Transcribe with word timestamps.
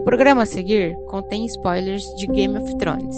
O 0.00 0.02
programa 0.02 0.44
a 0.44 0.46
seguir 0.46 0.96
contém 1.08 1.44
spoilers 1.44 2.02
de 2.16 2.26
Game 2.26 2.56
of 2.56 2.74
Thrones. 2.78 3.14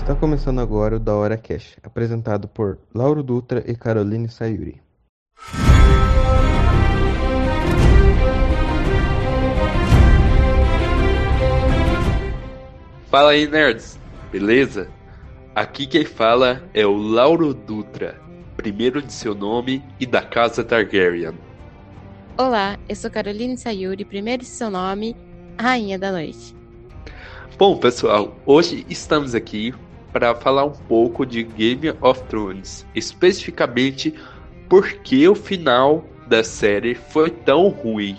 Está 0.00 0.14
começando 0.14 0.58
agora 0.58 0.96
o 0.96 0.98
Da 0.98 1.14
Hora 1.14 1.36
Cash, 1.36 1.76
apresentado 1.82 2.48
por 2.48 2.78
Lauro 2.94 3.22
Dutra 3.22 3.62
e 3.66 3.76
Caroline 3.76 4.30
Sayuri. 4.30 4.80
Fala 13.10 13.32
aí, 13.32 13.46
nerds, 13.46 14.00
beleza? 14.32 14.88
Aqui 15.54 15.86
quem 15.86 16.04
fala 16.04 16.68
é 16.74 16.84
o 16.84 16.96
Lauro 16.96 17.54
Dutra, 17.54 18.20
primeiro 18.56 19.00
de 19.00 19.12
seu 19.12 19.36
nome 19.36 19.84
e 20.00 20.06
da 20.06 20.20
casa 20.20 20.64
Targaryen. 20.64 21.38
Olá, 22.36 22.76
eu 22.88 22.96
sou 22.96 23.08
Caroline 23.08 23.56
Sayuri, 23.56 24.04
primeiro 24.04 24.42
de 24.42 24.48
seu 24.48 24.68
nome, 24.68 25.14
Rainha 25.56 25.96
da 25.96 26.10
Noite. 26.10 26.56
Bom, 27.56 27.76
pessoal, 27.76 28.36
hoje 28.44 28.84
estamos 28.90 29.32
aqui 29.32 29.72
para 30.12 30.34
falar 30.34 30.64
um 30.64 30.72
pouco 30.72 31.24
de 31.24 31.44
Game 31.44 31.88
of 32.00 32.20
Thrones, 32.24 32.84
especificamente 32.92 34.12
por 34.68 34.90
que 35.02 35.28
o 35.28 35.36
final 35.36 36.04
da 36.26 36.42
série 36.42 36.96
foi 36.96 37.30
tão 37.30 37.68
ruim. 37.68 38.18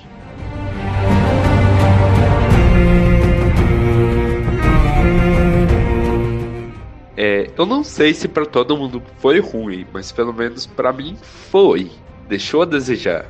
É, 7.18 7.50
eu 7.58 7.66
não 7.66 7.84
sei 7.84 8.14
se 8.14 8.28
para 8.28 8.46
todo 8.46 8.76
mundo 8.76 9.02
foi 9.20 9.40
ruim, 9.40 9.88
mas 9.94 10.12
pelo 10.12 10.34
menos 10.34 10.66
para 10.66 10.92
mim 10.92 11.18
foi. 11.22 11.92
Deixou 12.28 12.64
a 12.64 12.66
desejar. 12.66 13.28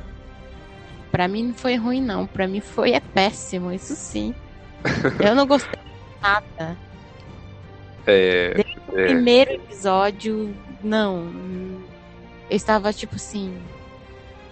Pra 1.12 1.28
mim 1.28 1.44
não 1.44 1.54
foi 1.54 1.76
ruim, 1.76 2.00
não. 2.00 2.26
Pra 2.26 2.48
mim 2.48 2.60
foi 2.60 2.92
é 2.92 3.00
péssimo, 3.00 3.72
isso 3.72 3.94
sim. 3.94 4.34
Eu 5.24 5.34
não 5.34 5.46
gostei 5.46 5.78
de 5.78 6.22
nada. 6.22 6.76
É, 8.06 8.54
Desde 8.54 8.80
o 8.88 8.98
é. 8.98 9.06
primeiro 9.06 9.52
episódio, 9.52 10.54
não. 10.82 11.30
Eu 12.50 12.56
estava, 12.56 12.92
tipo 12.92 13.16
assim, 13.16 13.56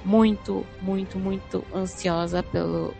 muito, 0.04 0.64
muito, 0.80 1.19
muito 1.19 1.64
ansiosa 1.74 2.42
pelo, 2.42 2.94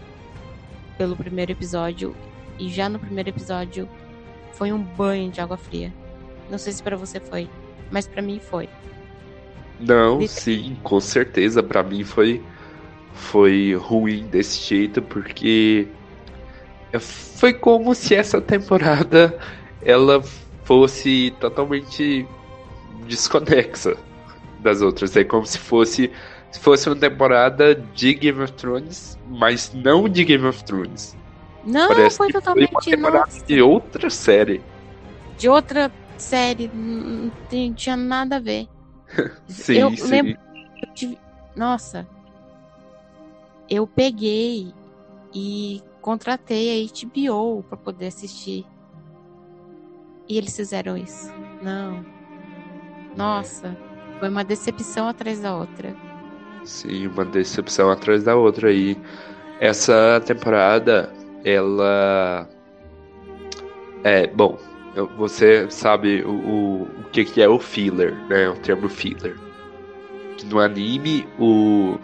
pelo 0.97 1.17
primeiro 1.17 1.53
episódio. 1.53 2.15
E 2.59 2.69
já 2.69 2.89
no 2.89 2.99
primeiro 2.99 3.29
episódio 3.29 3.89
foi 4.53 4.73
um 4.73 4.83
banho 4.83 5.31
de 5.31 5.41
água 5.41 5.57
fria. 5.57 5.93
Não 6.55 6.59
sei 6.59 6.73
se 6.73 6.81
pra 6.85 6.97
você 6.97 7.19
foi, 7.19 7.51
mas 7.91 8.07
pra 8.07 8.23
mim 8.23 8.39
foi. 8.39 8.69
Não, 9.81 10.25
sim, 10.29 10.77
com 10.85 11.01
certeza. 11.01 11.65
Pra 11.65 11.83
mim 11.83 12.05
foi 12.05 12.41
foi 13.13 13.75
ruim 13.75 14.25
desse 14.29 14.61
jeito 14.61 15.03
porque 15.03 15.89
foi 17.01 17.53
como 17.55 17.93
se 17.93 18.15
essa 18.15 18.41
temporada 18.41 19.37
ela 19.83 20.23
fosse 20.63 21.35
totalmente 21.41 22.25
desconexa 23.05 23.97
das 24.61 24.81
outras. 24.81 25.17
É 25.17 25.25
como 25.25 25.45
se 25.45 25.59
fosse 25.59 26.13
se 26.53 26.61
fosse 26.61 26.89
uma 26.89 26.95
temporada 26.95 27.75
de 27.75 28.15
Game 28.15 28.41
of 28.41 28.53
Thrones, 28.53 29.19
mas 29.27 29.73
não 29.75 30.09
de 30.09 30.25
Game 30.25 30.47
of 30.47 30.63
Thrones. 30.63 31.17
Não, 31.65 31.89
Parece 31.89 32.17
foi 32.17 32.29
que 32.29 32.33
foi 32.33 32.41
totalmente 32.41 32.71
uma 32.71 32.81
temporada 32.81 33.27
nossa, 33.27 33.45
de 33.45 33.61
outra 33.61 34.09
série. 34.09 34.63
de 35.37 35.49
outra 35.49 35.91
série. 36.25 36.71
Não 36.73 37.31
tem- 37.49 37.73
tinha 37.73 37.97
nada 37.97 38.37
a 38.37 38.41
ver. 38.41 38.67
Sim, 39.47 39.75
Eu 39.75 39.97
sim. 39.97 40.09
lembro- 40.11 40.39
Eu 40.83 40.93
tive- 40.95 41.19
Nossa. 41.57 42.07
Eu 43.69 43.87
peguei 43.87 44.73
e 45.35 45.83
contratei 46.01 46.83
a 46.83 46.87
HBO 46.87 47.63
pra 47.69 47.77
poder 47.79 48.07
assistir. 48.09 48.67
E 50.29 50.37
eles 50.37 50.55
fizeram 50.57 50.97
isso. 50.97 51.33
Não. 51.63 52.05
Nossa. 53.17 53.77
Foi 54.19 54.29
uma 54.29 54.45
decepção 54.45 55.09
atrás 55.09 55.41
da 55.41 55.55
outra. 55.57 55.95
Sim, 56.65 57.07
uma 57.09 57.25
decepção 57.25 57.91
atrás 57.91 58.25
da 58.25 58.35
outra 58.37 58.69
aí. 58.69 58.97
Essa 59.61 60.21
temporada, 60.27 61.13
ela. 61.45 62.49
É, 64.03 64.27
bom, 64.27 64.59
você 65.17 65.69
sabe 65.71 66.23
o, 66.23 66.31
o, 66.31 66.83
o 66.83 67.05
que, 67.11 67.25
que 67.25 67.43
é 67.43 67.49
o 67.49 67.59
filler, 67.59 68.15
né? 68.29 68.49
O 68.49 68.55
termo 68.55 68.89
filler. 68.89 69.37
No 70.47 70.59
anime, 70.61 71.27
o. 71.39 71.99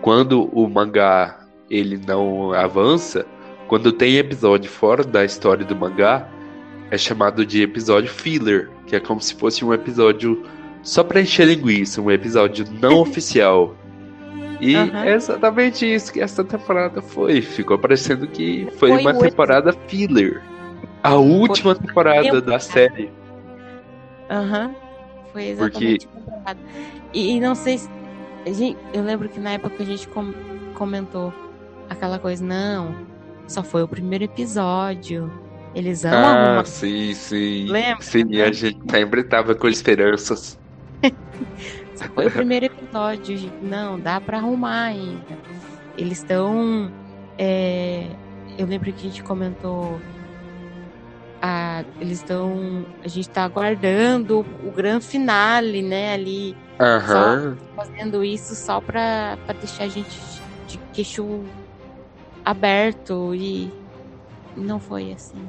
Quando 0.00 0.44
o 0.52 0.68
mangá 0.68 1.40
ele 1.70 1.98
não 2.06 2.52
avança, 2.52 3.26
quando 3.66 3.90
tem 3.90 4.16
episódio 4.16 4.70
fora 4.70 5.02
da 5.02 5.24
história 5.24 5.64
do 5.64 5.74
mangá, 5.74 6.28
é 6.90 6.98
chamado 6.98 7.44
de 7.46 7.62
episódio 7.62 8.10
filler, 8.10 8.70
que 8.86 8.94
é 8.94 9.00
como 9.00 9.20
se 9.20 9.34
fosse 9.34 9.64
um 9.64 9.72
episódio 9.72 10.44
só 10.82 11.02
pra 11.02 11.20
encher 11.20 11.46
linguiça, 11.46 12.02
um 12.02 12.10
episódio 12.10 12.66
não 12.80 13.00
oficial. 13.00 13.74
E 14.60 14.76
Aham. 14.76 15.04
é 15.04 15.14
exatamente 15.14 15.92
isso 15.92 16.12
que 16.12 16.20
essa 16.20 16.44
temporada 16.44 17.02
foi. 17.02 17.40
Ficou 17.40 17.78
parecendo 17.78 18.26
que 18.26 18.68
foi, 18.76 18.90
Foi 18.90 19.00
uma 19.00 19.14
temporada 19.14 19.72
filler. 19.88 20.42
A 21.04 21.14
última 21.16 21.74
temporada 21.74 22.22
da 22.22 22.58
temporada. 22.58 22.60
série. 22.60 23.12
Aham. 24.30 24.74
Foi 25.32 25.44
exatamente 25.48 26.06
comparado. 26.08 26.60
E, 27.12 27.36
e 27.36 27.40
não 27.40 27.54
sei 27.54 27.78
se. 27.78 27.88
gente- 28.46 28.78
eu 28.92 29.02
lembro 29.02 29.28
que 29.28 29.38
na 29.40 29.50
época 29.52 29.82
a 29.82 29.86
gente 29.86 30.08
com- 30.08 30.32
comentou 30.74 31.32
aquela 31.90 32.18
coisa, 32.18 32.44
não. 32.44 32.94
Só 33.46 33.62
foi 33.62 33.82
o 33.82 33.88
primeiro 33.88 34.24
episódio. 34.24 35.30
Eles 35.74 36.04
amam 36.04 36.60
Ah, 36.60 36.64
sim, 36.64 37.12
sim. 37.14 37.66
Lembra? 37.68 38.02
Sim, 38.02 38.40
a 38.40 38.50
gente 38.52 38.80
sempre 38.90 39.24
tava 39.24 39.54
com 39.54 39.66
esperanças. 39.68 40.58
Só 41.96 42.04
foi 42.14 42.26
o 42.26 42.30
primeiro 42.30 42.66
episódio. 42.66 43.36
gente. 43.36 43.54
Não, 43.62 43.98
dá 44.00 44.20
pra 44.20 44.38
arrumar 44.38 44.84
ainda. 44.84 45.36
Eles 45.98 46.18
estão. 46.18 46.90
é, 47.36 48.06
eu 48.56 48.66
lembro 48.66 48.90
que 48.92 49.00
a 49.00 49.10
gente 49.10 49.22
comentou. 49.22 50.00
Ah, 51.46 51.84
eles 52.00 52.20
estão. 52.20 52.86
A 53.04 53.08
gente 53.08 53.28
tá 53.28 53.44
aguardando 53.44 54.46
o 54.64 54.70
grande 54.70 55.04
finale, 55.04 55.82
né? 55.82 56.14
Ali. 56.14 56.56
Aham. 56.80 57.58
Fazendo 57.76 58.24
isso 58.24 58.54
só 58.54 58.80
pra, 58.80 59.36
pra 59.44 59.54
deixar 59.54 59.84
a 59.84 59.88
gente 59.88 60.18
de 60.66 60.78
queixo 60.94 61.44
aberto. 62.42 63.34
E 63.34 63.70
não 64.56 64.80
foi 64.80 65.12
assim. 65.12 65.46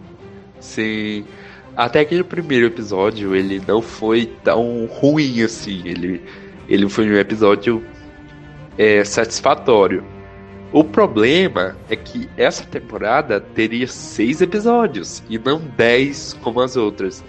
Sim. 0.59 1.25
Até 1.78 2.03
que 2.03 2.17
no 2.17 2.25
primeiro 2.25 2.66
episódio 2.66 3.33
ele 3.33 3.62
não 3.66 3.81
foi 3.81 4.25
tão 4.44 4.88
ruim 4.88 5.44
assim. 5.44 5.81
Ele, 5.85 6.22
ele 6.67 6.89
foi 6.89 7.09
um 7.09 7.16
episódio 7.16 7.81
é, 8.77 9.01
satisfatório. 9.06 10.03
O 10.72 10.84
problema 10.84 11.78
é 11.90 11.96
que 11.96 12.30
essa 12.36 12.64
temporada 12.66 13.40
teria 13.40 13.88
seis 13.88 14.42
episódios 14.42 15.24
e 15.30 15.38
não 15.38 15.59
dez 15.78 16.34
como 16.42 16.59
as 16.59 16.76
outras. 16.76 17.24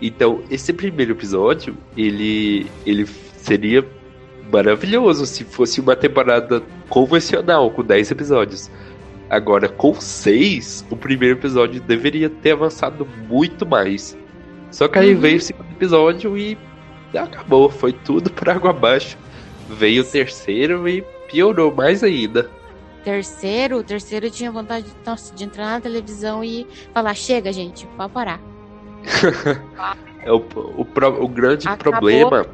Então 0.00 0.42
esse 0.50 0.72
primeiro 0.72 1.12
episódio 1.12 1.76
ele, 1.96 2.66
ele 2.86 3.06
seria 3.36 3.84
maravilhoso 4.52 5.26
se 5.26 5.44
fosse 5.44 5.80
uma 5.80 5.96
temporada 5.96 6.62
convencional 6.88 7.70
com 7.70 7.82
10 7.82 8.10
episódios. 8.10 8.70
Agora, 9.30 9.68
com 9.68 9.94
seis, 9.94 10.84
o 10.90 10.96
primeiro 10.96 11.38
episódio 11.38 11.80
deveria 11.80 12.28
ter 12.28 12.52
avançado 12.52 13.06
muito 13.28 13.64
mais. 13.64 14.16
Só 14.70 14.86
que 14.88 14.98
aí 14.98 15.14
Uhum. 15.14 15.20
veio 15.20 15.38
o 15.38 15.40
segundo 15.40 15.70
episódio 15.72 16.36
e 16.36 16.58
acabou. 17.16 17.70
Foi 17.70 17.92
tudo 17.92 18.30
por 18.30 18.48
água 18.50 18.70
abaixo. 18.70 19.16
Veio 19.70 20.02
o 20.02 20.06
terceiro 20.06 20.86
e 20.86 21.02
piorou 21.30 21.74
mais 21.74 22.04
ainda. 22.04 22.50
Terceiro, 23.04 23.78
o 23.78 23.82
terceiro 23.82 24.30
tinha 24.30 24.50
vontade 24.50 24.86
de, 24.86 24.92
nossa, 25.04 25.34
de 25.34 25.44
entrar 25.44 25.66
na 25.66 25.80
televisão 25.80 26.42
e 26.44 26.66
falar: 26.94 27.14
chega, 27.14 27.52
gente, 27.52 27.86
pode 27.96 28.12
parar. 28.12 28.40
É 30.24 30.30
o, 30.30 30.36
o, 30.76 30.84
pro- 30.84 31.20
o 31.20 31.26
grande 31.26 31.66
Acabou. 31.66 31.90
problema. 31.98 32.46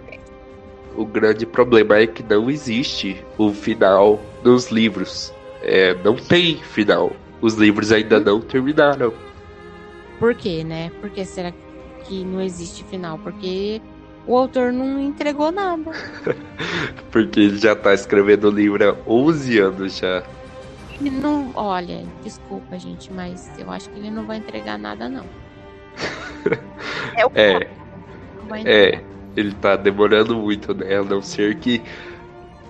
O 0.97 1.05
grande 1.05 1.45
problema 1.45 1.99
é 1.99 2.07
que 2.07 2.23
não 2.23 2.49
existe 2.51 3.23
o 3.37 3.53
final 3.53 4.19
dos 4.43 4.71
livros. 4.71 5.31
É, 5.63 5.95
não 6.03 6.17
tem 6.17 6.57
final. 6.57 7.13
Os 7.43 7.55
livros 7.57 7.93
ainda 7.93 8.19
não 8.19 8.41
terminaram. 8.41 9.13
Por 10.19 10.35
quê, 10.35 10.65
né? 10.65 10.91
Por 10.99 11.11
que 11.11 11.27
será 11.27 11.53
que 12.05 12.25
não 12.25 12.41
existe 12.41 12.83
final? 12.85 13.19
Porque 13.19 13.83
o 14.27 14.35
autor 14.37 14.73
não 14.73 14.99
entregou 14.99 15.53
nada. 15.53 15.91
Porque 17.13 17.39
ele 17.39 17.59
já 17.59 17.77
tá 17.77 17.93
escrevendo 17.93 18.49
o 18.49 18.51
livro 18.51 18.89
há 18.91 18.97
11 19.07 19.59
anos 19.59 19.99
já. 19.99 20.23
Ele 21.01 21.11
não. 21.11 21.53
Olha, 21.55 22.05
desculpa, 22.23 22.79
gente, 22.79 23.13
mas 23.13 23.51
eu 23.59 23.71
acho 23.71 23.89
que 23.91 23.99
ele 23.99 24.11
não 24.11 24.27
vai 24.27 24.39
entregar 24.39 24.79
nada, 24.79 25.09
não. 25.09 25.25
É 27.17 27.27
o 27.27 27.31
É, 27.35 27.69
Não 28.49 28.57
é. 28.57 29.03
ele 29.37 29.53
tá 29.55 29.77
demorando 29.77 30.37
muito, 30.37 30.73
né? 30.75 30.97
A 30.97 31.03
não 31.03 31.21
ser 31.21 31.57
que 31.57 31.83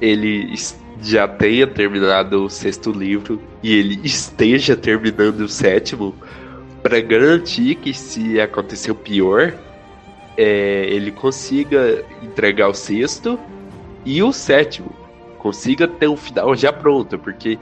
ele 0.00 0.54
já 1.00 1.28
tenha 1.28 1.66
terminado 1.66 2.44
o 2.44 2.50
sexto 2.50 2.90
livro 2.90 3.40
e 3.62 3.72
ele 3.74 4.00
esteja 4.04 4.76
terminando 4.76 5.40
o 5.40 5.48
sétimo 5.48 6.14
para 6.82 7.00
garantir 7.00 7.74
que 7.76 7.92
se 7.92 8.40
acontecer 8.40 8.90
o 8.90 8.94
pior, 8.94 9.52
é, 10.36 10.86
ele 10.88 11.10
consiga 11.10 12.04
entregar 12.22 12.68
o 12.68 12.74
sexto 12.74 13.38
e 14.04 14.22
o 14.22 14.32
sétimo. 14.32 14.90
Consiga 15.38 15.86
ter 15.86 16.08
um 16.08 16.16
final 16.16 16.54
já 16.56 16.72
pronto, 16.72 17.18
porque 17.18 17.58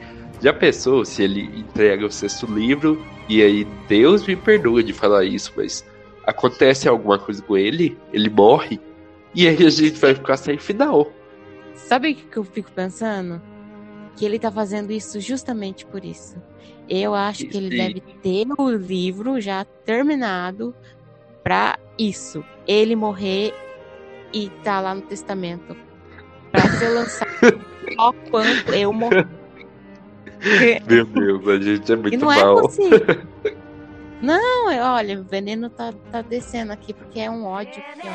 já 0.47 0.53
pensou 0.53 1.05
se 1.05 1.25
ele 1.25 1.43
entrega 1.59 2.07
o 2.07 2.11
sexto 2.11 2.47
livro 2.47 3.05
e 3.29 3.43
aí 3.43 3.65
Deus 3.89 4.25
me 4.25 4.37
perdoa 4.37 4.81
de 4.81 4.93
falar 4.93 5.25
isso, 5.25 5.53
mas 5.57 5.85
acontece 6.25 6.89
alguma 6.89 7.19
coisa 7.19 7.43
com 7.43 7.57
ele, 7.57 7.99
ele 8.13 8.31
morre 8.31 8.79
e 9.35 9.49
aí 9.49 9.67
a 9.67 9.71
gente 9.71 9.99
vai 9.99 10.15
ficar 10.15 10.37
sem 10.37 10.57
final. 10.57 11.11
Sabe 11.75 12.13
o 12.13 12.15
que 12.15 12.37
eu 12.37 12.45
fico 12.45 12.71
pensando? 12.71 13.43
Que 14.15 14.25
ele 14.25 14.39
tá 14.39 14.49
fazendo 14.49 14.93
isso 14.93 15.19
justamente 15.19 15.85
por 15.85 16.05
isso. 16.05 16.37
Eu 16.89 17.13
acho 17.13 17.45
que 17.49 17.57
ele 17.57 17.77
deve 17.77 18.01
ter 18.23 18.47
o 18.57 18.71
livro 18.71 19.41
já 19.41 19.65
terminado 19.85 20.73
para 21.43 21.77
isso. 21.99 22.45
Ele 22.69 22.95
morrer 22.95 23.53
e 24.33 24.49
tá 24.63 24.79
lá 24.79 24.95
no 24.95 25.03
testamento. 25.03 25.77
Pra 26.53 26.71
ser 26.71 26.91
lançado 26.91 27.31
só 27.99 28.13
quando 28.31 28.73
eu 28.73 28.93
morrer. 28.93 29.27
Meu 30.87 31.05
Deus, 31.07 31.49
a 31.49 31.59
gente 31.59 31.93
é 31.93 31.97
muito 31.97 32.15
e 32.15 32.17
não 32.17 32.33
é 32.33 32.43
mal. 32.43 32.59
É 32.59 32.63
possível. 32.63 33.01
Não, 34.23 34.95
olha, 34.95 35.21
o 35.21 35.25
veneno 35.25 35.69
tá, 35.69 35.93
tá 36.11 36.23
descendo 36.23 36.73
aqui 36.73 36.95
porque 36.95 37.21
é 37.21 37.31
um 37.31 37.45
ódio 37.45 37.83
que 38.01 38.07
eu 38.07 38.13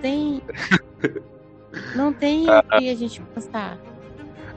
tem. 0.00 0.42
Não 1.94 2.12
tem 2.12 2.48
ah, 2.50 2.64
o 2.64 2.78
que 2.78 2.90
a 2.90 2.94
gente 2.94 3.20
postar. 3.20 3.78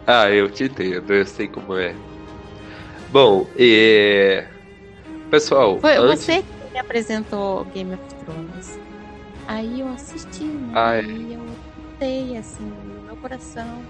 Ah, 0.07 0.29
eu 0.29 0.49
te 0.49 0.65
entendo, 0.65 1.13
eu 1.13 1.25
sei 1.25 1.47
como 1.47 1.77
é. 1.77 1.95
Bom. 3.09 3.45
Pessoal. 5.29 5.79
Foi 5.79 5.95
antes... 5.97 6.25
você 6.25 6.41
que 6.41 6.73
me 6.73 6.79
apresentou 6.79 7.65
Game 7.65 7.93
of 7.93 8.03
Thrones. 8.25 8.79
Aí 9.51 9.81
eu 9.81 9.89
assisti, 9.89 10.45
né? 10.45 10.71
Ah, 10.73 10.95
é. 10.95 11.03
E 11.03 11.33
eu 11.33 11.41
gostei, 11.41 12.37
assim, 12.37 12.63
no 12.63 13.01
meu 13.05 13.17
coração. 13.17 13.83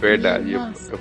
Verdade, 0.00 0.50
e, 0.50 0.54
eu, 0.54 0.60
eu, 0.90 0.98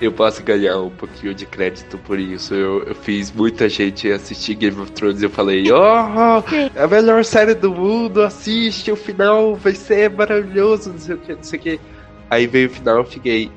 eu 0.00 0.12
posso 0.12 0.42
ganhar 0.42 0.78
um 0.80 0.90
pouquinho 0.90 1.32
de 1.32 1.46
crédito 1.46 1.96
por 1.98 2.18
isso. 2.18 2.52
Eu, 2.52 2.82
eu 2.82 2.94
fiz 2.96 3.30
muita 3.30 3.68
gente 3.68 4.10
assistir 4.10 4.56
Game 4.56 4.76
of 4.80 4.90
Thrones 4.90 5.22
e 5.22 5.24
eu 5.24 5.30
falei, 5.30 5.62
oh, 5.70 6.42
é 6.74 6.82
a 6.82 6.88
melhor 6.88 7.24
série 7.24 7.54
do 7.54 7.72
mundo, 7.72 8.20
assiste, 8.22 8.90
o 8.90 8.96
final 8.96 9.54
vai 9.54 9.72
ser 9.76 10.10
maravilhoso, 10.10 10.90
não 10.90 10.98
sei 10.98 11.14
o 11.14 11.18
que, 11.18 11.32
não 11.32 11.42
sei 11.44 11.58
o 11.60 11.62
que. 11.62 11.80
Aí 12.28 12.48
veio 12.48 12.66
o 12.66 12.72
final 12.72 12.96
eu 12.96 13.04
fiquei, 13.04 13.52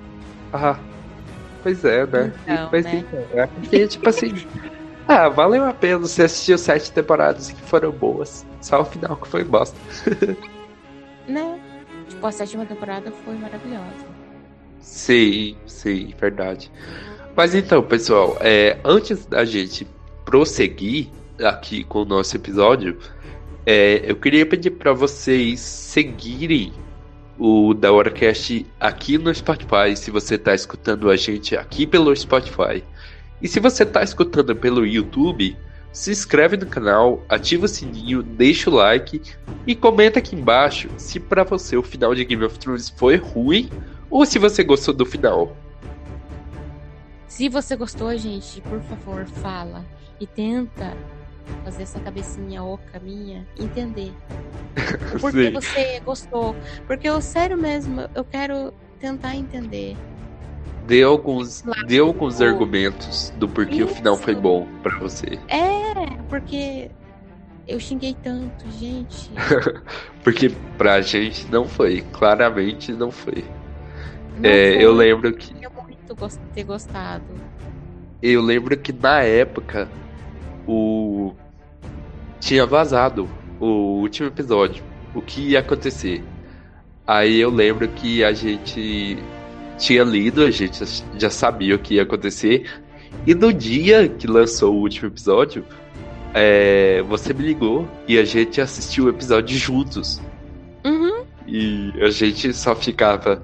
ah, 0.54 0.78
pois 1.64 1.84
é, 1.84 2.06
né? 2.06 2.32
Então, 2.44 2.70
Mas 2.72 2.86
né? 2.86 3.04
então, 3.08 3.26
é 3.34 3.48
porque, 3.48 3.88
tipo 3.88 4.08
assim, 4.08 4.32
ah, 5.08 5.30
valeu 5.30 5.66
a 5.66 5.74
pena 5.74 6.00
você 6.00 6.24
assistir 6.24 6.58
sete 6.58 6.92
temporadas 6.92 7.52
que 7.52 7.62
foram 7.62 7.92
boas. 7.92 8.46
Só 8.62 8.82
o 8.82 8.86
final 8.86 9.16
que 9.18 9.28
foi 9.28 9.44
bosta. 9.44 9.78
né? 11.28 11.60
Tipo, 12.10 12.28
a 12.28 12.32
sétima 12.32 12.66
temporada 12.66 13.12
foi 13.24 13.36
maravilhosa. 13.36 14.06
Sim, 14.80 15.56
sim, 15.66 16.14
verdade. 16.20 16.72
Mas 17.36 17.54
então, 17.54 17.84
pessoal, 17.84 18.38
é, 18.40 18.80
antes 18.84 19.26
da 19.26 19.46
gente 19.46 19.88
prosseguir 20.26 21.10
aqui 21.44 21.84
com 21.84 22.02
o 22.02 22.06
nosso 22.06 22.36
episódio, 22.36 22.98
é, 23.66 24.02
eu 24.10 24.16
queria 24.16 24.46
pedir 24.46 24.72
para 24.72 24.94
vocês 24.94 25.60
seguirem 25.60 26.74
o 27.38 27.74
da 27.74 27.92
HoraCast 27.92 28.66
aqui 28.80 29.18
no 29.18 29.34
Spotify, 29.34 29.96
se 29.96 30.10
você 30.10 30.36
está 30.36 30.56
escutando 30.56 31.10
a 31.10 31.16
gente 31.16 31.56
aqui 31.56 31.86
pelo 31.86 32.16
Spotify. 32.16 32.84
E 33.42 33.48
se 33.48 33.60
você 33.60 33.84
está 33.84 34.02
escutando 34.02 34.56
pelo 34.56 34.86
YouTube, 34.86 35.56
se 35.92 36.12
inscreve 36.12 36.58
no 36.58 36.66
canal, 36.66 37.24
ativa 37.30 37.66
o 37.66 37.68
sininho, 37.68 38.22
deixa 38.22 38.70
o 38.70 38.74
like 38.74 39.22
e 39.66 39.76
comenta 39.76 40.20
aqui 40.20 40.36
embaixo 40.36 40.90
se 40.98 41.20
para 41.20 41.44
você 41.44 41.78
o 41.78 41.84
final 41.84 42.14
de 42.14 42.24
Game 42.26 42.44
of 42.44 42.58
Thrones 42.60 42.90
foi 42.90 43.16
ruim 43.16 43.70
ou 44.10 44.26
se 44.26 44.40
você 44.40 44.64
gostou 44.64 44.94
do 44.94 45.06
final. 45.06 45.56
Se 47.28 47.50
você 47.50 47.76
gostou, 47.76 48.16
gente, 48.18 48.62
por 48.62 48.82
favor, 48.82 49.26
fala 49.26 49.86
e 50.20 50.26
tenta 50.26 50.96
fazer 51.64 51.84
essa 51.84 52.00
cabecinha 52.00 52.64
oca 52.64 53.00
minha 53.00 53.48
entender. 53.60 54.14
Por 55.20 55.32
que 55.32 55.50
você 55.50 56.00
gostou? 56.02 56.56
Porque 56.86 57.08
eu, 57.08 57.22
sério 57.22 57.58
mesmo, 57.58 58.10
eu 58.14 58.24
quero 58.24 58.74
tentar 59.00 59.36
entender. 59.36 59.96
Dê 60.88 61.04
alguns, 61.04 61.64
dê 61.86 62.00
alguns 62.00 62.42
argumentos 62.42 63.34
do 63.38 63.48
porquê 63.48 63.84
Isso. 63.84 63.86
o 63.86 63.88
final 63.90 64.16
foi 64.16 64.34
bom 64.34 64.66
para 64.82 64.98
você. 64.98 65.38
É, 65.50 66.16
porque 66.30 66.90
eu 67.68 67.78
xinguei 67.78 68.16
tanto, 68.24 68.66
gente. 68.72 69.30
porque 70.24 70.50
pra 70.78 71.02
gente 71.02 71.46
não 71.52 71.66
foi, 71.68 72.06
claramente 72.14 72.94
não 72.94 73.12
foi. 73.12 73.44
É, 74.42 74.82
eu 74.82 74.94
lembro 74.94 75.34
que. 75.34 75.54
Eu 75.62 75.72
muito 75.72 76.16
ter 76.54 76.64
gostado. 76.64 77.26
Eu 78.22 78.42
lembro 78.42 78.78
que 78.78 78.94
na 78.94 79.22
época 79.22 79.90
o. 80.66 81.34
Tinha 82.40 82.66
vazado 82.66 83.28
o 83.60 84.00
último 84.00 84.30
episódio. 84.30 84.82
O 85.14 85.22
que 85.22 85.50
ia 85.50 85.60
acontecer. 85.60 86.24
Aí 87.06 87.40
eu 87.40 87.50
lembro 87.50 87.90
que 87.90 88.24
a 88.24 88.32
gente 88.32 89.18
tinha 89.78 90.04
lido, 90.04 90.44
a 90.44 90.52
gente 90.52 90.84
já 91.18 91.30
sabia 91.30 91.76
o 91.76 91.80
que 91.80 91.96
ia 91.96 92.04
acontecer. 92.04 92.66
E 93.26 93.34
no 93.34 93.54
dia 93.54 94.08
que 94.08 94.28
lançou 94.28 94.76
o 94.76 94.82
último 94.82 95.08
episódio, 95.08 95.64
é, 96.34 97.02
você 97.04 97.34
me 97.34 97.44
ligou 97.44 97.88
e 98.08 98.18
a 98.18 98.26
gente 98.26 98.62
assistiu 98.62 99.06
o 99.06 99.10
episódio 99.10 99.58
juntos. 99.58 100.22
Uhum. 100.86 101.26
E 101.46 101.94
a 102.02 102.10
gente 102.10 102.54
só 102.54 102.76
ficava. 102.76 103.42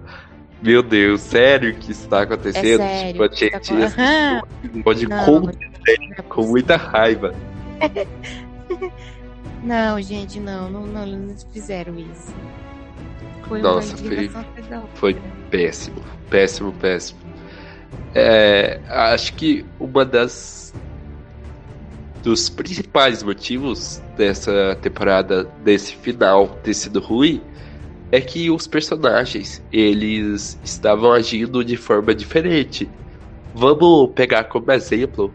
Meu 0.62 0.82
Deus, 0.82 1.20
sério 1.22 1.76
que 1.76 1.92
isso 1.92 2.08
tá 2.08 2.22
acontecendo? 2.22 2.82
É 2.82 2.88
sério, 2.88 3.12
tipo, 3.12 3.24
a 3.24 3.28
gente 3.28 3.60
tá 3.60 4.44
pode 4.84 5.08
com, 5.08 5.50
é 5.90 6.22
com 6.22 6.48
muita 6.48 6.78
raiva. 6.78 7.36
não, 9.62 10.02
gente, 10.02 10.40
não, 10.40 10.70
não, 10.70 10.86
não, 10.86 11.06
eles 11.06 11.46
fizeram 11.52 12.00
isso. 12.00 12.34
Foi 13.48 13.62
Nossa, 13.62 13.98
foi, 13.98 14.32
foi 14.96 15.22
péssimo, 15.50 16.02
péssimo, 16.30 16.72
péssimo. 16.74 17.20
É, 18.16 18.80
acho 18.88 19.34
que 19.34 19.66
uma 19.80 20.06
das 20.06 20.74
dos 22.24 22.50
principais 22.50 23.22
motivos 23.22 24.02
dessa 24.16 24.78
temporada, 24.82 25.44
desse 25.64 25.96
final 25.98 26.48
ter 26.64 26.74
sido 26.74 27.02
ruim, 27.02 27.42
é 28.12 28.22
que 28.22 28.50
os 28.50 28.66
personagens 28.66 29.62
eles 29.74 30.58
estavam 30.64 31.12
agindo 31.12 31.66
de 31.66 31.76
forma 31.76 32.16
diferente. 32.16 32.90
Vamos 33.54 34.12
pegar 34.14 34.46
como 34.46 34.72
exemplo 34.72 35.34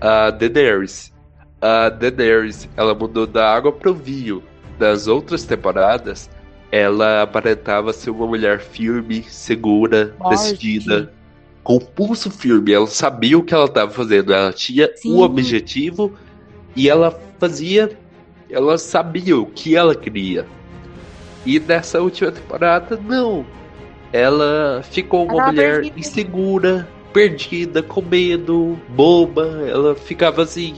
a 0.00 0.30
Daenerys. 0.30 1.12
A 1.60 1.88
Daenerys, 1.88 2.68
ela 2.76 2.94
mudou 2.94 3.26
da 3.26 3.48
água 3.54 3.72
pro 3.72 3.94
vinho. 3.94 4.42
Nas 4.78 5.06
outras 5.06 5.44
temporadas, 5.44 6.28
ela 6.76 7.22
aparentava 7.22 7.92
ser 7.92 8.10
uma 8.10 8.26
mulher 8.26 8.60
firme, 8.60 9.22
segura, 9.22 10.14
Morte. 10.18 10.36
decidida, 10.36 11.12
com 11.62 11.78
pulso 11.78 12.30
firme. 12.30 12.72
Ela 12.72 12.86
sabia 12.86 13.38
o 13.38 13.42
que 13.42 13.54
ela 13.54 13.64
estava 13.64 13.90
fazendo. 13.90 14.32
Ela 14.32 14.52
tinha 14.52 14.90
Sim. 14.96 15.14
um 15.14 15.20
objetivo 15.20 16.12
e 16.74 16.88
ela 16.88 17.18
fazia. 17.38 17.96
Ela 18.50 18.78
sabia 18.78 19.38
o 19.38 19.46
que 19.46 19.74
ela 19.74 19.94
queria. 19.94 20.46
E 21.44 21.58
nessa 21.58 22.00
última 22.00 22.30
temporada, 22.30 23.00
não. 23.02 23.46
Ela 24.12 24.82
ficou 24.90 25.24
uma 25.24 25.34
ela 25.34 25.46
mulher 25.46 25.72
perdida. 25.74 25.98
insegura, 25.98 26.88
perdida, 27.12 27.82
com 27.82 28.02
medo, 28.02 28.78
boba. 28.88 29.64
Ela 29.66 29.94
ficava 29.94 30.42
assim, 30.42 30.74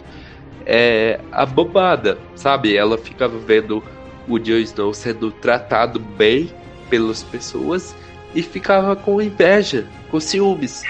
é, 0.65 1.21
abobada, 1.33 2.19
sabe? 2.35 2.77
Ela 2.77 2.97
ficava 2.97 3.39
vendo 3.39 3.83
o 4.29 4.39
Jon 4.39 4.59
Snow 4.59 4.95
sendo 4.95 5.31
tratado 5.31 5.99
bem 5.99 6.53
pelas 6.91 7.23
pessoas 7.23 7.95
e 8.35 8.43
ficava 8.43 8.95
com 8.95 9.21
inveja, 9.21 9.87
com 10.11 10.21
ciúmes. 10.21 10.83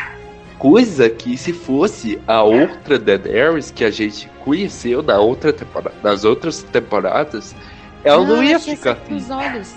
Coisa 0.59 1.09
que 1.09 1.37
se 1.37 1.53
fosse 1.53 2.19
a 2.27 2.43
outra 2.43 2.99
Daenerys 2.99 3.71
que 3.71 3.85
a 3.85 3.91
gente 3.91 4.29
conheceu 4.45 5.03
na 5.03 5.19
outra 5.19 5.53
temporada, 5.53 5.95
nas 6.03 6.25
outras 6.25 6.63
temporadas, 6.65 7.55
ela 8.03 8.25
não, 8.27 8.37
não 8.37 8.45
ia 8.45 8.59
ficar 8.59 8.93
assim. 8.93 9.33
olhos. 9.33 9.77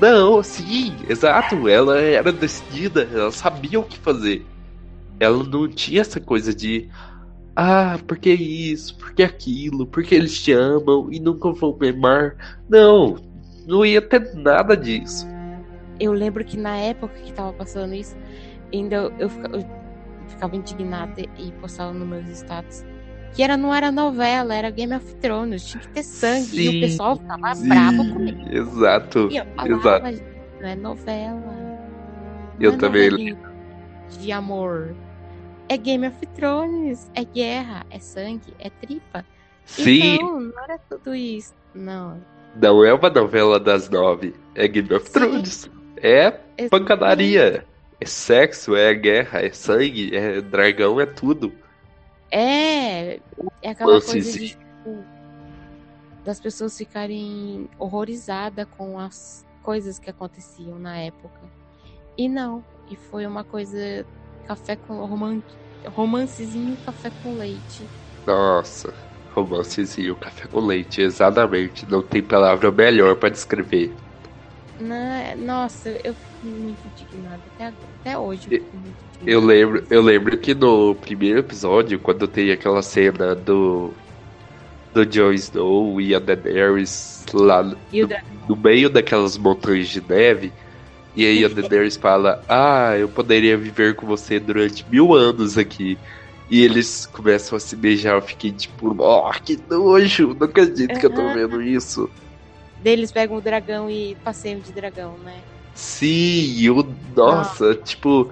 Não, 0.00 0.42
sim, 0.42 0.94
exato. 1.08 1.68
Ela 1.68 2.00
era 2.00 2.32
decidida, 2.32 3.08
ela 3.12 3.30
sabia 3.30 3.80
o 3.80 3.84
que 3.84 3.98
fazer. 3.98 4.44
Ela 5.18 5.44
não 5.44 5.68
tinha 5.68 6.00
essa 6.00 6.20
coisa 6.20 6.52
de 6.54 6.88
ah, 7.54 7.98
porque 8.06 8.32
isso, 8.32 8.96
porque 8.96 9.22
aquilo, 9.22 9.86
porque 9.86 10.14
eles 10.14 10.40
te 10.40 10.52
amam 10.52 11.08
e 11.12 11.20
nunca 11.20 11.52
vão 11.52 11.76
me 11.78 11.90
amar. 11.90 12.60
Não, 12.68 13.16
não 13.66 13.84
ia 13.84 14.00
ter 14.00 14.34
nada 14.34 14.76
disso. 14.76 15.26
Eu 16.00 16.12
lembro 16.12 16.44
que 16.44 16.56
na 16.56 16.76
época 16.76 17.14
que 17.14 17.32
tava 17.32 17.52
passando 17.52 17.94
isso, 17.94 18.16
ainda 18.72 18.96
eu, 18.96 19.12
eu, 19.18 19.28
ficava, 19.28 19.56
eu 19.56 19.66
ficava 20.28 20.56
indignada 20.56 21.20
e 21.20 21.52
postava 21.60 21.92
nos 21.92 22.08
meus 22.08 22.26
status. 22.28 22.84
Que 23.34 23.42
era, 23.42 23.56
não 23.56 23.74
era 23.74 23.90
novela, 23.90 24.54
era 24.54 24.70
Game 24.70 24.94
of 24.94 25.14
Thrones, 25.16 25.64
tinha 25.64 25.80
que 25.80 25.88
ter 25.88 26.02
sangue. 26.02 26.46
Sim, 26.46 26.60
e 26.60 26.68
o 26.68 26.80
pessoal 26.80 27.16
ficava 27.16 27.54
sim, 27.54 27.68
bravo 27.68 28.12
comigo. 28.12 28.48
Exato. 28.50 29.28
E 29.30 29.36
eu 29.36 29.80
falava, 29.80 30.10
exato. 30.10 30.24
não 30.60 30.68
é 30.68 30.74
novela. 30.74 31.54
Eu 32.60 32.72
é 32.72 32.76
também. 32.76 33.36
De 34.20 34.32
amor 34.32 34.94
é 35.68 35.76
Game 35.76 36.06
of 36.06 36.26
Thrones, 36.28 37.10
é 37.14 37.24
guerra, 37.24 37.86
é 37.90 37.98
sangue, 37.98 38.54
é 38.58 38.70
tripa. 38.70 39.24
Sim. 39.64 40.14
Então, 40.14 40.40
não 40.40 40.64
era 40.64 40.78
tudo 40.78 41.14
isso. 41.14 41.54
Não. 41.74 42.20
Não 42.60 42.84
é 42.84 42.92
uma 42.92 43.08
novela 43.08 43.58
das 43.58 43.88
nove. 43.88 44.34
É 44.54 44.68
Game 44.68 44.92
of 44.94 45.06
Sim. 45.06 45.12
Thrones. 45.12 45.70
É 45.96 46.30
pancadaria. 46.68 47.66
É 48.00 48.04
sexo, 48.04 48.74
é 48.74 48.92
guerra, 48.94 49.40
é 49.40 49.52
sangue, 49.52 50.14
é 50.14 50.40
dragão, 50.40 51.00
é 51.00 51.06
tudo. 51.06 51.52
É. 52.30 53.20
É 53.62 53.70
aquela 53.70 54.00
coisa 54.00 54.38
de, 54.38 54.48
tipo, 54.48 55.04
das 56.24 56.40
pessoas 56.40 56.76
ficarem 56.76 57.68
horrorizadas 57.78 58.66
com 58.76 58.98
as 58.98 59.46
coisas 59.62 59.98
que 59.98 60.10
aconteciam 60.10 60.78
na 60.78 60.98
época. 60.98 61.40
E 62.18 62.28
não. 62.28 62.64
E 62.90 62.96
foi 62.96 63.24
uma 63.24 63.44
coisa 63.44 64.04
café 64.46 64.76
com 64.76 65.04
romance, 65.04 65.42
romancezinho 65.86 66.76
café 66.84 67.10
com 67.22 67.34
leite. 67.36 67.86
Nossa, 68.26 68.92
romancezinho 69.34 70.14
café 70.16 70.46
com 70.48 70.60
leite, 70.60 71.00
exatamente. 71.02 71.86
Não 71.90 72.02
tem 72.02 72.22
palavra 72.22 72.70
melhor 72.70 73.16
para 73.16 73.30
descrever. 73.30 73.92
Na, 74.80 75.36
nossa, 75.36 75.90
eu 76.04 76.14
fico 76.14 76.46
muito 76.46 76.78
indignada 76.86 77.40
até, 77.54 77.72
até 78.00 78.18
hoje. 78.18 78.48
Eu, 78.50 78.62
eu 79.24 79.40
lembro, 79.40 79.86
eu 79.90 80.02
lembro 80.02 80.36
que 80.38 80.54
no 80.54 80.94
primeiro 80.94 81.38
episódio, 81.38 81.98
quando 81.98 82.26
tem 82.26 82.50
aquela 82.50 82.82
cena 82.82 83.34
do 83.34 83.92
do 84.92 85.06
Jon 85.06 85.32
Snow 85.32 86.00
e 86.00 86.14
a 86.14 86.18
Daenerys 86.18 87.24
lá 87.32 87.62
no, 87.62 87.76
no 88.48 88.56
meio 88.56 88.90
daquelas 88.90 89.38
montanhas 89.38 89.88
de 89.88 90.02
neve, 90.02 90.52
e 91.14 91.26
aí 91.26 91.44
a 91.44 91.48
Daenerys 91.48 91.96
fala: 91.96 92.42
Ah, 92.48 92.96
eu 92.96 93.08
poderia 93.08 93.56
viver 93.56 93.94
com 93.94 94.06
você 94.06 94.40
durante 94.40 94.84
mil 94.90 95.14
anos 95.14 95.58
aqui. 95.58 95.98
E 96.50 96.62
eles 96.62 97.06
começam 97.06 97.56
a 97.56 97.60
se 97.60 97.74
beijar. 97.76 98.14
Eu 98.14 98.22
fiquei 98.22 98.52
tipo, 98.52 98.94
oh, 98.98 99.30
que 99.32 99.58
nojo! 99.70 100.34
Não 100.38 100.46
acredito 100.46 100.98
que 100.98 101.06
eu 101.06 101.14
tô 101.14 101.32
vendo 101.32 101.62
isso. 101.62 102.10
Deles 102.82 103.12
pegam 103.12 103.36
o 103.36 103.40
dragão 103.40 103.88
e 103.88 104.16
passeiam 104.24 104.60
de 104.60 104.72
dragão, 104.72 105.16
né? 105.18 105.40
Sim, 105.74 106.60
eu, 106.62 106.86
nossa, 107.16 107.70
ah. 107.70 107.74
tipo, 107.74 108.30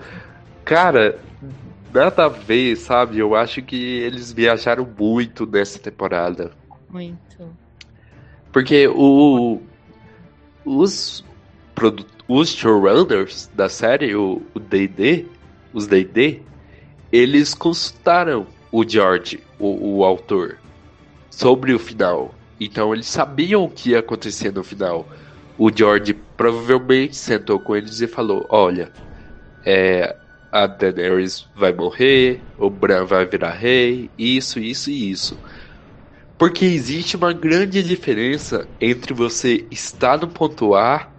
cara, 0.65 1.19
nada 1.95 2.27
a 2.27 2.29
ver, 2.29 2.77
sabe? 2.77 3.19
Eu 3.19 3.35
acho 3.35 3.63
que 3.63 3.77
eles 3.77 4.33
viajaram 4.33 4.87
muito 4.99 5.47
nessa 5.47 5.79
temporada. 5.79 6.51
Muito. 6.91 7.49
Porque 8.53 8.89
o, 8.89 9.61
os 10.65 11.25
produtores 11.75 12.20
os 12.33 12.51
showrunners 12.51 13.51
da 13.57 13.69
série, 13.69 14.15
o 14.15 14.41
D&D, 14.55 15.27
os 15.73 15.89
D&D, 15.89 16.41
eles 17.11 17.55
consultaram 17.55 18.47
o 18.71 18.89
George, 18.89 19.41
o, 19.59 19.97
o, 19.97 20.05
autor, 20.05 20.57
sobre 21.29 21.75
o 21.75 21.79
final. 21.79 22.33
Então 22.61 22.95
eles 22.95 23.09
sabiam 23.09 23.65
o 23.65 23.69
que 23.69 23.91
ia 23.91 23.99
acontecer 23.99 24.53
no 24.53 24.63
final. 24.63 25.09
O 25.59 25.77
George 25.77 26.15
provavelmente 26.37 27.17
sentou 27.17 27.59
com 27.59 27.75
eles 27.75 28.01
e 28.01 28.07
falou: 28.07 28.47
Olha, 28.49 28.93
é, 29.67 30.15
a 30.53 30.69
Daenerys 30.69 31.49
vai 31.57 31.73
morrer, 31.73 32.41
o 32.57 32.71
Bran 32.71 33.07
vai 33.07 33.27
virar 33.27 33.55
rei, 33.55 34.09
isso, 34.17 34.61
isso 34.61 34.89
e 34.89 35.11
isso. 35.11 35.37
Porque 36.39 36.65
existe 36.65 37.17
uma 37.17 37.33
grande 37.33 37.83
diferença 37.83 38.69
entre 38.81 39.13
você 39.13 39.67
estar 39.69 40.17
no 40.17 40.29
ponto 40.29 40.77
A 40.77 41.11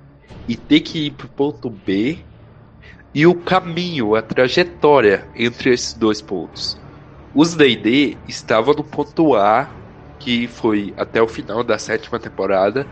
e 0.48 0.56
ter 0.56 0.82
que 0.82 1.08
ir 1.08 1.12
pro 1.12 1.30
ponto 1.30 1.70
B 1.70 2.26
e 3.14 3.28
o 3.28 3.36
caminho, 3.36 4.16
a 4.16 4.22
trajetória 4.22 5.30
entre 5.36 5.74
esses 5.74 5.94
dois 5.94 6.22
pontos. 6.22 6.82
Os 7.34 7.56
D&D 7.56 8.18
estavam 8.28 8.74
no 8.74 8.84
ponto 8.84 9.36
A, 9.36 9.70
que 10.20 10.48
foi 10.48 10.94
até 10.98 11.22
o 11.22 11.28
final 11.28 11.64
da 11.64 11.78
sétima 11.78 12.20
temporada, 12.20 12.88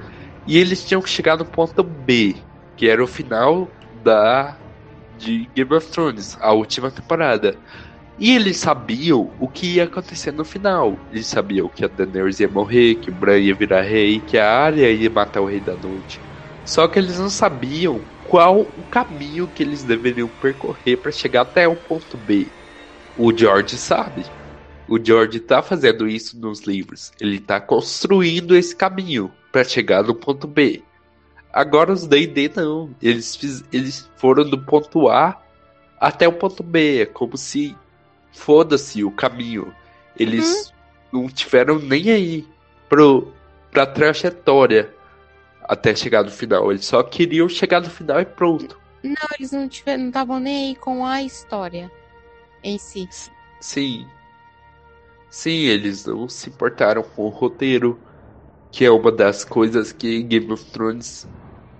e 0.45 0.57
eles 0.57 0.85
tinham 0.85 1.01
que 1.01 1.09
chegar 1.09 1.37
no 1.37 1.45
ponto 1.45 1.83
B, 1.83 2.35
que 2.75 2.87
era 2.87 3.03
o 3.03 3.07
final 3.07 3.69
da 4.03 4.57
de 5.17 5.49
Game 5.55 5.73
of 5.75 5.91
Thrones, 5.91 6.37
a 6.39 6.53
última 6.53 6.89
temporada. 6.91 7.59
E 8.17 8.35
eles 8.35 8.57
sabiam 8.57 9.33
o 9.39 9.47
que 9.49 9.75
ia 9.75 9.85
acontecer 9.85 10.31
no 10.31 10.43
final. 10.45 11.05
Eles 11.11 11.27
sabiam 11.27 11.69
que 11.69 11.85
a 11.85 11.87
Daenerys 11.87 12.39
ia 12.39 12.49
morrer, 12.49 12.95
que 12.95 13.09
o 13.09 13.13
Bran 13.13 13.39
ia 13.39 13.55
virar 13.55 13.81
rei, 13.81 14.21
que 14.21 14.37
a 14.37 14.49
Arya 14.49 14.91
ia 14.91 15.09
matar 15.09 15.41
o 15.41 15.47
Rei 15.47 15.61
da 15.61 15.77
Noite. 15.77 16.28
Só 16.69 16.88
que 16.88 16.99
eles 16.99 17.17
não 17.17 17.31
sabiam 17.31 17.99
qual 18.27 18.61
o 18.61 18.83
caminho 18.91 19.47
que 19.47 19.63
eles 19.63 19.81
deveriam 19.81 20.27
percorrer 20.39 20.97
para 20.97 21.11
chegar 21.11 21.41
até 21.41 21.67
o 21.67 21.75
ponto 21.75 22.15
B. 22.15 22.45
O 23.17 23.35
George 23.35 23.75
sabe. 23.75 24.23
O 24.88 25.03
George 25.03 25.39
está 25.39 25.63
fazendo 25.63 26.07
isso 26.07 26.39
nos 26.39 26.61
livros. 26.61 27.11
Ele 27.19 27.38
está 27.38 27.59
construindo 27.59 28.55
esse 28.55 28.75
caminho 28.75 29.31
para 29.51 29.63
chegar 29.63 30.03
no 30.03 30.13
ponto 30.13 30.45
B. 30.45 30.83
Agora 31.51 31.91
os 31.91 32.05
D&D 32.05 32.51
não. 32.55 32.95
Eles, 33.01 33.35
fiz, 33.35 33.63
eles 33.73 34.07
foram 34.17 34.47
do 34.47 34.59
ponto 34.59 35.09
A 35.09 35.41
até 35.99 36.27
o 36.27 36.33
ponto 36.33 36.61
B. 36.61 37.01
É 37.01 37.05
como 37.07 37.35
se 37.35 37.75
foda-se 38.31 39.03
o 39.03 39.09
caminho. 39.09 39.73
Eles 40.15 40.71
uhum. 41.11 41.23
não 41.23 41.29
tiveram 41.29 41.79
nem 41.79 42.11
aí 42.11 42.47
pro, 42.88 43.33
pra 43.71 43.88
trajetória 43.88 44.98
até 45.69 45.95
chegar 45.95 46.23
no 46.23 46.31
final. 46.31 46.71
Eles 46.71 46.85
só 46.85 47.03
queriam 47.03 47.47
chegar 47.47 47.79
no 47.79 47.89
final 47.89 48.19
e 48.19 48.25
pronto. 48.25 48.81
Não, 49.03 49.15
eles 49.38 49.51
não 49.51 49.67
estavam 49.67 50.39
nem 50.39 50.69
aí 50.69 50.75
com 50.75 51.05
a 51.05 51.21
história 51.21 51.91
em 52.63 52.77
si. 52.77 53.07
Sim. 53.61 54.07
Sim, 55.29 55.65
eles 55.67 56.05
não 56.05 56.27
se 56.27 56.49
importaram 56.49 57.03
com 57.03 57.23
o 57.23 57.29
roteiro, 57.29 58.03
que 58.71 58.85
é 58.85 58.91
uma 58.91 59.11
das 59.11 59.45
coisas 59.45 59.91
que 59.91 60.23
Game 60.23 60.51
of 60.51 60.65
Thrones 60.71 61.29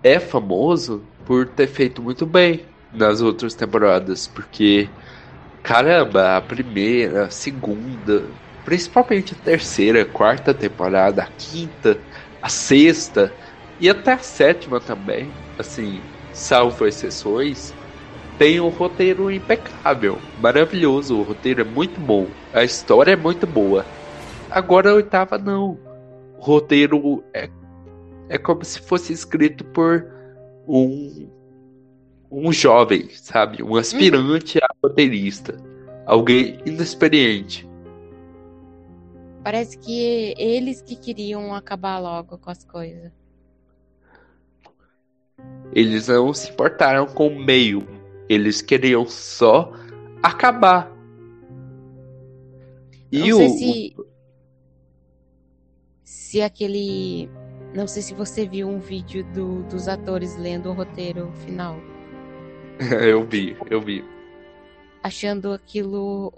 é 0.04 0.20
famoso 0.20 1.12
por 1.26 1.54
ter 1.54 1.68
feito 1.68 2.02
muito 2.02 2.26
bem 2.26 2.70
nas 2.92 3.22
outras 3.22 3.56
temporadas, 3.56 4.28
porque 4.28 4.96
caramba, 5.64 6.38
a 6.38 6.42
primeira, 6.42 7.26
a 7.28 7.30
segunda, 7.30 8.38
principalmente 8.64 9.34
a 9.34 9.38
terceira, 9.38 10.02
a 10.04 10.06
quarta 10.06 10.54
temporada, 10.54 11.24
a 11.24 11.28
quinta, 11.28 12.04
a 12.42 12.50
sexta, 12.50 13.38
e 13.80 13.90
até 13.90 14.14
a 14.14 14.18
sétima 14.20 14.80
também, 14.80 15.32
assim, 15.58 16.02
salvo 16.34 16.86
exceções, 16.86 17.74
tem 18.38 18.60
um 18.60 18.70
roteiro 18.70 19.30
impecável, 19.32 20.18
maravilhoso. 20.42 21.18
O 21.18 21.24
roteiro 21.24 21.62
é 21.62 21.64
muito 21.64 22.00
bom, 22.00 22.28
a 22.54 22.64
história 22.64 23.12
é 23.12 23.16
muito 23.16 23.46
boa. 23.46 23.86
Agora 24.50 24.92
a 24.92 24.94
oitava 24.96 25.38
não. 25.38 25.78
O 26.38 26.42
roteiro 26.42 27.24
é, 27.34 27.50
é 28.30 28.38
como 28.38 28.64
se 28.64 28.80
fosse 28.80 29.14
escrito 29.14 29.64
por 29.66 30.06
um, 30.68 31.30
um 32.32 32.52
jovem, 32.52 33.10
sabe? 33.10 33.62
Um 33.62 33.76
aspirante 33.76 34.58
a 34.60 34.68
roteirista. 34.82 35.58
Alguém 36.06 36.60
inexperiente. 36.66 37.70
Parece 39.44 39.78
que 39.78 40.34
eles 40.38 40.82
que 40.82 40.96
queriam 40.96 41.54
acabar 41.54 42.00
logo 42.00 42.38
com 42.38 42.50
as 42.50 42.64
coisas. 42.64 43.19
Eles 45.72 46.08
não 46.08 46.34
se 46.34 46.50
importaram 46.50 47.06
com 47.06 47.28
o 47.28 47.40
meio. 47.40 47.88
Eles 48.28 48.62
queriam 48.62 49.06
só 49.06 49.72
acabar. 50.22 50.92
E 53.12 53.30
não 53.30 53.38
sei 53.38 53.48
o... 53.48 53.50
se. 53.50 53.96
Se 56.04 56.42
aquele. 56.42 57.30
Não 57.74 57.88
sei 57.88 58.02
se 58.02 58.14
você 58.14 58.48
viu 58.48 58.68
um 58.68 58.80
vídeo 58.80 59.24
do, 59.34 59.64
dos 59.64 59.88
atores 59.88 60.38
lendo 60.38 60.70
o 60.70 60.74
roteiro 60.74 61.32
final. 61.46 61.80
eu 63.02 63.26
vi, 63.26 63.56
eu 63.70 63.82
vi. 63.82 64.04
Achando 65.04 65.54
aquilo. 65.54 66.34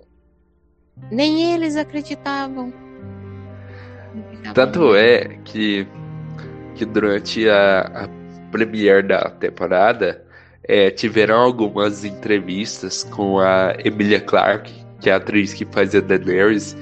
Nem 1.10 1.53
eles 1.53 1.75
acreditavam. 1.75 2.74
Tanto 4.53 4.93
é 4.93 5.39
que, 5.46 5.88
que 6.75 6.86
durante 6.86 7.48
a, 7.48 7.81
a 8.03 8.21
premiere 8.51 9.08
da 9.08 9.29
temporada, 9.29 10.24
é, 10.63 10.91
tiveram 10.91 11.39
algumas 11.39 12.05
entrevistas 12.05 13.03
com 13.03 13.39
a 13.39 13.75
Emilia 13.84 14.20
Clarke, 14.20 14.74
que 15.00 15.10
é 15.10 15.13
a 15.13 15.17
atriz 15.17 15.53
que 15.53 15.65
faz 15.65 15.96
a 15.96 16.00
Daenerys, 16.00 16.77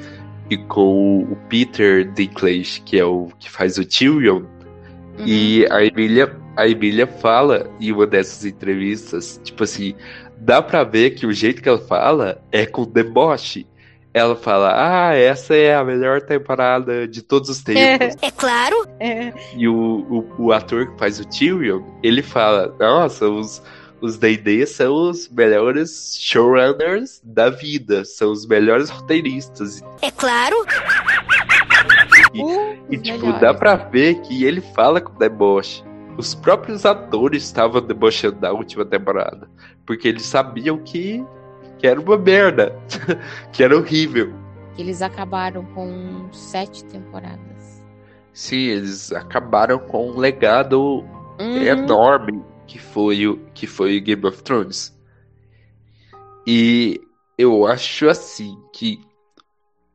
e 0.49 0.57
com 0.57 1.23
o 1.23 1.35
Peter 1.47 2.11
Dinklage, 2.13 2.81
que 2.81 2.99
é 2.99 3.05
o 3.05 3.29
que 3.39 3.49
faz 3.49 3.77
o 3.77 3.85
Tyrion. 3.85 4.43
Uhum. 5.17 5.25
E 5.25 5.65
a 5.69 5.83
Emília, 5.83 6.35
a 6.57 6.67
Emília 6.67 7.05
fala 7.05 7.69
em 7.79 7.91
uma 7.91 8.07
dessas 8.07 8.45
entrevistas, 8.45 9.39
tipo 9.43 9.63
assim, 9.63 9.93
dá 10.37 10.61
pra 10.61 10.83
ver 10.83 11.11
que 11.11 11.25
o 11.25 11.31
jeito 11.31 11.61
que 11.61 11.69
ela 11.69 11.79
fala 11.79 12.41
é 12.51 12.65
com 12.65 12.83
deboche. 12.83 13.67
Ela 14.11 14.35
fala, 14.35 14.73
ah, 14.75 15.13
essa 15.13 15.55
é 15.55 15.75
a 15.75 15.83
melhor 15.83 16.21
temporada 16.21 17.07
de 17.07 17.21
todos 17.21 17.47
os 17.49 17.61
tempos. 17.61 17.81
É, 17.81 18.27
é 18.27 18.31
claro. 18.31 18.87
É. 18.99 19.31
E 19.55 19.67
o, 19.67 19.75
o, 19.75 20.45
o, 20.45 20.51
ator 20.51 20.87
que 20.87 20.97
faz 20.97 21.19
o 21.19 21.25
Tyrion, 21.25 21.83
ele 22.01 22.23
fala, 22.23 22.75
nossa, 22.79 23.29
os, 23.29 23.61
os 24.01 24.17
D&D 24.17 24.65
são 24.65 25.09
os 25.09 25.29
melhores 25.29 26.17
showrunners 26.19 27.21
da 27.23 27.51
vida, 27.51 28.03
são 28.03 28.31
os 28.31 28.47
melhores 28.47 28.89
roteiristas. 28.89 29.83
É 30.01 30.09
claro. 30.09 30.55
E, 32.33 32.41
uh, 32.41 32.77
e 32.89 32.97
tipo, 32.97 33.19
melhores. 33.19 33.41
dá 33.41 33.53
pra 33.53 33.75
ver 33.75 34.21
que 34.21 34.43
ele 34.43 34.61
fala 34.61 34.99
com 34.99 35.15
deboche. 35.19 35.83
Os 36.17 36.33
próprios 36.33 36.85
atores 36.85 37.43
estavam 37.43 37.79
debochando 37.79 38.39
da 38.39 38.51
última 38.51 38.83
temporada, 38.83 39.47
porque 39.85 40.07
eles 40.07 40.25
sabiam 40.25 40.77
que 40.79 41.23
que 41.79 41.87
era 41.87 41.99
uma 41.99 42.17
merda, 42.17 42.77
que 43.51 43.63
era 43.63 43.75
horrível. 43.75 44.33
Eles 44.77 45.01
acabaram 45.01 45.65
com 45.73 46.29
sete 46.31 46.83
temporadas. 46.85 47.83
Sim, 48.33 48.67
eles 48.67 49.11
acabaram 49.11 49.79
com 49.79 50.11
um 50.11 50.17
legado 50.17 51.03
uhum. 51.39 51.63
enorme 51.63 52.43
que 52.67 52.77
foi 52.77 53.27
o 53.27 53.37
que 53.53 53.65
foi 53.65 53.99
Game 53.99 54.25
of 54.25 54.43
Thrones. 54.43 54.95
E 56.45 57.01
eu 57.37 57.65
acho 57.65 58.07
assim 58.07 58.57
que 58.73 59.01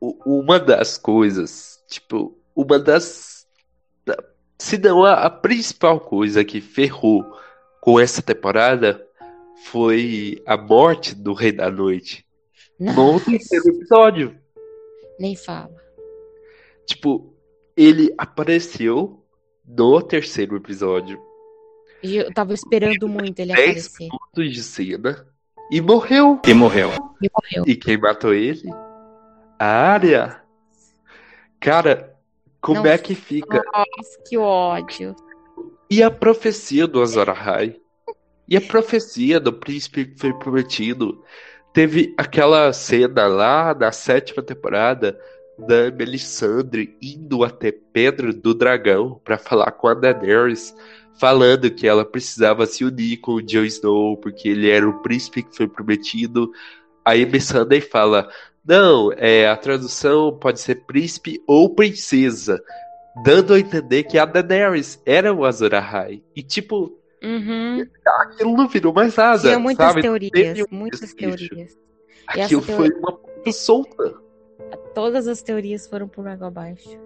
uma 0.01 0.59
das 0.59 0.97
coisas, 0.97 1.79
tipo, 1.87 2.37
uma 2.55 2.77
das 2.77 3.45
se 4.57 4.77
não 4.77 5.03
a, 5.03 5.13
a 5.13 5.29
principal 5.29 5.99
coisa 5.99 6.43
que 6.43 6.61
ferrou 6.61 7.25
com 7.81 7.99
essa 7.99 8.21
temporada 8.21 9.04
foi 9.65 10.41
a 10.45 10.55
morte 10.55 11.15
do 11.15 11.33
Rei 11.33 11.51
da 11.51 11.71
Noite. 11.71 12.23
Nossa. 12.79 13.01
No 13.01 13.19
terceiro 13.19 13.69
episódio. 13.69 14.39
Nem 15.19 15.35
fala. 15.35 15.75
Tipo, 16.85 17.33
ele 17.75 18.13
apareceu 18.15 19.25
no 19.67 20.01
terceiro 20.03 20.55
episódio. 20.55 21.19
Eu 22.03 22.31
tava 22.31 22.53
esperando 22.53 23.07
muito 23.07 23.39
ele 23.39 23.53
aparecer. 23.53 24.07
minutos 24.07 24.53
de 24.53 24.61
cena 24.61 25.27
e 25.71 25.81
morreu. 25.81 26.39
E 26.45 26.53
morreu. 26.53 26.91
E 27.19 27.29
morreu. 27.33 27.63
E 27.65 27.75
quem 27.75 27.97
matou 27.97 28.35
ele? 28.35 28.69
A 29.57 29.65
área. 29.65 30.43
Cara, 31.59 32.15
como 32.61 32.83
Não, 32.83 32.85
é 32.85 32.99
que 32.99 33.15
fica? 33.15 33.63
Nossa, 33.73 34.21
que 34.27 34.37
ódio. 34.37 35.15
E 35.89 36.03
a 36.03 36.11
profecia 36.11 36.85
do 36.85 37.01
Azor 37.01 37.29
Ahai? 37.31 37.79
E 38.47 38.55
a 38.55 38.61
profecia 38.61 39.39
do 39.39 39.51
príncipe 39.51 40.05
que 40.05 40.19
foi 40.19 40.33
prometido. 40.33 41.23
Teve 41.73 42.13
aquela 42.17 42.71
cena 42.71 43.27
lá 43.27 43.73
na 43.73 43.91
sétima 43.91 44.41
temporada 44.41 45.19
da 45.57 45.91
Melisandre 45.91 46.97
indo 47.01 47.43
até 47.43 47.71
Pedro 47.71 48.33
do 48.33 48.53
Dragão 48.53 49.19
para 49.23 49.37
falar 49.37 49.71
com 49.71 49.87
a 49.87 49.93
Daenerys, 49.93 50.75
falando 51.19 51.71
que 51.71 51.87
ela 51.87 52.05
precisava 52.05 52.65
se 52.65 52.83
unir 52.83 53.17
com 53.17 53.33
o 53.33 53.41
Jon 53.41 53.63
Snow 53.63 54.17
porque 54.17 54.49
ele 54.49 54.69
era 54.69 54.87
o 54.87 55.01
príncipe 55.01 55.43
que 55.43 55.55
foi 55.55 55.67
prometido. 55.67 56.51
Aí 57.03 57.25
Melisandre 57.25 57.81
fala: 57.81 58.29
"Não, 58.65 59.11
é 59.13 59.47
a 59.47 59.57
tradução 59.57 60.37
pode 60.37 60.59
ser 60.59 60.85
príncipe 60.85 61.41
ou 61.47 61.73
princesa", 61.73 62.61
dando 63.23 63.53
a 63.53 63.59
entender 63.59 64.03
que 64.03 64.17
a 64.17 64.25
Daenerys 64.25 65.01
era 65.05 65.33
o 65.33 65.45
Azor 65.45 65.73
Ahai. 65.73 66.21
E 66.35 66.43
tipo, 66.43 66.99
Uhum. 67.25 67.87
Aquilo 68.19 68.55
não 68.55 68.67
virou 68.67 68.93
mais 68.93 69.15
nada. 69.15 69.41
Tinha 69.41 69.57
muitas 69.57 69.87
sabe? 69.87 70.01
teorias, 70.01 70.67
muitas 70.69 71.13
teorias. 71.13 71.77
Aquilo 72.27 72.61
foi 72.61 72.89
uma 72.91 73.13
puta 73.13 73.51
solta. 73.51 74.13
Todas 74.93 75.27
as 75.27 75.41
teorias 75.41 75.87
foram 75.87 76.07
por 76.07 76.27
água 76.27 76.47
abaixo. 76.47 76.97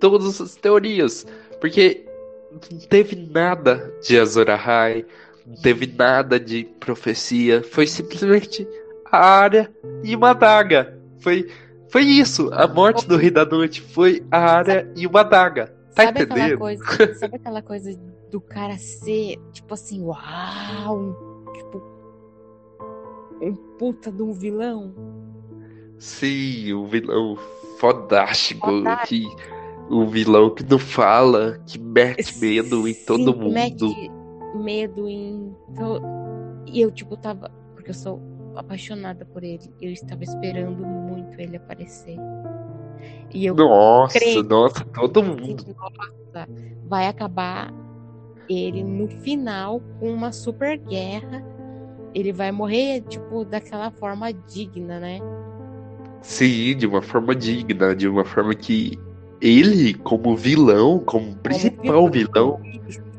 Todas 0.00 0.40
as 0.40 0.56
teorias. 0.56 1.26
Porque 1.60 2.04
não 2.50 2.78
teve 2.88 3.16
nada 3.16 3.94
de 4.02 4.18
Azor 4.18 4.50
Ahai, 4.50 5.06
não 5.46 5.56
teve 5.56 5.86
nada 5.86 6.40
de 6.40 6.64
profecia. 6.80 7.62
Foi 7.62 7.86
simplesmente 7.86 8.66
a 9.10 9.18
área 9.18 9.72
e 10.02 10.14
uma 10.14 10.32
daga. 10.32 10.98
Foi, 11.20 11.48
foi 11.88 12.02
isso. 12.02 12.52
A 12.52 12.66
morte 12.66 13.06
do 13.06 13.16
Rei 13.16 13.30
da 13.30 13.44
Noite 13.44 13.80
foi 13.80 14.24
a 14.30 14.38
área 14.38 14.90
e 14.96 15.06
uma 15.06 15.22
daga. 15.22 15.74
Tá 15.94 16.04
sabe 16.04 16.22
entendendo? 16.22 16.42
Aquela 16.42 16.58
coisa, 16.58 17.14
sabe 17.14 17.36
aquela 17.36 17.62
coisa 17.62 17.90
do 18.30 18.40
cara 18.40 18.76
ser, 18.76 19.36
tipo 19.52 19.74
assim, 19.74 20.02
uau, 20.02 20.98
um, 20.98 21.52
tipo, 21.52 21.82
um 23.40 23.54
puta 23.78 24.10
de 24.10 24.22
um 24.22 24.32
vilão? 24.32 24.94
Sim, 25.98 26.74
um 26.74 26.86
vilão 26.86 27.36
fodástico, 27.78 28.66
fodástico. 28.66 29.36
que 29.36 29.56
o 29.88 30.06
vilão 30.06 30.50
que 30.50 30.64
não 30.64 30.78
fala, 30.78 31.58
que 31.66 31.78
mete 31.78 32.38
medo 32.38 32.88
em 32.88 32.94
todo 32.94 33.36
mundo. 33.36 33.52
Mete 33.52 34.10
medo 34.54 35.08
em. 35.08 35.54
To... 35.76 36.00
E 36.66 36.80
eu, 36.80 36.90
tipo, 36.90 37.16
tava. 37.16 37.50
Porque 37.74 37.90
eu 37.90 37.94
sou 37.94 38.20
apaixonada 38.56 39.24
por 39.24 39.44
ele. 39.44 39.70
Eu 39.80 39.92
estava 39.92 40.24
esperando 40.24 40.84
muito 40.84 41.40
ele 41.40 41.56
aparecer. 41.56 42.16
E 43.32 43.46
eu 43.46 43.54
nossa, 43.54 44.18
creio, 44.18 44.42
nossa, 44.42 44.84
todo 44.84 45.22
mundo. 45.22 45.64
Nossa, 45.76 46.48
vai 46.86 47.06
acabar 47.06 47.72
ele 48.48 48.82
no 48.82 49.08
final 49.08 49.80
com 49.98 50.10
uma 50.10 50.32
super 50.32 50.78
guerra. 50.78 51.44
Ele 52.14 52.32
vai 52.32 52.50
morrer, 52.50 53.02
tipo, 53.02 53.44
daquela 53.44 53.90
forma 53.90 54.32
digna, 54.32 54.98
né? 54.98 55.20
Sim, 56.22 56.76
de 56.76 56.86
uma 56.86 57.02
forma 57.02 57.34
digna, 57.34 57.94
de 57.94 58.08
uma 58.08 58.24
forma 58.24 58.54
que 58.54 58.98
ele, 59.40 59.94
como 59.94 60.34
vilão, 60.34 60.98
como 60.98 61.36
principal 61.36 62.10
vilão, 62.10 62.60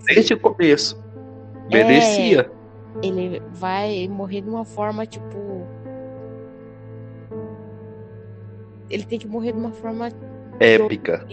desde 0.06 0.34
o 0.34 0.40
começo, 0.40 1.02
merecia. 1.72 2.50
É, 3.04 3.08
ele 3.08 3.42
vai 3.54 4.08
morrer 4.08 4.42
de 4.42 4.50
uma 4.50 4.66
forma, 4.66 5.06
tipo. 5.06 5.38
Ele 8.90 9.04
tem 9.04 9.20
que 9.20 9.28
morrer 9.28 9.52
de 9.52 9.60
uma 9.60 9.72
forma 9.72 10.10
épica. 10.60 11.26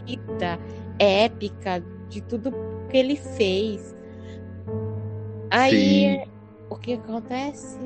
Épica, 0.98 1.83
de 2.09 2.20
tudo 2.22 2.52
que 2.94 2.98
ele 2.98 3.16
fez. 3.16 3.92
Aí, 5.50 6.22
Sim. 6.22 6.30
o 6.70 6.76
que 6.76 6.92
acontece? 6.92 7.76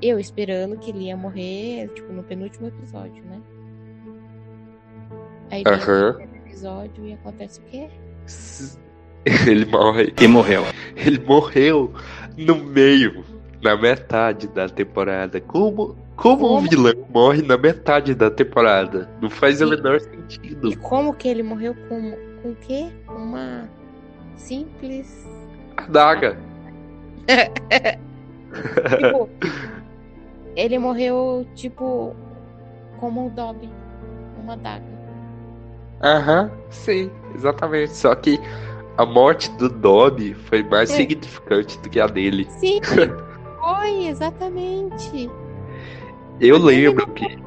Eu 0.00 0.20
esperando 0.20 0.78
que 0.78 0.90
ele 0.90 1.06
ia 1.06 1.16
morrer, 1.16 1.88
tipo, 1.88 2.12
no 2.12 2.22
penúltimo 2.22 2.68
episódio, 2.68 3.24
né? 3.24 3.40
Aí 5.50 5.64
uhum. 5.66 6.16
o 6.16 6.46
episódio 6.46 7.04
e 7.04 7.12
acontece 7.12 7.58
o 7.58 7.64
quê? 7.64 7.88
Ele 9.46 9.66
morre. 9.66 10.12
E 10.20 10.26
morreu. 10.26 10.64
Ele 10.96 11.18
morreu 11.18 11.92
no 12.36 12.56
meio, 12.56 13.24
na 13.62 13.76
metade 13.76 14.48
da 14.48 14.68
temporada. 14.68 15.40
Como, 15.40 15.96
como, 16.16 16.38
como? 16.38 16.58
um 16.58 16.60
vilão 16.60 16.94
morre 17.12 17.42
na 17.42 17.56
metade 17.56 18.14
da 18.14 18.30
temporada? 18.30 19.10
Não 19.20 19.28
faz 19.28 19.60
e, 19.60 19.64
o 19.64 19.68
menor 19.68 20.00
sentido. 20.00 20.70
E 20.70 20.76
como 20.76 21.14
que 21.14 21.28
ele 21.28 21.42
morreu 21.42 21.74
com, 21.88 22.12
com 22.42 22.50
o 22.50 22.56
quê? 22.56 22.90
Uma 23.08 23.68
simples. 24.36 25.26
Adaga. 25.76 26.38
tipo, 28.98 29.28
ele 30.56 30.78
morreu, 30.78 31.46
tipo, 31.54 32.14
como 32.98 33.26
o 33.26 33.30
Dobby. 33.30 33.70
Uma 34.42 34.54
adaga. 34.54 34.84
Aham, 36.02 36.50
sim, 36.68 37.10
exatamente. 37.34 37.96
Só 37.96 38.14
que 38.14 38.38
a 38.98 39.06
morte 39.06 39.50
do 39.52 39.68
Dobby 39.68 40.34
foi 40.34 40.62
mais 40.62 40.90
é. 40.90 40.96
significante 40.96 41.78
do 41.78 41.88
que 41.88 42.00
a 42.00 42.06
dele. 42.06 42.46
Sim, 42.50 42.80
foi, 43.60 44.06
exatamente. 44.06 45.30
Eu 46.40 46.58
lembro 46.58 47.06
que. 47.08 47.38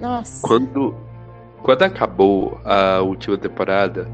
Nossa. 0.00 0.46
Quando, 0.46 0.96
quando 1.62 1.82
acabou 1.82 2.60
a 2.64 3.00
última 3.00 3.38
temporada, 3.38 4.10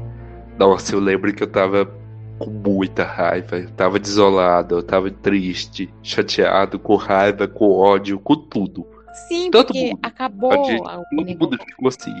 nossa, 0.59 0.93
eu 0.93 0.99
lembro 0.99 1.33
que 1.33 1.41
eu 1.41 1.49
tava 1.49 1.89
com 2.37 2.49
muita 2.49 3.05
raiva, 3.05 3.57
eu 3.57 3.71
tava 3.71 3.97
desolado, 3.97 4.75
eu 4.75 4.83
tava 4.83 5.09
triste, 5.09 5.91
chateado, 6.03 6.77
com 6.77 6.95
raiva, 6.97 7.47
com 7.47 7.71
ódio, 7.71 8.19
com 8.19 8.35
tudo. 8.35 8.85
Sim, 9.29 9.49
todo 9.49 9.67
porque 9.67 9.91
mundo, 9.91 9.99
acabou. 10.03 10.51
A 10.51 10.63
gente, 10.65 10.83
todo 10.83 11.39
mundo 11.39 11.57
ficou 11.65 11.87
assim. 11.87 12.13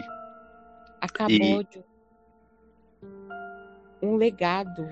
Acabou 1.01 1.35
e... 1.35 1.67
de 1.69 1.83
um 4.01 4.15
legado. 4.15 4.87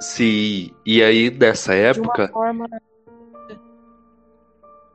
Sim, 0.00 0.70
e 0.86 1.02
aí 1.02 1.30
nessa 1.30 1.74
época. 1.74 2.28
Forma. 2.28 2.66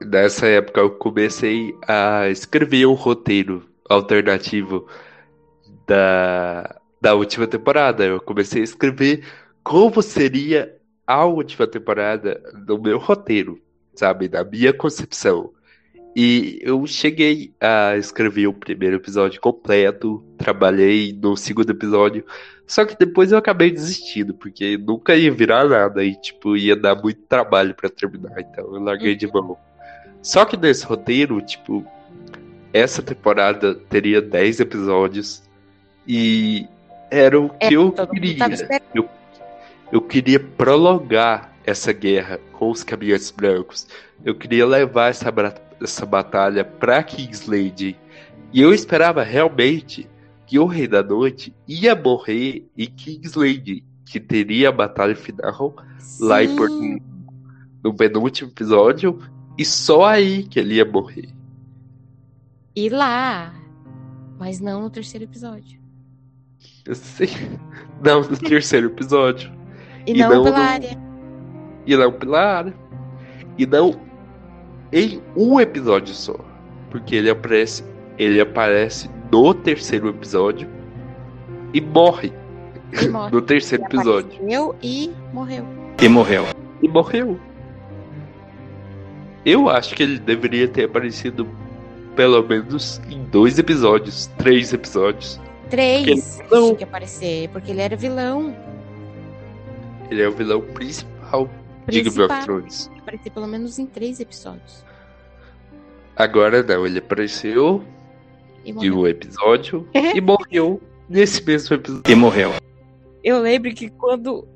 nessa 0.04 0.48
época 0.48 0.82
eu 0.82 0.90
comecei 0.92 1.78
a 1.88 2.28
escrever 2.30 2.88
um 2.88 2.94
roteiro 2.94 3.70
alternativo 3.88 4.88
da, 5.86 6.82
da 7.04 7.14
última 7.14 7.46
temporada. 7.46 8.06
Eu 8.06 8.22
comecei 8.22 8.62
a 8.62 8.64
escrever 8.64 9.26
como 9.62 10.02
seria 10.02 10.74
a 11.06 11.26
última 11.26 11.68
temporada 11.68 12.42
no 12.66 12.82
meu 12.82 12.98
roteiro, 12.98 13.62
sabe? 13.94 14.30
Na 14.30 14.42
minha 14.46 14.72
concepção. 14.72 15.52
E 16.16 16.60
eu 16.62 16.88
cheguei 16.88 17.52
a 17.60 17.98
escrever 17.98 18.48
o 18.48 18.54
primeiro 18.54 18.96
episódio 18.96 19.42
completo, 19.42 20.24
trabalhei 20.38 21.12
no 21.12 21.36
segundo 21.36 21.72
episódio, 21.72 22.24
só 22.66 22.86
que 22.86 22.98
depois 22.98 23.32
eu 23.32 23.38
acabei 23.38 23.72
desistindo, 23.72 24.34
porque 24.34 24.78
nunca 24.78 25.14
ia 25.16 25.32
virar 25.32 25.68
nada 25.68 26.06
e, 26.06 26.16
tipo, 26.16 26.56
ia 26.56 26.76
dar 26.76 26.96
muito 26.96 27.22
trabalho 27.24 27.74
para 27.74 27.90
terminar, 27.90 28.40
então 28.40 28.64
eu 28.76 28.82
larguei 28.82 29.16
de 29.16 29.28
mão. 29.28 29.58
Só 30.22 30.46
que 30.46 30.56
nesse 30.56 30.86
roteiro, 30.86 31.42
tipo, 31.42 31.84
essa 32.72 33.02
temporada 33.02 33.74
teria 33.74 34.22
10 34.22 34.60
episódios 34.60 35.44
e 36.08 36.68
era 37.14 37.40
o 37.40 37.50
que 37.50 37.68
é, 37.68 37.74
eu 37.74 37.92
queria. 37.92 38.38
Eu, 38.94 39.08
eu 39.92 40.02
queria 40.02 40.40
prolongar 40.40 41.54
essa 41.64 41.94
guerra 41.94 42.40
com 42.52 42.72
os 42.72 42.84
caminhantes 42.84 43.30
brancos. 43.30 43.88
Eu 44.26 44.36
queria 44.36 44.66
levar 44.66 45.10
essa 45.10 45.32
essa 45.82 46.06
batalha 46.06 46.66
para 46.66 47.04
Kingslade. 47.04 47.96
E 48.52 48.62
eu 48.62 48.74
esperava 48.74 49.22
realmente 49.22 50.10
que 50.48 50.58
o 50.58 50.66
Rei 50.66 50.88
da 50.88 51.04
Noite 51.04 51.54
ia 51.68 51.96
morrer 51.96 52.68
em 52.78 52.88
Kingslade, 52.88 53.84
que 54.06 54.20
teria 54.20 54.70
a 54.70 54.72
batalha 54.72 55.16
final 55.16 55.76
Sim. 56.00 56.26
lá 56.26 56.44
em 56.44 56.56
Porto 56.56 57.02
no 57.84 57.94
penúltimo 57.94 58.50
episódio, 58.50 59.20
e 59.58 59.66
só 59.66 60.06
aí 60.06 60.44
que 60.44 60.58
ele 60.58 60.76
ia 60.76 60.86
morrer. 60.86 61.30
E 62.76 62.88
lá, 62.90 63.54
mas 64.40 64.60
não 64.60 64.82
no 64.84 64.90
terceiro 64.90 65.26
episódio. 65.26 65.83
Sim. 66.92 67.60
Não 68.04 68.22
no 68.22 68.38
terceiro 68.38 68.88
episódio. 68.88 69.52
E, 70.06 70.12
e 70.12 70.18
não, 70.18 70.30
não 70.30 70.44
pela 70.44 70.58
no... 70.58 70.64
área. 70.64 71.00
E 71.86 71.96
não 71.96 72.12
pela 72.12 72.58
área. 72.58 72.74
E 73.58 73.66
não 73.66 73.98
em 74.92 75.22
um 75.38 75.60
episódio 75.60 76.14
só. 76.14 76.36
Porque 76.90 77.16
ele 77.16 77.30
aparece, 77.30 77.84
ele 78.18 78.42
aparece 78.42 79.10
no 79.32 79.54
terceiro 79.54 80.10
episódio 80.10 80.68
e 81.74 81.80
morre. 81.80 82.34
E 83.02 83.08
morre. 83.08 83.32
no 83.34 83.42
terceiro 83.42 83.86
ele 83.86 83.96
episódio. 83.96 84.36
Apareceu 84.36 84.76
e 84.84 85.12
morreu. 85.34 85.66
E 86.02 86.10
morreu. 86.10 86.46
E 86.82 86.88
morreu. 86.90 87.40
Eu 89.46 89.70
acho 89.70 89.96
que 89.96 90.04
ele 90.04 90.20
deveria 90.20 90.68
ter 90.68 90.86
aparecido 90.86 91.48
pelo 92.16 92.44
menos 92.44 93.02
em 93.10 93.24
dois 93.24 93.58
episódios, 93.58 94.28
três 94.38 94.72
episódios. 94.74 95.40
Três 95.74 96.40
não... 96.52 96.66
tinha 96.66 96.76
que 96.76 96.84
aparecer, 96.84 97.50
porque 97.50 97.72
ele 97.72 97.82
era 97.82 97.96
vilão. 97.96 98.56
Ele 100.08 100.22
é 100.22 100.28
o 100.28 100.32
vilão 100.32 100.62
principal 100.62 101.50
de 101.88 102.04
Game 102.04 102.22
of 102.22 102.44
Thrones. 102.44 102.92
Apareceu 103.00 103.32
pelo 103.32 103.48
menos 103.48 103.80
em 103.80 103.88
três 103.88 104.20
episódios. 104.20 104.86
Agora 106.16 106.62
não, 106.62 106.86
ele 106.86 107.00
apareceu 107.00 107.84
em 108.64 108.92
um 108.92 109.08
episódio 109.08 109.90
e 110.14 110.22
morreu 110.22 110.80
nesse 111.10 111.44
mesmo 111.44 111.76
episódio. 111.76 112.04
E 112.08 112.14
morreu. 112.14 112.52
Eu 113.24 113.40
lembro 113.40 113.74
que 113.74 113.90
quando 113.90 114.48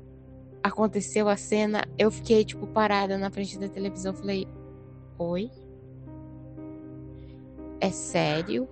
aconteceu 0.62 1.28
a 1.28 1.36
cena, 1.36 1.84
eu 1.98 2.12
fiquei, 2.12 2.44
tipo, 2.44 2.64
parada 2.68 3.18
na 3.18 3.28
frente 3.28 3.58
da 3.58 3.68
televisão. 3.68 4.14
Falei, 4.14 4.46
oi? 5.18 5.50
É 7.80 7.90
sério? 7.90 8.68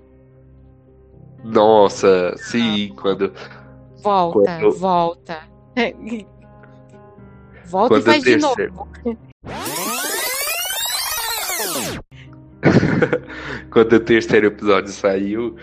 Nossa, 1.47 2.35
sim, 2.37 2.93
ah. 2.93 3.01
quando. 3.01 3.33
Volta, 4.03 4.59
quando... 4.59 4.73
volta. 4.73 5.39
volta 7.67 7.95
quando 7.95 8.03
e 8.03 8.05
faz 8.05 8.23
de 8.23 8.37
novo. 8.37 8.89
quando 13.71 13.93
o 13.93 14.01
terceiro 14.01 14.47
episódio 14.47 14.91
saiu. 14.91 15.57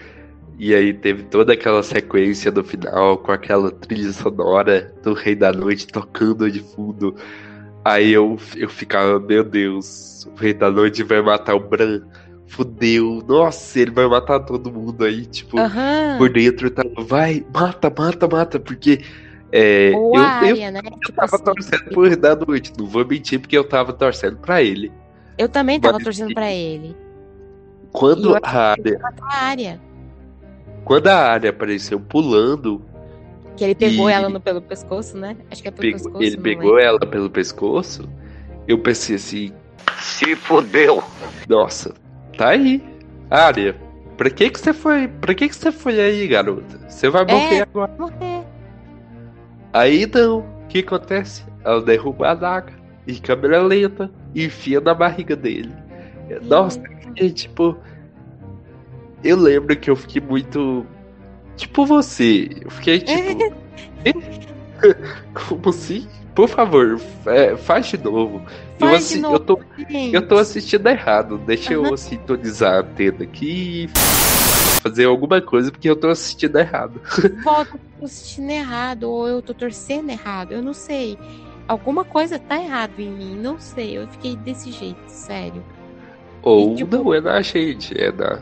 E 0.59 0.73
aí 0.73 0.93
teve 0.93 1.23
toda 1.23 1.53
aquela 1.53 1.81
sequência 1.81 2.51
do 2.51 2.63
final 2.63 3.17
com 3.17 3.31
aquela 3.31 3.71
trilha 3.71 4.13
sonora 4.13 4.93
do 5.01 5.13
Rei 5.13 5.35
da 5.35 5.51
Noite 5.51 5.87
tocando 5.87 6.49
de 6.49 6.59
fundo. 6.61 7.15
Aí 7.83 8.13
eu, 8.13 8.37
eu 8.55 8.69
ficava, 8.69 9.19
meu 9.19 9.43
Deus, 9.43 10.25
o 10.25 10.35
Rei 10.35 10.53
da 10.53 10.71
Noite 10.71 11.03
vai 11.03 11.21
matar 11.21 11.55
o 11.55 11.59
Bran. 11.59 12.01
Fudeu, 12.47 13.23
nossa, 13.27 13.79
ele 13.79 13.91
vai 13.91 14.07
matar 14.07 14.39
todo 14.41 14.71
mundo 14.71 15.03
aí, 15.03 15.25
tipo, 15.25 15.59
uhum. 15.59 16.17
por 16.17 16.29
dentro 16.31 16.69
tá, 16.69 16.83
vai, 16.99 17.43
mata, 17.51 17.91
mata, 17.95 18.27
mata, 18.27 18.59
porque 18.59 19.01
é, 19.51 19.91
eu, 19.93 20.15
área, 20.15 20.71
né? 20.71 20.81
eu, 20.83 20.99
tipo 20.99 21.13
tava 21.13 21.35
assim, 21.35 21.43
torcendo 21.43 21.83
pro 21.85 22.07
Rei 22.07 22.15
da 22.15 22.35
Noite, 22.35 22.73
não 22.77 22.85
vou 22.85 23.05
mentir 23.05 23.39
porque 23.39 23.57
eu 23.57 23.63
tava 23.63 23.93
torcendo 23.93 24.37
pra 24.37 24.61
ele. 24.61 24.91
Eu 25.37 25.49
também 25.49 25.79
tava 25.79 25.95
Mas, 25.95 26.03
torcendo 26.03 26.33
pra 26.33 26.51
ele. 26.51 26.95
Quando 27.91 28.35
a 28.35 28.39
área, 28.43 28.99
a 29.21 29.35
área. 29.35 29.81
Quando 30.83 31.07
a 31.07 31.15
área 31.15 31.49
apareceu 31.51 31.99
pulando. 31.99 32.83
Que 33.55 33.63
ele 33.63 33.75
pegou 33.75 34.09
ela 34.09 34.29
no, 34.29 34.39
pelo 34.39 34.61
pescoço, 34.61 35.15
né? 35.17 35.37
Acho 35.51 35.61
que 35.61 35.67
é 35.67 35.71
pelo 35.71 35.81
pegou, 35.81 36.11
pescoço. 36.11 36.23
Ele 36.23 36.37
pegou 36.37 36.79
ela 36.79 36.99
pelo 36.99 37.29
pescoço. 37.29 38.09
Eu 38.67 38.79
pensei 38.79 39.15
assim. 39.15 39.53
Se 39.99 40.35
fodeu! 40.35 41.03
Nossa, 41.47 41.93
tá 42.37 42.49
aí. 42.49 42.83
Área, 43.29 43.75
pra 44.17 44.29
que 44.29 44.49
que 44.49 44.59
você 44.59 44.73
foi? 44.73 45.07
Pra 45.07 45.33
que 45.33 45.49
que 45.49 45.55
você 45.55 45.71
foi 45.71 45.99
aí, 45.99 46.27
garota? 46.27 46.79
Você 46.87 47.09
vai 47.09 47.25
morrer 47.25 47.55
é, 47.55 47.61
agora. 47.61 47.91
Morrer. 47.97 48.43
Aí 49.71 50.09
não. 50.13 50.39
O 50.39 50.67
que 50.67 50.79
acontece? 50.79 51.43
Ela 51.63 51.81
derruba 51.81 52.29
a 52.29 52.35
daga 52.35 52.73
e 53.05 53.15
câmera 53.15 53.61
lenta 53.61 54.09
e 54.33 54.45
enfia 54.45 54.79
na 54.79 54.93
barriga 54.93 55.35
dele. 55.35 55.73
Nossa, 56.43 56.81
e, 57.15 57.29
tipo, 57.29 57.77
eu 59.23 59.37
lembro 59.37 59.75
que 59.75 59.89
eu 59.89 59.95
fiquei 59.95 60.21
muito. 60.21 60.85
Tipo 61.55 61.85
você. 61.85 62.49
Eu 62.61 62.71
fiquei 62.71 62.99
tipo. 62.99 63.53
Como 65.47 65.69
assim? 65.69 66.07
Por 66.35 66.49
favor, 66.49 66.99
é, 67.27 67.55
faz 67.55 67.87
de 67.87 67.97
novo. 67.97 68.41
Faz 68.79 69.11
eu, 69.11 69.17
de 69.17 69.21
novo 69.21 69.35
eu, 69.35 69.39
tô, 69.39 69.59
eu 70.11 70.27
tô 70.27 70.37
assistindo 70.37 70.87
errado. 70.87 71.37
Deixa 71.37 71.77
uhum. 71.77 71.87
eu 71.87 71.97
sintonizar 71.97 72.73
a 72.73 72.79
antena 72.79 73.23
aqui 73.23 73.83
e 73.83 73.89
fazer 74.81 75.05
alguma 75.05 75.39
coisa, 75.41 75.71
porque 75.71 75.89
eu 75.89 75.95
tô 75.95 76.09
assistindo 76.09 76.57
errado. 76.57 76.99
Volta, 77.43 77.79
tô 77.99 78.05
assistindo 78.05 78.49
errado, 78.49 79.03
ou 79.03 79.27
eu 79.27 79.41
tô 79.41 79.53
torcendo 79.53 80.09
errado, 80.09 80.51
eu 80.51 80.61
não 80.61 80.73
sei. 80.73 81.17
Alguma 81.67 82.03
coisa 82.03 82.37
tá 82.37 82.61
errado 82.61 82.99
em 82.99 83.09
mim, 83.09 83.35
não 83.35 83.59
sei. 83.59 83.97
Eu 83.97 84.07
fiquei 84.07 84.35
desse 84.35 84.71
jeito, 84.71 84.99
sério. 85.07 85.63
Ou 86.41 86.73
e, 86.73 86.75
tipo, 86.75 86.97
não 86.97 87.13
é 87.13 87.21
da 87.21 87.41
gente, 87.41 87.97
é 87.97 88.11
da. 88.11 88.41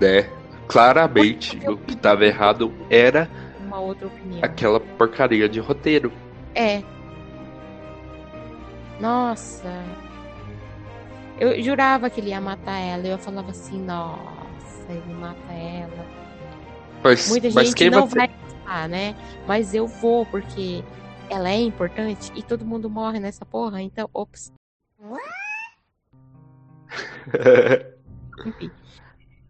Né? 0.00 0.28
Claramente, 0.66 1.58
o 1.68 1.76
que 1.76 1.92
estava 1.92 2.24
errado 2.24 2.72
era 2.88 3.28
uma 3.66 3.78
outra 3.78 4.06
opinião. 4.06 4.40
aquela 4.42 4.80
porcaria 4.80 5.48
de 5.48 5.60
roteiro. 5.60 6.10
É. 6.54 6.82
Nossa. 9.00 9.70
Eu 11.38 11.60
jurava 11.62 12.08
que 12.08 12.20
ele 12.20 12.30
ia 12.30 12.40
matar 12.40 12.78
ela. 12.78 13.06
Eu 13.06 13.18
falava 13.18 13.50
assim, 13.50 13.82
nossa, 13.82 14.90
ele 14.90 15.14
mata 15.14 15.52
ela. 15.52 16.06
Mas, 17.02 17.28
Muita 17.28 17.50
gente 17.50 17.90
não 17.90 18.06
vai 18.06 18.28
gostar, 18.28 18.88
né? 18.88 19.14
Mas 19.46 19.74
eu 19.74 19.86
vou, 19.86 20.24
porque 20.26 20.82
ela 21.28 21.50
é 21.50 21.60
importante 21.60 22.32
e 22.34 22.42
todo 22.42 22.64
mundo 22.64 22.88
morre 22.88 23.20
nessa 23.20 23.44
porra, 23.44 23.82
então, 23.82 24.08
ops. 24.12 24.52
Enfim. 28.46 28.70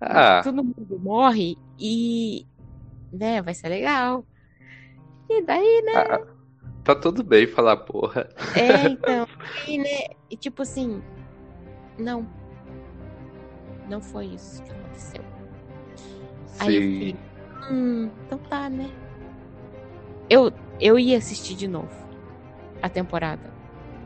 Ah. 0.00 0.40
Todo 0.42 0.64
mundo 0.64 0.98
morre 0.98 1.56
e. 1.78 2.46
Né, 3.12 3.40
vai 3.40 3.54
ser 3.54 3.68
legal. 3.68 4.24
E 5.28 5.42
daí, 5.42 5.82
né? 5.82 5.92
Ah, 5.96 6.33
tá 6.84 6.94
tudo 6.94 7.24
bem 7.24 7.46
falar 7.46 7.78
porra. 7.78 8.28
É, 8.54 8.86
então. 8.88 9.26
E, 9.66 9.78
né, 9.78 10.06
e 10.30 10.36
tipo 10.36 10.62
assim. 10.62 11.02
Não. 11.98 12.28
Não 13.88 14.00
foi 14.00 14.26
isso 14.26 14.62
que 14.62 14.70
aconteceu. 14.70 15.24
Sim. 16.46 16.58
Aí 16.60 16.76
eu 16.76 16.82
fiquei. 16.82 17.16
Hum, 17.70 18.10
então 18.26 18.38
tá, 18.38 18.68
né? 18.68 18.90
Eu, 20.28 20.52
eu 20.80 20.98
ia 20.98 21.16
assistir 21.16 21.54
de 21.54 21.66
novo 21.66 21.94
a 22.82 22.88
temporada. 22.88 23.52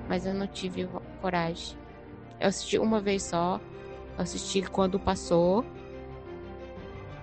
Mas 0.09 0.25
eu 0.25 0.33
não 0.33 0.47
tive 0.47 0.89
coragem. 1.21 1.77
Eu 2.41 2.49
assisti 2.49 2.79
uma 2.79 3.01
vez 3.01 3.25
só. 3.25 3.61
Eu 4.17 4.23
assisti 4.23 4.63
quando 4.63 4.99
passou. 4.99 5.65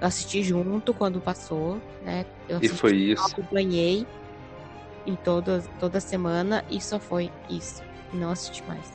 Eu 0.02 0.08
assisti 0.08 0.44
junto 0.44 0.94
quando 0.94 1.22
passou, 1.22 1.82
né? 2.04 2.26
Eu 2.50 2.60
e 2.62 2.68
foi 2.68 2.96
isso. 2.96 3.26
Acompanhei 3.32 4.06
em 5.06 5.16
toda, 5.16 5.64
toda 5.80 6.00
semana 6.00 6.64
e 6.70 6.80
só 6.82 7.00
foi 7.00 7.32
isso. 7.50 7.82
E 8.14 8.18
não 8.18 8.32
assisti 8.32 8.64
mais. 8.68 8.92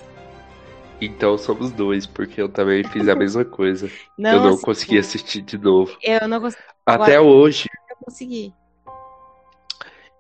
Então 1.01 1.39
somos 1.39 1.71
dois, 1.71 2.07
porque 2.07 2.41
eu 2.43 2.49
também 2.49 2.85
fiz 2.85 3.09
a 3.09 3.15
mesma 3.17 3.45
coisa. 3.45 3.91
Não, 4.19 4.33
eu 4.35 4.41
não 4.43 4.49
assim, 4.55 4.63
consegui 4.63 4.99
assistir 4.99 5.41
de 5.41 5.57
novo. 5.57 5.97
Eu 6.03 6.29
não 6.29 6.41
consegui. 6.41 6.63
Até 6.85 7.17
Agora- 7.17 7.23
hoje. 7.23 7.69
Eu 7.91 7.97
consegui. 8.05 8.53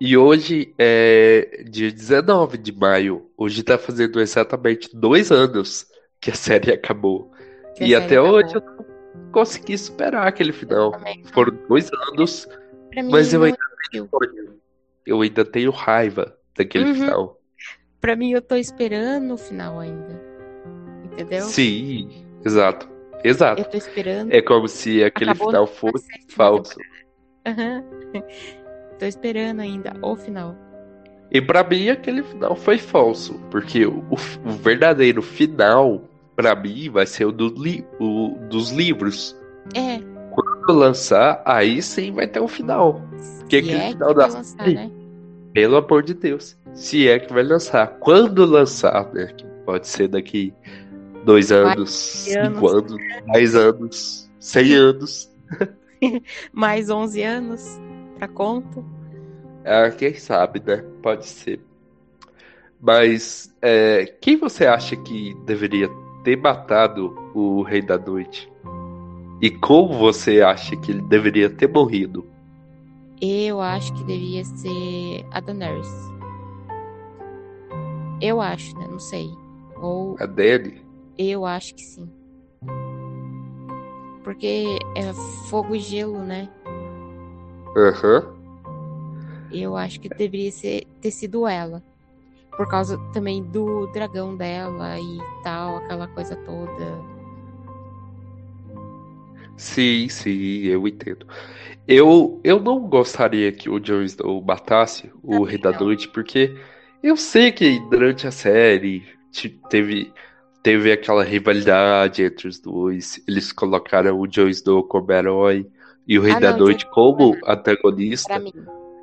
E 0.00 0.16
hoje 0.16 0.74
é 0.78 1.62
dia 1.68 1.92
19 1.92 2.56
de 2.56 2.72
maio. 2.72 3.30
Hoje 3.36 3.62
tá 3.62 3.76
fazendo 3.76 4.18
exatamente 4.18 4.88
dois 4.96 5.30
anos 5.30 5.86
que 6.18 6.30
a 6.30 6.34
série 6.34 6.72
acabou. 6.72 7.30
que 7.76 7.84
e 7.84 7.88
série 7.90 7.94
até 7.96 8.18
hoje 8.20 8.54
eu 8.54 8.58
acabou. 8.60 8.86
não 9.14 9.30
consegui 9.32 9.76
superar 9.76 10.26
aquele 10.26 10.52
final. 10.54 10.92
Foram 11.34 11.54
dois 11.68 11.90
anos, 11.92 12.48
Pra 12.90 13.02
mim, 13.02 13.10
mas 13.10 13.34
eu 13.34 13.42
ainda 13.42 13.58
tenho. 13.90 14.08
Eu 15.10 15.20
ainda 15.22 15.44
tenho 15.44 15.70
raiva 15.72 16.36
daquele 16.56 16.84
Uhum. 16.86 16.94
final. 16.94 17.40
Pra 18.00 18.14
mim, 18.16 18.30
eu 18.30 18.40
tô 18.40 18.54
esperando 18.54 19.34
o 19.34 19.36
final 19.36 19.78
ainda. 19.80 20.22
Entendeu? 21.04 21.42
Sim, 21.42 22.08
exato. 22.44 22.88
Exato. 23.24 23.60
Eu 23.60 23.64
tô 23.66 23.76
esperando. 23.76 24.32
É 24.32 24.40
como 24.40 24.68
se 24.68 25.02
aquele 25.04 25.32
Acabou 25.32 25.48
final 25.48 25.62
na 25.62 25.66
fosse 25.66 26.08
falso. 26.30 26.76
Aham. 27.46 27.84
Tô 28.98 29.06
esperando 29.06 29.60
ainda 29.60 29.94
o 30.02 30.14
final. 30.14 30.54
E 31.30 31.40
pra 31.40 31.64
mim 31.64 31.88
aquele 31.88 32.22
final 32.22 32.54
foi 32.54 32.76
falso, 32.78 33.40
porque 33.50 33.86
o, 33.86 34.04
o 34.10 34.50
verdadeiro 34.50 35.22
final 35.22 36.02
pra 36.36 36.54
mim 36.54 36.88
vai 36.90 37.06
ser 37.06 37.24
o, 37.24 37.32
do 37.32 37.48
li- 37.48 37.84
o 37.98 38.36
dos 38.48 38.70
livros. 38.70 39.34
É. 39.74 39.98
Quando 40.30 40.78
lançar, 40.78 41.42
aí 41.46 41.80
sim 41.82 42.12
vai 42.12 42.26
ter 42.26 42.40
um 42.40 42.48
final. 42.48 43.00
Que 43.48 43.62
se 43.62 43.70
aquele 43.70 43.76
é 43.76 43.88
final 43.90 44.08
que 44.08 44.14
da 44.14 44.26
lançar, 44.26 44.44
série, 44.44 44.74
né? 44.74 44.90
Pelo 45.52 45.76
amor 45.76 46.02
de 46.02 46.14
Deus. 46.14 46.56
Se 46.74 47.08
é 47.08 47.18
que 47.18 47.32
vai 47.32 47.42
lançar. 47.42 47.86
Quando 47.98 48.44
lançar, 48.44 49.12
né? 49.12 49.26
Que 49.36 49.44
pode 49.64 49.88
ser 49.88 50.08
daqui 50.08 50.54
dois 51.24 51.50
anos, 51.52 51.90
cinco 51.90 52.68
anos, 52.68 52.96
dez 53.32 53.54
anos, 53.54 54.30
cem 54.38 54.72
anos. 54.74 55.30
Mais 56.52 56.88
11 56.88 57.22
anos 57.22 57.80
pra 58.16 58.26
conta. 58.28 58.82
Ah, 59.64 59.90
quem 59.90 60.14
sabe, 60.14 60.62
né? 60.64 60.82
Pode 61.02 61.26
ser. 61.26 61.60
Mas 62.80 63.54
é, 63.60 64.06
quem 64.20 64.36
você 64.36 64.66
acha 64.66 64.96
que 64.96 65.34
deveria 65.44 65.88
ter 66.24 66.36
matado 66.36 67.14
o 67.34 67.62
Rei 67.62 67.82
da 67.82 67.98
Noite? 67.98 68.50
E 69.42 69.50
como 69.50 69.98
você 69.98 70.40
acha 70.40 70.76
que 70.76 70.90
ele 70.90 71.02
deveria 71.02 71.50
ter 71.50 71.68
morrido? 71.68 72.26
Eu 73.20 73.60
acho 73.60 73.92
que 73.94 74.04
devia 74.04 74.44
ser 74.44 75.26
a 75.30 75.40
Daenerys. 75.40 75.88
Eu 78.20 78.40
acho, 78.40 78.76
né? 78.78 78.86
Não 78.88 78.98
sei. 78.98 79.30
Ou 79.76 80.16
A 80.20 80.26
Dany? 80.26 80.80
eu 81.18 81.44
acho 81.44 81.74
que 81.74 81.82
sim. 81.82 82.10
Porque 84.24 84.78
é 84.96 85.12
fogo 85.48 85.74
e 85.74 85.80
gelo, 85.80 86.18
né? 86.22 86.48
Aham. 87.76 88.36
Eu 89.50 89.76
acho 89.76 90.00
que 90.00 90.08
deveria 90.08 90.52
ser, 90.52 90.86
ter 91.00 91.10
sido 91.10 91.46
ela. 91.46 91.82
Por 92.56 92.68
causa 92.68 92.98
também 93.12 93.42
do 93.42 93.86
dragão 93.88 94.36
dela 94.36 94.98
e 94.98 95.18
tal, 95.42 95.76
aquela 95.78 96.06
coisa 96.08 96.36
toda. 96.36 97.00
Sim, 99.56 100.08
sim, 100.08 100.62
eu 100.64 100.86
entendo. 100.86 101.26
Eu, 101.90 102.40
eu 102.44 102.60
não 102.60 102.78
gostaria 102.88 103.50
que 103.50 103.68
o 103.68 103.80
Jon 103.80 104.02
Snow 104.02 104.40
matasse 104.40 105.10
o 105.22 105.42
Rei 105.42 105.58
da. 105.58 105.72
Noite, 105.72 106.06
porque 106.08 106.54
eu 107.02 107.16
sei 107.16 107.50
que 107.50 107.80
durante 107.90 108.28
a 108.28 108.30
série 108.30 109.02
te- 109.32 109.48
teve, 109.68 110.12
teve 110.62 110.92
aquela 110.92 111.24
rivalidade 111.24 112.22
entre 112.22 112.46
os 112.46 112.60
dois. 112.60 113.20
Eles 113.26 113.50
colocaram 113.50 114.16
o 114.18 114.26
Jon 114.28 114.48
Snow 114.48 114.84
como 114.84 115.10
herói 115.10 115.66
e 116.06 116.16
o 116.16 116.22
Rei 116.22 116.34
Ah, 116.34 116.40
da 116.40 116.52
não, 116.52 116.60
Noite 116.60 116.84
Snow 116.84 116.94
como 116.94 117.36
antagonista. 117.44 118.40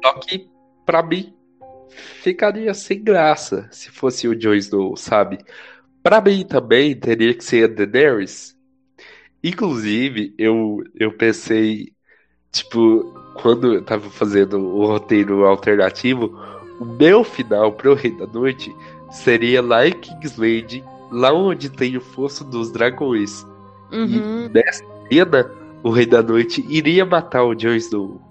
Só 0.04 0.14
que, 0.22 0.48
pra 0.86 1.04
mim, 1.04 1.34
ficaria 1.90 2.74
sem 2.74 3.04
graça 3.04 3.68
se 3.70 3.90
fosse 3.92 4.30
o 4.30 4.36
Jon 4.36 4.54
Snow, 4.54 4.96
sabe? 4.96 5.40
Pra 6.02 6.22
mim 6.22 6.46
também 6.46 6.96
teria 6.96 7.34
que 7.34 7.44
ser 7.44 7.66
a 7.66 7.68
Daenerys. 7.68 8.56
Inclusive, 9.44 10.34
eu, 10.38 10.82
eu 10.96 11.12
pensei, 11.12 11.92
tipo, 12.52 13.06
quando 13.42 13.76
eu 13.76 13.82
tava 13.82 14.10
fazendo 14.10 14.60
o 14.60 14.86
roteiro 14.86 15.46
alternativo, 15.46 16.38
o 16.80 16.86
meu 16.86 17.24
final 17.24 17.72
pro 17.72 17.94
Rei 17.94 18.12
da 18.12 18.28
Noite 18.28 18.76
seria 19.12 19.62
lá 19.62 19.88
em 19.88 19.94
King's 19.94 20.38
Landing, 20.38 20.84
lá 21.12 21.34
onde 21.34 21.70
tem 21.70 21.98
o 21.98 22.02
Fosso 22.02 22.44
dos 22.44 22.72
Dragões. 22.72 23.46
Uhum. 23.92 24.46
E 24.46 24.50
nessa 24.50 24.84
cena, 25.10 25.52
o 25.84 25.90
Rei 25.90 26.06
da 26.06 26.22
Noite 26.22 26.66
iria 26.68 27.06
matar 27.06 27.44
o 27.44 27.56
Jon 27.56 27.76
Snow. 27.76 28.22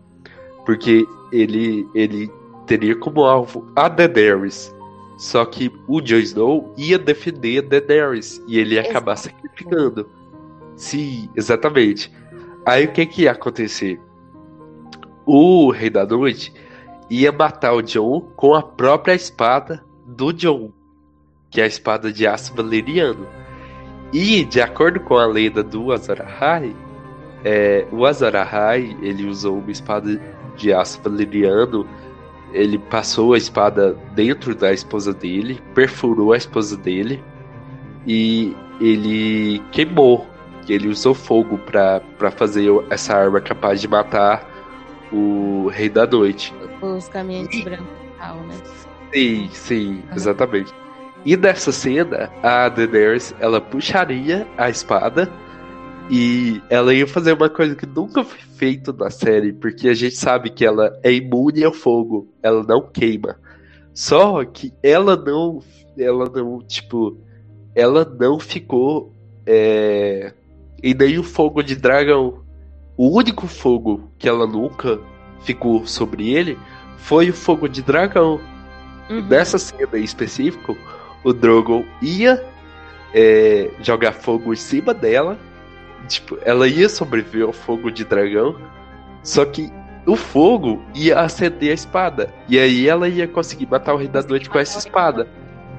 Porque 0.64 1.06
ele, 1.32 1.88
ele 1.94 2.30
teria 2.66 2.96
como 2.96 3.24
alvo 3.24 3.66
a 3.74 3.88
Daenerys. 3.88 4.74
Só 5.18 5.44
que 5.44 5.72
o 5.88 6.00
Jon 6.00 6.18
Snow 6.18 6.74
ia 6.76 6.98
defender 6.98 7.58
a 7.58 7.68
Daenerys. 7.68 8.42
E 8.46 8.58
ele 8.58 8.74
ia 8.74 8.82
acabar 8.82 9.16
sacrificando. 9.16 10.08
Sim, 10.76 11.30
exatamente. 11.34 12.12
Aí 12.66 12.84
o 12.84 12.92
que 12.92 13.06
que 13.06 13.22
ia 13.22 13.32
acontecer? 13.32 14.00
O 15.26 15.72
Rei 15.72 15.90
da 15.90 16.06
Noite 16.06 16.52
ia 17.10 17.32
matar 17.32 17.72
o 17.74 17.82
Jon 17.82 18.20
com 18.36 18.54
a 18.54 18.62
própria 18.62 19.12
espada 19.12 19.82
do 20.06 20.32
Jon. 20.32 20.70
Que 21.50 21.60
é 21.60 21.64
a 21.64 21.66
espada 21.66 22.12
de 22.12 22.28
aço 22.28 22.54
valeriano. 22.54 23.26
E, 24.12 24.44
de 24.44 24.60
acordo 24.60 25.00
com 25.00 25.16
a 25.16 25.26
lenda 25.26 25.64
do 25.64 25.90
Azor 25.90 26.22
Ahai, 26.22 26.74
é, 27.44 27.86
o 27.90 28.06
Azor 28.06 28.36
Ahai, 28.36 28.96
ele 29.02 29.26
usou 29.26 29.58
uma 29.58 29.70
espada 29.72 30.20
de 30.56 30.72
aço 30.72 31.00
valeriano, 31.02 31.84
ele 32.52 32.78
passou 32.78 33.34
a 33.34 33.38
espada 33.38 33.96
dentro 34.14 34.54
da 34.54 34.72
esposa 34.72 35.12
dele, 35.12 35.60
perfurou 35.74 36.32
a 36.32 36.36
esposa 36.36 36.76
dele 36.76 37.22
e 38.06 38.56
ele 38.80 39.60
queimou. 39.72 40.24
Ele 40.68 40.88
usou 40.88 41.14
fogo 41.14 41.58
para 41.58 42.30
fazer 42.30 42.68
essa 42.90 43.14
arma 43.14 43.40
capaz 43.40 43.80
de 43.80 43.86
matar 43.86 44.55
o 45.12 45.68
Rei 45.68 45.88
da 45.88 46.06
Noite. 46.06 46.54
Os 46.82 47.08
caminhantes 47.08 47.62
brancos 47.62 47.86
e 47.86 48.18
tal, 48.18 48.36
né? 48.42 48.54
Sim, 49.12 49.48
sim, 49.52 50.02
exatamente. 50.14 50.72
E 51.24 51.36
nessa 51.36 51.72
cena, 51.72 52.30
a 52.42 52.68
Daenerys, 52.68 53.34
ela 53.40 53.60
puxaria 53.60 54.46
a 54.56 54.70
espada 54.70 55.30
e 56.08 56.62
ela 56.70 56.94
ia 56.94 57.06
fazer 57.06 57.32
uma 57.32 57.48
coisa 57.48 57.74
que 57.74 57.86
nunca 57.86 58.22
foi 58.22 58.38
feito 58.38 58.92
na 58.92 59.10
série, 59.10 59.52
porque 59.52 59.88
a 59.88 59.94
gente 59.94 60.14
sabe 60.14 60.50
que 60.50 60.64
ela 60.64 60.96
é 61.02 61.12
imune 61.12 61.64
ao 61.64 61.72
fogo, 61.72 62.32
ela 62.42 62.62
não 62.62 62.80
queima. 62.80 63.36
Só 63.92 64.44
que 64.44 64.72
ela 64.82 65.16
não, 65.16 65.60
ela 65.98 66.30
não, 66.30 66.60
tipo, 66.60 67.18
ela 67.74 68.04
não 68.04 68.38
ficou 68.38 69.12
é, 69.44 70.32
em 70.82 70.94
nenhum 70.94 71.22
fogo 71.22 71.62
de 71.62 71.74
dragão. 71.74 72.45
O 72.96 73.16
único 73.16 73.46
fogo 73.46 74.10
que 74.18 74.28
ela 74.28 74.46
nunca 74.46 74.98
ficou 75.40 75.86
sobre 75.86 76.30
ele 76.32 76.58
foi 76.96 77.30
o 77.30 77.34
fogo 77.34 77.68
de 77.68 77.82
dragão. 77.82 78.40
Uhum. 79.10 79.22
Nessa 79.28 79.58
cena 79.58 79.98
em 79.98 80.02
específico, 80.02 80.76
o 81.22 81.32
Drogon 81.32 81.84
ia 82.00 82.42
é, 83.14 83.70
jogar 83.82 84.12
fogo 84.12 84.52
em 84.52 84.56
cima 84.56 84.94
dela. 84.94 85.38
Tipo, 86.08 86.38
ela 86.42 86.66
ia 86.66 86.88
sobreviver 86.88 87.46
ao 87.46 87.52
fogo 87.52 87.90
de 87.90 88.04
dragão. 88.04 88.56
Só 89.22 89.44
que 89.44 89.70
o 90.06 90.16
fogo 90.16 90.82
ia 90.94 91.20
acender 91.20 91.70
a 91.72 91.74
espada. 91.74 92.32
E 92.48 92.58
aí 92.58 92.88
ela 92.88 93.08
ia 93.08 93.28
conseguir 93.28 93.66
matar 93.66 93.94
o 93.94 93.98
Rei 93.98 94.08
da 94.08 94.22
Noite 94.22 94.48
com 94.48 94.58
essa 94.58 94.78
espada. 94.78 95.28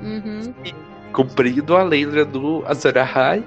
Uhum. 0.02 0.54
Cumprindo 1.12 1.76
a 1.76 1.84
lenda 1.84 2.24
do 2.24 2.64
Azor 2.68 2.98
Ahai. 2.98 3.44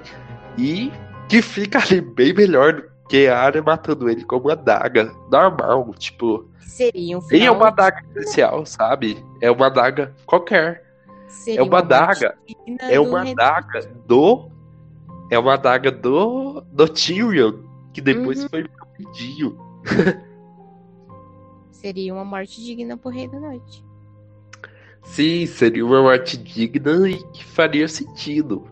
E 0.57 0.91
que 1.29 1.41
fica 1.41 1.79
ali 1.79 2.01
bem 2.01 2.33
melhor 2.33 2.90
que 3.11 3.27
a 3.27 3.37
área 3.37 3.61
matando 3.61 4.09
ele 4.09 4.23
com 4.23 4.37
uma 4.37 4.55
daga 4.55 5.13
normal. 5.29 5.93
Tipo, 5.95 6.45
Seria 6.61 7.17
um 7.17 7.21
nem 7.29 7.41
é 7.41 7.43
final. 7.43 7.55
uma 7.57 7.69
daga 7.69 7.99
especial, 8.07 8.65
sabe? 8.65 9.21
É 9.41 9.51
uma 9.51 9.69
daga 9.69 10.15
qualquer. 10.25 10.81
seria 11.27 11.59
é 11.59 11.63
uma 11.63 11.81
digna 11.81 12.33
É 12.89 12.99
uma 13.01 13.35
daga 13.35 13.81
do. 14.07 14.49
É 15.29 15.37
uma 15.37 15.57
daga 15.57 15.91
do. 15.91 16.61
do 16.71 16.87
Tyrion. 16.87 17.63
Que 17.91 17.99
depois 17.99 18.43
Uhum. 18.43 18.49
foi 18.49 18.65
Mindinho. 18.97 19.57
Seria 21.71 22.13
uma 22.13 22.23
morte 22.23 22.63
digna 22.63 22.95
pro 22.95 23.09
Rei 23.11 23.27
da 23.27 23.39
Noite. 23.39 23.83
Sim, 25.03 25.47
seria 25.47 25.83
uma 25.85 26.01
morte 26.01 26.37
digna 26.37 27.09
e 27.09 27.17
que 27.33 27.43
faria 27.43 27.87
sentido. 27.87 28.67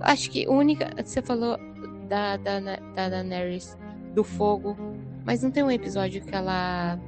Acho 0.00 0.30
que 0.30 0.46
a 0.46 0.50
única. 0.50 0.90
Você 1.04 1.20
falou 1.20 1.58
da, 2.08 2.36
da, 2.36 2.58
da 2.60 3.08
Daenerys 3.08 3.76
do 4.14 4.24
fogo, 4.24 4.76
mas 5.24 5.42
não 5.42 5.50
tem 5.50 5.62
um 5.62 5.70
episódio 5.70 6.20
que 6.22 6.34
ela 6.34 6.98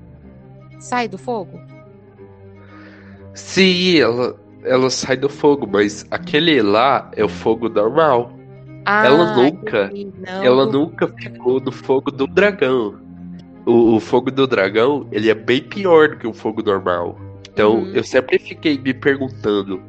sai 0.78 1.08
do 1.08 1.18
fogo? 1.18 1.60
Sim, 3.34 3.98
ela. 3.98 4.36
ela 4.64 4.90
sai 4.90 5.16
do 5.16 5.28
fogo, 5.28 5.66
mas 5.70 6.06
aquele 6.10 6.60
lá 6.62 7.10
é 7.16 7.24
o 7.24 7.28
fogo 7.28 7.68
normal. 7.68 8.32
Ah, 8.84 9.06
ela 9.06 9.34
nunca. 9.36 9.90
Não, 10.26 10.44
ela 10.44 10.66
nunca 10.66 11.08
ficou 11.08 11.60
no 11.60 11.70
fogo 11.72 12.10
do 12.10 12.26
dragão. 12.26 12.98
O, 13.66 13.96
o 13.96 14.00
fogo 14.00 14.30
do 14.30 14.46
dragão, 14.46 15.06
ele 15.12 15.30
é 15.30 15.34
bem 15.34 15.62
pior 15.62 16.08
do 16.08 16.16
que 16.16 16.26
o 16.26 16.32
fogo 16.32 16.62
normal. 16.62 17.18
Então, 17.52 17.80
Uhum. 17.80 17.92
eu 17.92 18.02
sempre 18.02 18.38
fiquei 18.38 18.78
me 18.78 18.92
perguntando: 18.94 19.80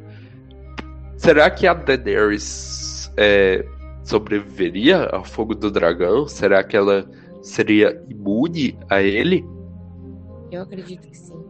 será 1.16 1.50
que 1.50 1.66
a 1.66 1.74
Daenerys 1.74 3.10
é, 3.16 3.64
sobreviveria 4.04 5.04
ao 5.06 5.24
fogo 5.24 5.54
do 5.54 5.70
dragão? 5.70 6.26
Será 6.26 6.62
que 6.62 6.76
ela 6.76 7.08
seria 7.40 8.02
imune 8.08 8.78
a 8.88 9.02
ele? 9.02 9.44
Eu 10.50 10.62
acredito 10.62 11.08
que 11.08 11.16
sim. 11.16 11.42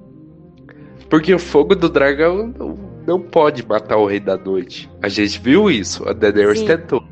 Porque 1.11 1.35
o 1.35 1.39
fogo 1.39 1.75
do 1.75 1.89
dragão 1.89 2.47
não, 2.57 2.79
não 3.07 3.21
pode 3.21 3.67
matar 3.67 3.97
o 3.97 4.07
Rei 4.07 4.21
da 4.21 4.37
Noite. 4.37 4.91
A 5.03 5.09
gente 5.09 5.39
viu 5.41 5.71
isso, 5.71 6.09
a 6.09 6.13
Daenerys 6.13 6.61
Sim. 6.61 6.67
tentou. 6.67 7.05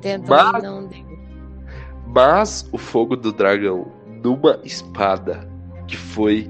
Tentou 0.00 0.36
Mas- 0.36 0.62
não 0.62 0.86
deu. 0.86 1.04
Mas 2.06 2.68
o 2.72 2.78
fogo 2.78 3.16
do 3.16 3.32
dragão 3.32 3.90
numa 4.22 4.60
espada 4.62 5.48
que 5.88 5.96
foi 5.96 6.48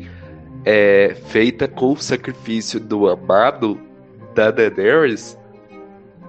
é, 0.64 1.14
feita 1.26 1.66
com 1.66 1.92
o 1.92 1.96
sacrifício 1.96 2.78
do 2.78 3.08
amado 3.08 3.80
da 4.34 4.50
Daenerys 4.50 5.38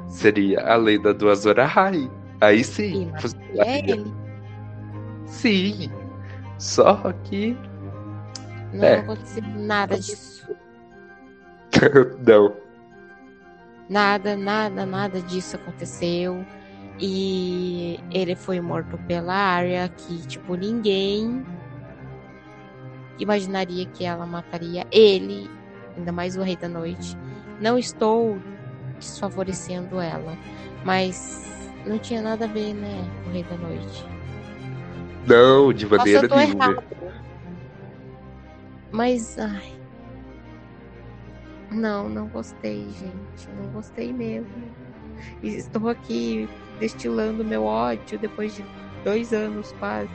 seria 0.07 0.61
a 0.61 0.75
lenda 0.75 1.13
do 1.13 1.29
Azor 1.29 1.59
Ahai. 1.59 2.09
Aí 2.41 2.63
sim, 2.63 3.11
É 3.57 3.79
ele. 3.89 4.13
Sim. 5.25 5.89
Só 6.57 7.11
que 7.23 7.57
Não 8.73 8.83
É. 8.83 8.95
aconteceu 8.99 9.43
nada 9.55 9.95
disso. 9.97 10.47
não. 12.25 12.53
Nada, 13.89 14.35
nada, 14.35 14.85
nada 14.85 15.21
disso 15.21 15.55
aconteceu. 15.55 16.43
E 16.99 17.99
ele 18.11 18.35
foi 18.35 18.59
morto 18.61 18.97
pela 19.07 19.33
Arya, 19.33 19.87
que, 19.89 20.25
tipo, 20.27 20.55
ninguém 20.55 21.45
imaginaria 23.19 23.85
que 23.85 24.03
ela 24.05 24.25
mataria 24.25 24.85
ele, 24.91 25.49
ainda 25.97 26.11
mais 26.11 26.35
o 26.37 26.41
Rei 26.41 26.55
da 26.55 26.67
Noite. 26.67 27.17
Não 27.61 27.77
estou 27.77 28.37
desfavorecendo 28.99 29.99
ela, 29.99 30.37
mas 30.83 31.69
não 31.85 31.99
tinha 31.99 32.21
nada 32.21 32.45
a 32.45 32.47
ver, 32.47 32.73
né, 32.73 33.03
o 33.27 33.31
Rei 33.31 33.43
da 33.43 33.57
Noite. 33.57 34.05
Não, 35.27 35.73
de 35.73 35.85
maneira 35.87 36.27
nenhuma. 36.27 36.65
errado. 36.65 36.83
Mas, 38.91 39.37
ai. 39.39 39.73
Não, 41.71 42.07
não 42.07 42.27
gostei, 42.27 42.87
gente. 42.91 43.49
Não 43.57 43.71
gostei 43.71 44.13
mesmo. 44.13 44.71
Estou 45.41 45.89
aqui 45.89 46.47
destilando 46.79 47.43
meu 47.43 47.63
ódio 47.63 48.19
depois 48.19 48.55
de 48.55 48.63
dois 49.03 49.33
anos, 49.33 49.73
quase. 49.79 50.09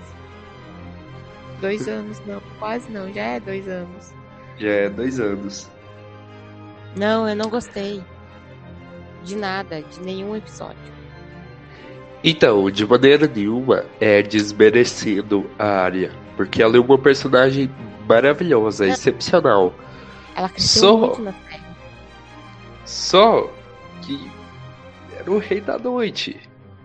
Dois 1.60 1.86
anos, 1.88 2.20
não. 2.26 2.40
Quase 2.58 2.90
não, 2.90 3.12
já 3.12 3.22
é 3.22 3.40
dois 3.40 3.68
anos. 3.68 4.14
Já 4.58 4.68
é 4.70 4.88
dois 4.88 5.18
anos. 5.18 5.68
Não, 6.96 7.28
eu 7.28 7.36
não 7.36 7.50
gostei. 7.50 8.02
De 9.24 9.36
nada, 9.36 9.82
de 9.82 10.00
nenhum 10.00 10.34
episódio. 10.36 10.76
Então, 12.22 12.70
de 12.70 12.86
maneira 12.86 13.26
nenhuma 13.26 13.84
é 14.00 14.22
desmerecendo 14.22 15.48
a 15.58 15.64
área. 15.66 16.12
Porque 16.36 16.62
ela 16.62 16.76
é 16.76 16.80
uma 16.80 16.98
personagem 16.98 17.70
maravilhosa, 18.08 18.86
Não. 18.86 18.92
excepcional. 18.92 19.74
Ela 20.34 20.48
cresceu 20.48 20.80
Só- 20.88 20.96
muito 20.98 21.22
na 21.22 21.32
série. 21.32 21.62
Só 22.84 23.50
que 24.02 24.30
era 25.18 25.30
o 25.30 25.38
rei 25.38 25.60
da 25.60 25.78
noite. 25.78 26.38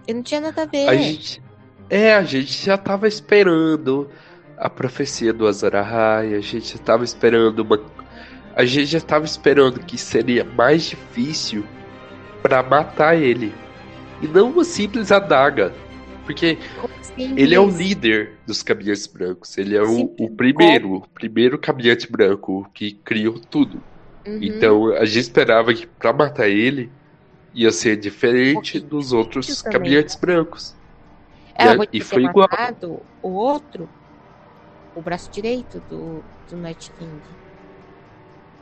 E 0.08 0.14
não 0.14 0.22
tinha 0.22 0.42
nada 0.42 0.64
a 0.64 0.66
ver. 0.66 0.88
A 0.88 0.96
gente. 0.96 1.42
É, 1.90 2.14
a 2.16 2.24
gente 2.24 2.66
já 2.66 2.78
tava 2.78 3.08
esperando 3.08 4.10
a 4.58 4.70
profecia 4.70 5.34
do 5.34 5.48
Azor 5.48 5.76
Ahai, 5.76 6.34
a 6.34 6.40
gente 6.40 6.74
já 6.74 6.80
tava 6.84 7.04
esperando 7.04 7.60
uma. 7.60 7.80
A 8.56 8.64
gente 8.66 8.86
já 8.88 9.02
tava 9.02 9.26
esperando 9.26 9.80
que 9.82 9.98
seria 9.98 10.44
mais 10.44 10.84
difícil 10.84 11.64
pra 12.46 12.62
matar 12.62 13.16
ele. 13.20 13.52
E 14.22 14.28
não 14.28 14.52
uma 14.52 14.64
simples 14.64 15.12
adaga. 15.12 15.74
Porque 16.26 16.60
ele 17.18 17.56
é 17.56 17.60
o 17.60 17.68
líder 17.68 18.34
dos 18.46 18.62
caminhantes 18.62 19.08
brancos. 19.08 19.58
Ele 19.58 19.76
é 19.76 19.82
o, 19.82 20.14
o 20.20 20.30
primeiro, 20.30 20.98
o 20.98 21.08
primeiro 21.10 21.58
caminhante 21.58 22.12
branco 22.12 22.70
que 22.72 22.94
criou 23.04 23.40
tudo. 23.40 23.82
Uhum. 24.28 24.40
Então 24.42 24.88
a 24.94 25.06
gente 25.06 25.22
esperava 25.22 25.74
que 25.74 25.88
pra 25.88 26.14
matar 26.14 26.48
ele 26.48 26.92
ia 27.52 27.72
ser 27.72 27.98
diferente 27.98 28.80
dos 28.80 29.12
outros 29.12 29.64
também. 29.64 29.80
caminhantes 29.80 30.16
brancos. 30.16 30.76
Ela 31.56 31.74
E- 31.74 31.78
podia 31.78 32.00
e 32.00 32.04
foi 32.04 32.24
igual. 32.26 32.48
o 33.24 33.30
outro, 33.30 33.90
o 34.96 35.02
braço 35.02 35.32
direito 35.32 35.82
do, 35.90 36.24
do 36.50 36.58
Night 36.58 36.92
King. 37.00 37.22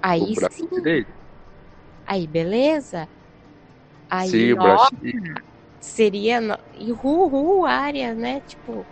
Aí 0.01 0.21
o 0.21 0.35
braço 0.35 0.57
sim, 0.57 0.67
direito. 0.71 1.11
aí 2.07 2.27
beleza. 2.27 3.07
Braço 4.55 4.95
direito. 5.01 5.41
seria. 5.79 6.39
no- 6.41 6.57
E 6.77 6.91
ru, 6.91 7.65
área, 7.65 8.13
né? 8.13 8.41
Tipo. 8.47 8.85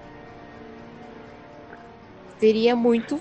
Seria 2.39 2.75
muito. 2.75 3.19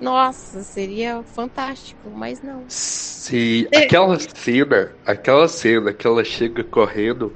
Nossa, 0.00 0.62
seria 0.62 1.22
fantástico, 1.22 2.10
mas 2.10 2.42
não. 2.42 2.64
Se 2.68 3.66
aquela 3.74 4.18
cena, 4.18 4.92
aquela 5.06 5.48
cena 5.48 5.92
que 5.92 6.06
ela 6.06 6.22
chega 6.22 6.62
correndo, 6.64 7.34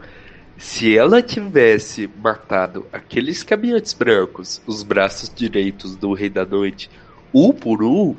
se 0.59 0.95
ela 0.97 1.23
tivesse 1.23 2.07
matado 2.19 2.87
aqueles 2.93 3.43
caminhantes 3.43 3.95
brancos, 3.95 4.61
os 4.67 4.83
braços 4.83 5.33
direitos 5.33 5.97
do 5.97 6.13
Rei 6.13 6.29
da 6.29 6.45
Noite, 6.45 6.91
um 7.33 7.51
por 7.53 7.83
um, 7.83 8.15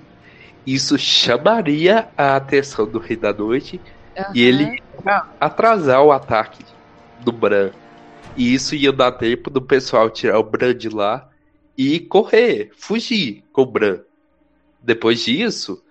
isso 0.65 0.97
chamaria 0.97 2.10
a 2.17 2.36
atenção 2.36 2.89
do 2.89 2.97
Rei 2.97 3.17
da 3.17 3.32
Noite 3.32 3.80
e 4.34 4.41
ele 4.41 4.65
atrasar 5.40 6.04
o 6.04 6.12
ataque 6.12 6.64
do 7.20 7.32
Bran. 7.32 7.72
E 8.36 8.54
isso 8.54 8.76
ia 8.76 8.92
dar 8.92 9.12
tempo 9.14 9.50
do 9.50 9.62
pessoal 9.62 10.10
tirar 10.10 10.40
o 10.40 10.44
Bran 10.44 10.76
de 10.76 10.90
lá 10.90 11.30
e 11.78 12.00
correr, 12.00 12.72
fugir 12.76 13.44
com 13.52 13.62
o 13.64 13.66
Bran. 13.66 14.00
Depois 14.82 15.24
disso, 15.24 15.84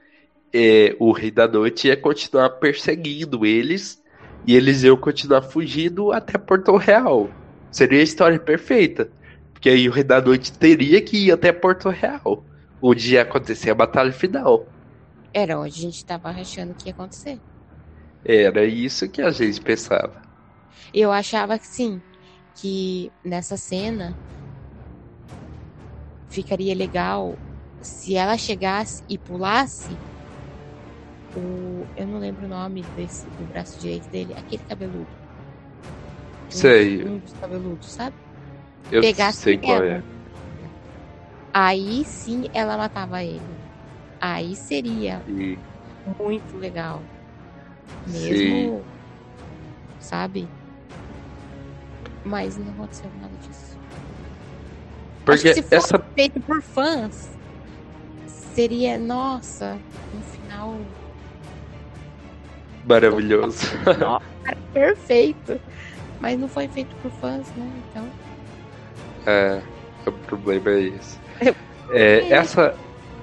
é, 0.52 0.96
o 0.98 1.12
Rei 1.12 1.30
da 1.30 1.46
Noite 1.46 1.88
ia 1.88 1.96
continuar 1.96 2.50
perseguindo 2.50 3.46
eles 3.46 4.02
e 4.46 4.54
eles 4.56 4.82
iam 4.82 4.96
continuar 4.96 5.42
fugindo 5.42 6.12
até 6.12 6.38
Porto 6.38 6.76
Real. 6.76 7.30
Seria 7.70 8.00
a 8.00 8.04
história 8.04 8.38
perfeita. 8.38 9.10
Porque 9.52 9.68
aí 9.68 9.88
o 9.88 9.92
Rei 9.92 10.02
da 10.02 10.20
Noite 10.20 10.52
teria 10.52 11.00
que 11.02 11.26
ir 11.26 11.32
até 11.32 11.52
Porto 11.52 11.88
Real, 11.88 12.44
onde 12.80 13.14
ia 13.14 13.22
acontecer 13.22 13.70
a 13.70 13.74
batalha 13.74 14.12
final. 14.12 14.66
Era 15.32 15.58
onde 15.60 15.78
a 15.78 15.82
gente 15.82 16.04
tava 16.04 16.30
achando 16.30 16.74
que 16.74 16.88
ia 16.88 16.92
acontecer. 16.92 17.38
Era 18.24 18.64
isso 18.64 19.10
que 19.10 19.20
a 19.20 19.30
gente 19.30 19.60
pensava. 19.60 20.22
Eu 20.92 21.10
achava 21.12 21.58
que 21.58 21.66
sim, 21.66 22.02
que 22.54 23.12
nessa 23.24 23.56
cena 23.56 24.16
ficaria 26.28 26.74
legal 26.74 27.38
se 27.82 28.14
ela 28.14 28.36
chegasse 28.38 29.02
e 29.08 29.18
pulasse 29.18 30.00
o. 31.34 31.88
Eu 31.96 32.06
não 32.06 32.18
lembro 32.18 32.46
o 32.46 32.48
nome 32.48 32.84
desse, 32.94 33.30
do 33.30 33.46
braço 33.46 33.78
direito 33.80 34.08
dele, 34.10 34.34
aquele 34.36 34.62
cabeludo. 34.62 35.10
Um- 36.54 36.58
Sei. 36.60 37.02
Um 37.04 37.18
dos 37.18 37.32
cabeludos, 37.34 37.92
sabe? 37.94 38.16
Eu 38.90 39.02
Pegasse 39.02 39.40
sei 39.42 39.58
qual 39.58 39.82
é. 39.82 40.02
Aí 41.52 42.04
sim 42.04 42.44
ela 42.52 42.76
matava 42.76 43.22
ele. 43.24 43.60
Aí 44.20 44.56
seria 44.56 45.26
E- 45.26 45.58
muito 46.20 46.56
legal. 46.56 47.08
Sim. 48.06 48.30
Mesmo. 48.30 48.84
Sabe? 49.98 50.48
Mas 52.24 52.56
não 52.56 52.70
aconteceu 52.72 53.10
nada 53.20 53.34
disso. 53.46 53.78
Porque 55.24 55.54
se 55.54 55.62
fosse 55.62 55.74
essa 55.74 55.98
feito 56.14 56.40
por 56.40 56.60
fãs, 56.62 57.30
seria, 58.26 58.98
nossa, 58.98 59.78
um 60.14 60.20
final 60.22 60.76
maravilhosa. 62.84 63.66
nossa, 63.98 64.24
perfeito. 64.72 65.60
Mas 66.20 66.38
não 66.38 66.48
foi 66.48 66.68
feito 66.68 66.94
por 66.96 67.10
fãs, 67.12 67.46
né? 67.56 67.70
Então, 67.90 68.08
É, 69.26 69.62
o 70.06 70.12
problema 70.12 70.70
é 70.70 70.80
esse. 70.82 71.18
É, 71.92 72.28
essa, 72.30 72.74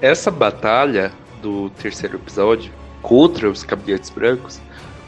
essa 0.02 0.32
batalha 0.32 1.12
do 1.42 1.70
terceiro 1.72 2.18
episódio 2.18 2.72
contra 3.08 3.50
os 3.50 3.64
caminhantes 3.64 4.10
brancos 4.10 4.60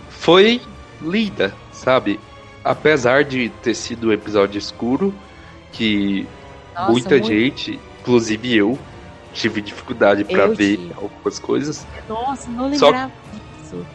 foi 0.09 0.61
linda, 1.01 1.53
sabe? 1.73 2.17
Apesar 2.63 3.25
de 3.25 3.49
ter 3.49 3.73
sido 3.75 4.07
um 4.07 4.13
episódio 4.13 4.57
escuro, 4.57 5.13
que 5.73 6.25
nossa, 6.73 6.91
muita 6.93 7.09
muito- 7.15 7.27
gente, 7.27 7.77
inclusive 7.99 8.55
eu, 8.55 8.79
tive 9.33 9.61
dificuldade 9.61 10.23
pra 10.23 10.45
Eu 10.45 10.55
ver 10.55 10.77
tive. 10.77 10.93
algumas 10.93 11.39
coisas. 11.39 11.85
Nossa, 12.07 12.49
não 12.49 12.73
Só- 12.73 12.85
lembrava 12.85 13.11
disso. 13.33 13.85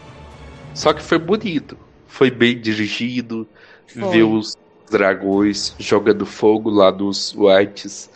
Só 0.75 0.93
que 0.93 1.03
foi 1.03 1.19
bonito. 1.19 1.79
Foi 2.07 2.31
bem 2.31 2.61
dirigido. 2.61 3.49
Foi. 3.87 4.03
Ver 4.11 4.23
os 4.25 4.55
dragões 4.91 5.75
jogando 5.79 6.27
fogo 6.27 6.69
lá 6.69 6.93
nos 6.93 7.35
Whites. 7.35 8.11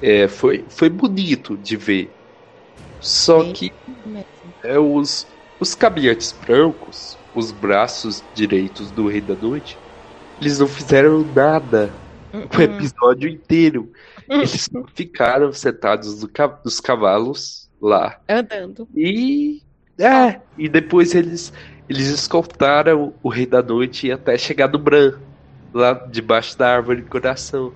É, 0.00 0.26
foi, 0.26 0.64
foi 0.70 0.88
bonito 0.88 1.56
de 1.58 1.76
ver. 1.76 2.10
Só 2.98 3.42
Bem 3.42 3.52
que 3.52 3.70
é, 4.64 4.78
os, 4.78 5.26
os 5.64 5.74
caminhantes 5.74 6.32
brancos, 6.32 7.18
os 7.34 7.50
braços 7.52 8.22
direitos 8.34 8.92
do 8.92 9.08
Rei 9.08 9.20
da 9.20 9.34
Noite, 9.36 9.82
eles 10.40 10.58
não 10.58 10.68
fizeram 10.68 11.24
nada 11.24 11.98
o 12.32 12.58
Uhum. 12.58 12.62
episódio 12.62 13.28
inteiro. 13.28 13.90
Eles 14.40 14.68
só 14.70 14.84
ficaram 14.94 15.52
sentados 15.52 16.22
no 16.22 16.28
ca- 16.28 16.60
nos 16.64 16.80
cavalos 16.80 17.70
lá. 17.80 18.20
Andando. 18.28 18.88
E. 18.94 19.62
É, 19.98 20.42
e 20.56 20.68
depois 20.68 21.14
eles, 21.14 21.52
eles 21.88 22.08
escoltaram 22.08 23.18
o 23.22 23.28
Rei 23.30 23.46
da 23.46 23.62
Noite 23.62 24.10
até 24.10 24.36
chegar 24.36 24.68
no 24.68 24.78
Bran, 24.78 25.20
lá 25.72 25.92
debaixo 26.10 26.58
da 26.58 26.68
árvore 26.74 27.02
de 27.02 27.08
coração. 27.08 27.74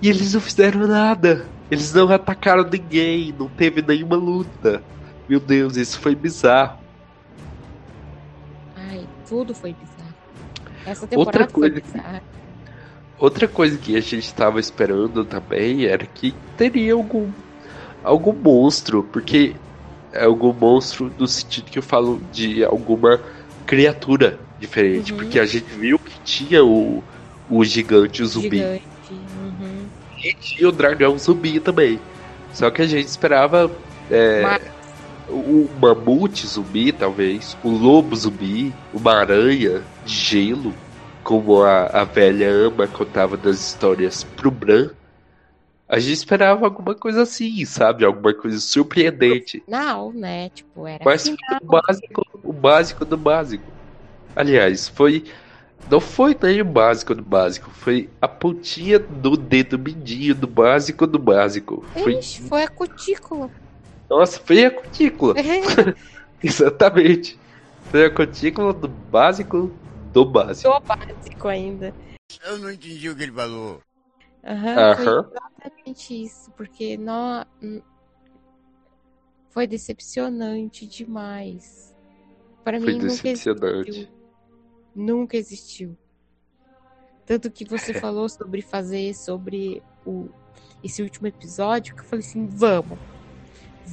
E 0.00 0.08
eles 0.08 0.34
não 0.34 0.40
fizeram 0.40 0.86
nada. 0.86 1.52
Eles 1.70 1.92
não 1.92 2.08
atacaram 2.10 2.64
ninguém, 2.68 3.32
não 3.32 3.48
teve 3.50 3.82
nenhuma 3.82 4.16
luta. 4.16 4.86
Meu 5.28 5.40
Deus, 5.40 5.76
isso 5.76 6.00
foi 6.00 6.14
bizarro. 6.16 6.78
Tudo 9.28 9.54
foi 9.54 9.72
bizarro. 9.74 10.14
Essa 10.86 11.02
Outra 11.04 11.16
temporada 11.18 11.48
foi 11.52 11.70
coisa- 11.70 11.80
bizarra. 11.86 12.22
Outra 13.18 13.48
coisa 13.48 13.76
que 13.78 13.96
a 13.96 14.00
gente 14.00 14.24
estava 14.24 14.60
esperando 14.60 15.24
também 15.24 15.84
era 15.86 16.06
que 16.06 16.34
teria 16.56 16.94
algum 16.94 17.28
algum 18.04 18.32
monstro, 18.32 19.02
porque 19.12 19.54
é 20.12 20.24
algum 20.24 20.52
monstro 20.52 21.12
no 21.18 21.26
sentido 21.26 21.64
que 21.70 21.78
eu 21.78 21.82
falo 21.82 22.22
de 22.32 22.64
alguma 22.64 23.20
criatura 23.66 24.38
diferente, 24.58 25.12
Uhum. 25.12 25.18
porque 25.18 25.38
a 25.40 25.44
gente 25.44 25.64
viu 25.74 25.98
que 25.98 26.18
tinha 26.20 26.64
o, 26.64 27.02
o 27.50 27.64
gigante 27.64 28.24
zumbi 28.24 28.58
Gigante. 28.58 28.82
Uhum. 29.10 29.86
e 30.24 30.32
tinha 30.34 30.68
o 30.68 30.72
dragão 30.72 31.18
zumbi 31.18 31.58
também. 31.60 31.98
Só 32.54 32.70
que 32.70 32.80
a 32.82 32.86
gente 32.86 33.06
esperava 33.08 33.70
é, 34.10 34.42
Mas- 34.42 34.62
o 35.28 35.68
mamute 35.80 36.46
zumbi, 36.46 36.92
talvez, 36.92 37.56
o 37.62 37.70
lobo 37.70 38.16
zumbi, 38.16 38.72
uma 38.92 39.14
aranha 39.14 39.82
de 40.04 40.14
gelo, 40.14 40.74
como 41.22 41.62
a, 41.62 41.86
a 41.86 42.04
velha 42.04 42.50
ama 42.50 42.86
contava 42.86 43.36
das 43.36 43.60
histórias 43.60 44.24
pro 44.24 44.50
Bran. 44.50 44.90
A 45.88 45.98
gente 45.98 46.14
esperava 46.14 46.66
alguma 46.66 46.94
coisa 46.94 47.22
assim, 47.22 47.64
sabe? 47.64 48.04
Alguma 48.04 48.34
coisa 48.34 48.58
surpreendente. 48.60 49.62
Não, 49.66 50.12
né? 50.12 50.50
Tipo, 50.50 50.86
era 50.86 51.02
Mas 51.04 51.22
final. 51.22 51.38
foi 51.48 51.58
o 51.62 51.66
básico, 51.70 52.26
o 52.44 52.52
básico 52.52 53.04
do 53.04 53.16
básico. 53.16 53.64
Aliás, 54.36 54.88
foi. 54.88 55.24
Não 55.90 56.00
foi 56.00 56.36
nem 56.42 56.60
o 56.60 56.64
básico 56.66 57.14
do 57.14 57.22
básico, 57.22 57.70
foi 57.70 58.10
a 58.20 58.28
pontinha 58.28 58.98
do 58.98 59.38
dedo 59.38 59.78
mindinho 59.78 60.34
do 60.34 60.46
básico 60.46 61.06
do 61.06 61.18
básico. 61.18 61.82
Foi, 61.94 62.18
Ixi, 62.18 62.42
foi 62.42 62.62
a 62.62 62.68
cutícula. 62.68 63.50
Nossa, 64.08 64.40
foi 64.40 64.64
a 64.64 64.70
cutícula. 64.70 65.34
Exatamente. 66.42 67.38
Foi 67.90 68.06
a 68.06 68.10
cutícula 68.14 68.72
do 68.72 68.88
básico 68.88 69.70
do 70.12 70.24
básico. 70.24 70.68
Do 70.68 70.86
básico 70.86 71.48
ainda. 71.48 71.94
Eu 72.44 72.58
não 72.58 72.70
entendi 72.70 73.08
o 73.08 73.16
que 73.16 73.22
ele 73.22 73.32
falou. 73.32 73.80
Aham, 74.44 74.96
foi 74.96 75.06
Aham. 75.06 75.30
exatamente 75.30 76.24
isso. 76.24 76.50
Porque 76.52 76.96
não... 76.96 77.44
foi 79.50 79.66
decepcionante 79.66 80.86
demais. 80.86 81.94
Pra 82.64 82.78
Foi 82.78 82.92
mim 82.92 82.98
nunca 82.98 83.08
decepcionante. 83.08 83.90
existiu. 83.90 84.08
Nunca 84.94 85.36
existiu. 85.36 85.98
Tanto 87.26 87.50
que 87.50 87.64
você 87.64 87.92
falou 88.00 88.28
sobre 88.28 88.62
fazer 88.62 89.14
sobre 89.14 89.82
o, 90.06 90.28
esse 90.82 91.02
último 91.02 91.26
episódio, 91.26 91.94
que 91.94 92.00
eu 92.00 92.04
falei 92.04 92.24
assim, 92.24 92.46
vamos. 92.46 92.98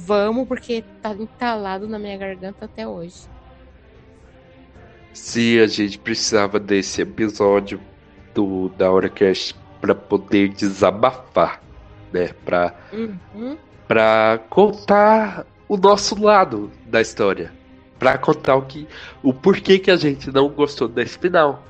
Vamos, 0.04 0.46
porque 0.46 0.84
tá 1.02 1.12
entalado 1.12 1.88
na 1.88 1.98
minha 1.98 2.16
garganta 2.16 2.64
até 2.66 2.86
hoje. 2.86 3.28
Se 5.12 5.58
a 5.60 5.66
gente 5.66 5.98
precisava 5.98 6.60
desse 6.60 7.00
episódio 7.02 7.80
do 8.34 8.68
da 8.76 8.90
HoraCast 8.92 9.56
pra 9.80 9.94
poder 9.94 10.50
desabafar, 10.50 11.62
né? 12.12 12.28
Pra, 12.44 12.74
Uhum. 12.92 13.56
pra 13.88 14.38
contar 14.50 15.46
o 15.68 15.76
nosso 15.76 16.20
lado 16.22 16.70
da 16.84 17.00
história. 17.00 17.52
Pra 17.98 18.18
contar 18.18 18.56
o 18.56 18.62
que. 18.62 18.86
o 19.22 19.32
porquê 19.32 19.78
que 19.78 19.90
a 19.90 19.96
gente 19.96 20.30
não 20.30 20.48
gostou 20.50 20.86
desse 20.86 21.18
final. 21.18 21.62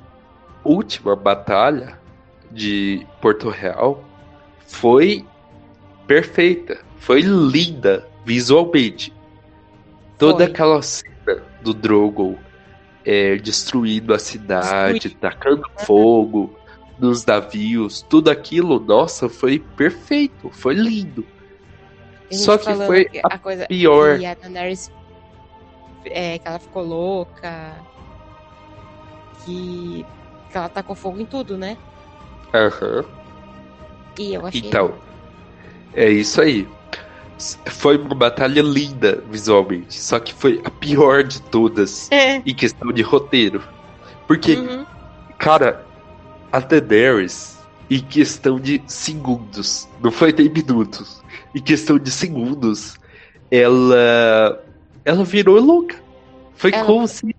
Última 0.64 1.14
batalha 1.14 1.98
de 2.50 3.06
Porto 3.20 3.48
Real 3.48 4.02
foi 4.66 5.24
perfeita. 6.08 6.78
Foi 6.98 7.20
linda 7.20 8.04
visualmente. 8.26 9.14
Toda 10.18 10.38
Foi. 10.38 10.46
aquela 10.46 10.82
cena 10.82 11.42
do 11.62 11.72
Drogon 11.72 12.34
é, 13.04 13.36
destruindo 13.36 14.12
a 14.12 14.18
cidade, 14.18 15.10
tacando 15.10 15.62
fogo 15.78 16.58
nos 16.98 17.24
navios, 17.24 18.02
tudo 18.02 18.30
aquilo, 18.30 18.80
nossa, 18.80 19.28
foi 19.28 19.60
perfeito, 19.76 20.50
foi 20.50 20.74
lindo. 20.74 21.24
A 22.30 22.34
Só 22.34 22.58
que 22.58 22.74
foi 22.74 23.04
que 23.04 23.20
a 23.22 23.38
coisa 23.38 23.66
pior. 23.66 24.18
E 24.18 24.26
a 24.26 24.34
Daenerys, 24.34 24.90
é, 26.06 26.38
que 26.38 26.48
ela 26.48 26.58
ficou 26.58 26.82
louca. 26.82 27.74
Que, 29.44 30.04
que 30.50 30.56
ela 30.56 30.68
tacou 30.68 30.96
fogo 30.96 31.20
em 31.20 31.26
tudo, 31.26 31.56
né? 31.56 31.76
Aham. 32.52 33.04
E 34.18 34.34
eu 34.34 34.44
achei. 34.44 34.60
Então, 34.60 34.94
é 35.94 36.10
isso 36.10 36.40
aí. 36.40 36.66
Foi 37.68 37.98
uma 37.98 38.14
batalha 38.14 38.62
linda 38.62 39.22
visualmente, 39.30 39.94
só 40.00 40.18
que 40.18 40.32
foi 40.32 40.60
a 40.64 40.70
pior 40.70 41.22
de 41.22 41.40
todas 41.42 42.10
É. 42.10 42.36
em 42.38 42.54
questão 42.54 42.90
de 42.92 43.02
roteiro. 43.02 43.62
Porque, 44.26 44.54
Uhum. 44.56 44.86
cara, 45.38 45.84
a 46.50 46.58
Daenerys, 46.60 47.58
em 47.90 48.00
questão 48.00 48.58
de 48.58 48.82
segundos, 48.86 49.86
não 50.02 50.10
foi 50.10 50.32
nem 50.32 50.48
minutos, 50.48 51.22
em 51.54 51.60
questão 51.60 51.98
de 51.98 52.10
segundos, 52.10 52.96
ela 53.50 54.62
ela 55.04 55.22
virou 55.24 55.60
louca. 55.60 55.94
Foi 56.54 56.72
Ela- 56.72 56.84
como 56.84 57.06
se 57.06 57.34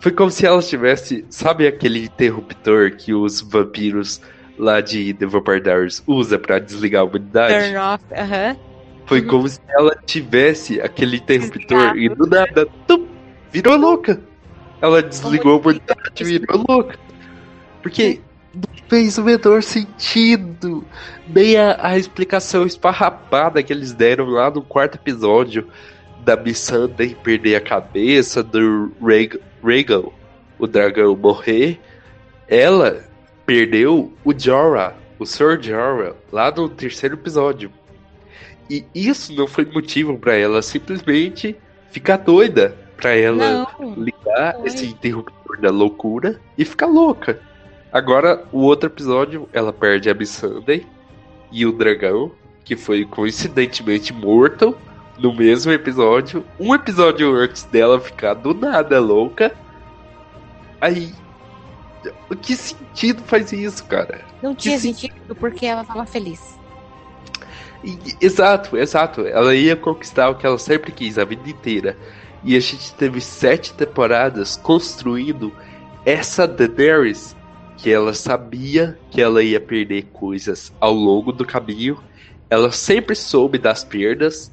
foi 0.00 0.12
como 0.12 0.30
se 0.30 0.46
ela 0.46 0.62
tivesse, 0.62 1.24
sabe 1.28 1.66
aquele 1.66 2.04
interruptor 2.04 2.92
que 2.96 3.12
os 3.12 3.40
vampiros 3.40 4.20
lá 4.58 4.80
de 4.80 5.12
The 5.14 5.26
Vampire 5.26 5.60
Diaries 5.60 6.02
usa 6.06 6.38
pra 6.38 6.58
desligar 6.58 7.02
a 7.02 7.04
humanidade? 7.04 7.54
Turn 7.54 7.76
off. 7.76 8.04
Aham. 8.12 8.56
Foi 9.06 9.20
Uhum. 9.20 9.26
como 9.26 9.48
se 9.48 9.60
ela 9.68 9.94
tivesse 10.06 10.80
aquele 10.80 11.16
interruptor 11.16 11.96
e 11.96 12.08
do 12.08 12.26
nada, 12.26 12.66
tum, 12.86 13.06
virou 13.50 13.76
louca. 13.76 14.20
Ela 14.80 15.02
desligou 15.02 15.56
a 15.56 15.58
Como 15.60 15.70
humanidade 15.74 16.00
e 16.20 16.24
virou 16.24 16.64
louca. 16.68 16.98
Porque 17.82 18.20
não 18.54 18.62
fez 18.88 19.18
o 19.18 19.24
menor 19.24 19.62
sentido. 19.62 20.84
Nem 21.28 21.56
a, 21.56 21.78
a 21.80 21.98
explicação 21.98 22.66
esparrapada 22.66 23.62
que 23.62 23.72
eles 23.72 23.92
deram 23.92 24.26
lá 24.26 24.50
no 24.50 24.62
quarto 24.62 24.96
episódio 24.96 25.66
da 26.24 26.36
Missandei 26.36 27.14
perder 27.14 27.56
a 27.56 27.60
cabeça, 27.60 28.42
do 28.42 28.92
Reg- 29.04 29.40
Rhaegal, 29.64 30.12
o 30.58 30.66
dragão, 30.66 31.16
morrer. 31.16 31.80
Ela 32.48 33.04
perdeu 33.46 34.12
o 34.24 34.32
Jorah, 34.38 34.94
o 35.18 35.26
Sr. 35.26 35.60
Jorah, 35.60 36.14
lá 36.30 36.50
no 36.52 36.68
terceiro 36.68 37.16
episódio. 37.16 37.70
E 38.70 38.84
isso 38.94 39.34
não 39.34 39.46
foi 39.46 39.64
motivo 39.64 40.18
pra 40.18 40.34
ela 40.34 40.62
simplesmente 40.62 41.56
ficar 41.90 42.16
doida. 42.18 42.76
Pra 42.96 43.16
ela 43.16 43.66
Não. 43.80 43.94
ligar 43.94 44.54
foi. 44.56 44.68
esse 44.68 44.86
interruptor 44.86 45.60
da 45.60 45.70
loucura 45.70 46.40
e 46.56 46.64
ficar 46.64 46.86
louca. 46.86 47.40
Agora, 47.92 48.44
o 48.52 48.60
outro 48.60 48.88
episódio, 48.88 49.48
ela 49.52 49.72
perde 49.72 50.08
a 50.08 50.14
Missandei 50.14 50.86
e 51.50 51.66
o 51.66 51.72
dragão, 51.72 52.32
que 52.64 52.76
foi 52.76 53.04
coincidentemente 53.04 54.12
morto 54.12 54.76
no 55.18 55.34
mesmo 55.34 55.72
episódio. 55.72 56.44
Um 56.58 56.74
episódio 56.74 57.34
antes 57.34 57.64
dela 57.64 58.00
ficar 58.00 58.34
do 58.34 58.54
nada 58.54 58.98
louca. 59.00 59.52
Aí. 60.80 61.12
O 62.30 62.34
que 62.34 62.56
sentido 62.56 63.22
faz 63.22 63.52
isso, 63.52 63.84
cara? 63.84 64.22
Não 64.42 64.54
tinha 64.54 64.78
sim. 64.78 64.92
sentido 64.92 65.34
porque 65.36 65.66
ela 65.66 65.84
tava 65.84 66.04
feliz. 66.06 66.58
E- 67.82 68.16
exato, 68.20 68.76
exato. 68.76 69.26
Ela 69.26 69.54
ia 69.54 69.76
conquistar 69.76 70.30
o 70.30 70.36
que 70.36 70.46
ela 70.46 70.58
sempre 70.58 70.92
quis 70.92 71.18
a 71.18 71.24
vida 71.24 71.48
inteira. 71.48 71.98
E 72.42 72.56
a 72.56 72.60
gente 72.60 72.94
teve 72.94 73.20
sete 73.20 73.74
temporadas 73.74 74.56
construindo 74.56 75.52
essa 76.04 76.46
Daenerys 76.46 77.36
que 77.76 77.90
ela 77.90 78.14
sabia 78.14 78.98
que 79.10 79.20
ela 79.20 79.42
ia 79.42 79.60
perder 79.60 80.02
coisas 80.12 80.72
ao 80.80 80.92
longo 80.92 81.32
do 81.32 81.44
caminho. 81.46 81.98
Ela 82.50 82.70
sempre 82.70 83.14
soube 83.14 83.58
das 83.58 83.82
perdas, 83.82 84.52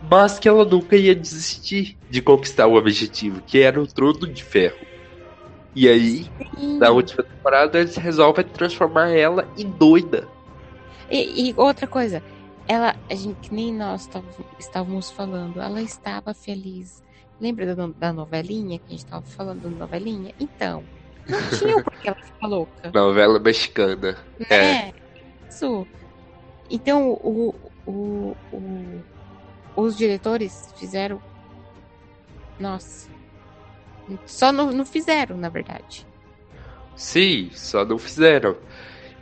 mas 0.00 0.38
que 0.38 0.48
ela 0.48 0.64
nunca 0.64 0.96
ia 0.96 1.14
desistir 1.14 1.98
de 2.08 2.22
conquistar 2.22 2.66
o 2.66 2.76
objetivo, 2.76 3.42
que 3.42 3.58
era 3.60 3.80
o 3.80 3.86
trono 3.86 4.26
de 4.26 4.42
ferro. 4.42 4.86
E 5.74 5.88
aí, 5.88 6.26
Sim. 6.56 6.78
na 6.78 6.90
última 6.90 7.22
temporada, 7.22 7.78
eles 7.78 7.96
resolvem 7.96 8.44
transformar 8.44 9.10
ela 9.10 9.46
em 9.56 9.68
doida. 9.68 10.28
E, 11.10 11.50
e 11.50 11.54
outra 11.56 11.86
coisa, 11.86 12.22
ela, 12.70 12.94
a 13.10 13.14
gente, 13.16 13.48
que 13.48 13.52
nem 13.52 13.74
nós 13.74 14.08
estávamos 14.56 15.10
falando, 15.10 15.60
ela 15.60 15.82
estava 15.82 16.32
feliz. 16.32 17.02
Lembra 17.40 17.74
da, 17.74 17.88
da 17.88 18.12
novelinha 18.12 18.78
que 18.78 18.84
a 18.86 18.90
gente 18.90 19.04
estava 19.04 19.24
falando 19.26 19.62
da 19.62 19.70
novelinha? 19.70 20.32
Então, 20.38 20.84
não 21.28 21.38
tinha 21.58 21.76
o 21.76 21.82
porquê 21.82 22.08
ela 22.08 22.16
ficar 22.22 22.46
louca. 22.46 22.92
Novela 22.94 23.40
mexicana. 23.40 24.16
É. 24.48 24.54
É. 24.54 24.94
Isso. 25.48 25.84
Então, 26.70 27.10
o, 27.10 27.52
o, 27.84 28.36
o- 28.52 29.02
os 29.74 29.96
diretores 29.96 30.72
fizeram. 30.76 31.20
Nossa. 32.60 33.10
Só 34.26 34.52
não, 34.52 34.70
não 34.70 34.86
fizeram, 34.86 35.36
na 35.36 35.48
verdade. 35.48 36.06
Sim, 36.94 37.50
só 37.52 37.84
não 37.84 37.98
fizeram. 37.98 38.56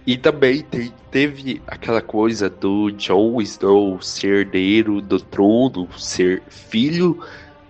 E 0.08 0.16
também 0.16 0.62
te- 0.62 0.90
teve 1.10 1.60
aquela 1.66 2.00
coisa 2.00 2.48
do 2.48 2.90
Jon 2.92 3.42
Snow 3.42 4.00
ser 4.00 4.46
herdeiro 4.46 5.02
do 5.02 5.20
trono, 5.20 5.86
ser 5.98 6.42
filho 6.48 7.22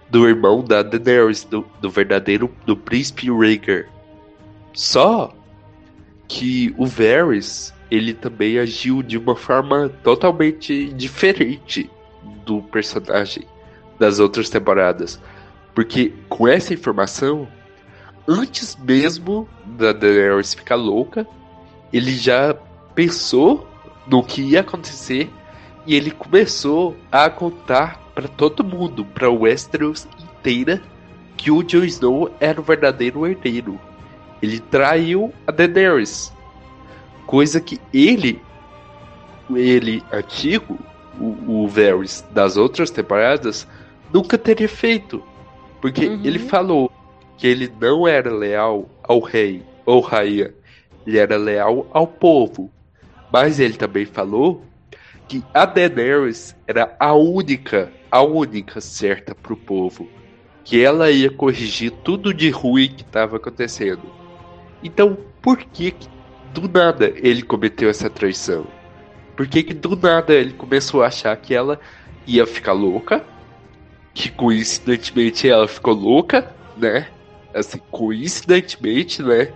do 0.08 0.24
irmão 0.24 0.62
da 0.62 0.84
Daenerys, 0.84 1.42
do, 1.42 1.66
do 1.80 1.90
verdadeiro 1.90 2.48
do 2.64 2.76
príncipe 2.76 3.28
Rhaegar. 3.28 3.86
Só 4.72 5.34
que 6.28 6.72
o 6.78 6.86
Varys, 6.86 7.74
ele 7.90 8.14
também 8.14 8.60
agiu 8.60 9.02
de 9.02 9.18
uma 9.18 9.34
forma 9.34 9.88
totalmente 10.04 10.92
diferente 10.92 11.90
do 12.46 12.62
personagem 12.62 13.42
das 13.98 14.20
outras 14.20 14.48
temporadas. 14.48 15.20
Porque 15.74 16.12
com 16.28 16.46
essa 16.46 16.72
informação, 16.72 17.48
antes 18.28 18.76
mesmo 18.76 19.48
da 19.76 19.92
Daenerys 19.92 20.54
ficar 20.54 20.76
louca, 20.76 21.26
ele 21.92 22.12
já 22.12 22.54
pensou 22.94 23.66
no 24.06 24.22
que 24.22 24.42
ia 24.42 24.60
acontecer 24.60 25.30
e 25.86 25.94
ele 25.94 26.10
começou 26.10 26.96
a 27.10 27.28
contar 27.30 27.98
para 28.14 28.28
todo 28.28 28.64
mundo, 28.64 29.04
para 29.04 29.30
Westeros 29.30 30.06
inteira, 30.18 30.82
que 31.36 31.50
o 31.50 31.62
Jon 31.62 31.84
Snow 31.84 32.30
era 32.40 32.60
o 32.60 32.64
verdadeiro 32.64 33.26
herdeiro. 33.26 33.78
Ele 34.42 34.58
traiu 34.58 35.32
a 35.46 35.52
Daenerys, 35.52 36.32
coisa 37.26 37.60
que 37.60 37.80
ele, 37.92 38.40
ele 39.54 40.02
antigo, 40.12 40.78
o, 41.18 41.64
o 41.64 41.68
Varys 41.68 42.24
das 42.32 42.56
outras 42.56 42.90
temporadas, 42.90 43.66
nunca 44.12 44.36
teria 44.38 44.68
feito, 44.68 45.22
porque 45.80 46.06
Uhum. 46.06 46.20
ele 46.24 46.38
falou 46.38 46.90
que 47.36 47.46
ele 47.46 47.72
não 47.80 48.06
era 48.06 48.32
leal 48.32 48.88
ao 49.02 49.20
rei 49.20 49.62
ou 49.86 50.00
rainha, 50.00 50.52
ele 51.08 51.16
era 51.16 51.38
leal 51.38 51.88
ao 51.90 52.06
povo. 52.06 52.70
Mas 53.32 53.58
ele 53.58 53.74
também 53.74 54.04
falou 54.04 54.62
que 55.26 55.42
a 55.54 55.64
Daenerys 55.64 56.54
era 56.66 56.94
a 57.00 57.14
única, 57.14 57.90
a 58.10 58.20
única 58.22 58.78
certa 58.80 59.34
pro 59.34 59.56
povo, 59.56 60.06
que 60.62 60.82
ela 60.82 61.10
ia 61.10 61.30
corrigir 61.30 61.90
tudo 62.04 62.34
de 62.34 62.50
ruim 62.50 62.88
que 62.88 63.02
estava 63.02 63.38
acontecendo. 63.38 64.02
Então, 64.82 65.16
por 65.40 65.56
que, 65.56 65.92
que 65.92 66.08
do 66.52 66.68
nada 66.68 67.10
ele 67.16 67.42
cometeu 67.42 67.88
essa 67.88 68.10
traição? 68.10 68.66
Por 69.34 69.46
que, 69.46 69.62
que 69.62 69.74
do 69.74 69.96
nada 69.96 70.34
ele 70.34 70.52
começou 70.52 71.02
a 71.02 71.06
achar 71.06 71.34
que 71.36 71.54
ela 71.54 71.80
ia 72.26 72.46
ficar 72.46 72.72
louca? 72.72 73.24
Que 74.12 74.30
coincidentemente 74.30 75.48
ela 75.48 75.66
ficou 75.66 75.94
louca, 75.94 76.54
né? 76.76 77.08
Assim, 77.54 77.78
coincidentemente, 77.90 79.22
né? 79.22 79.52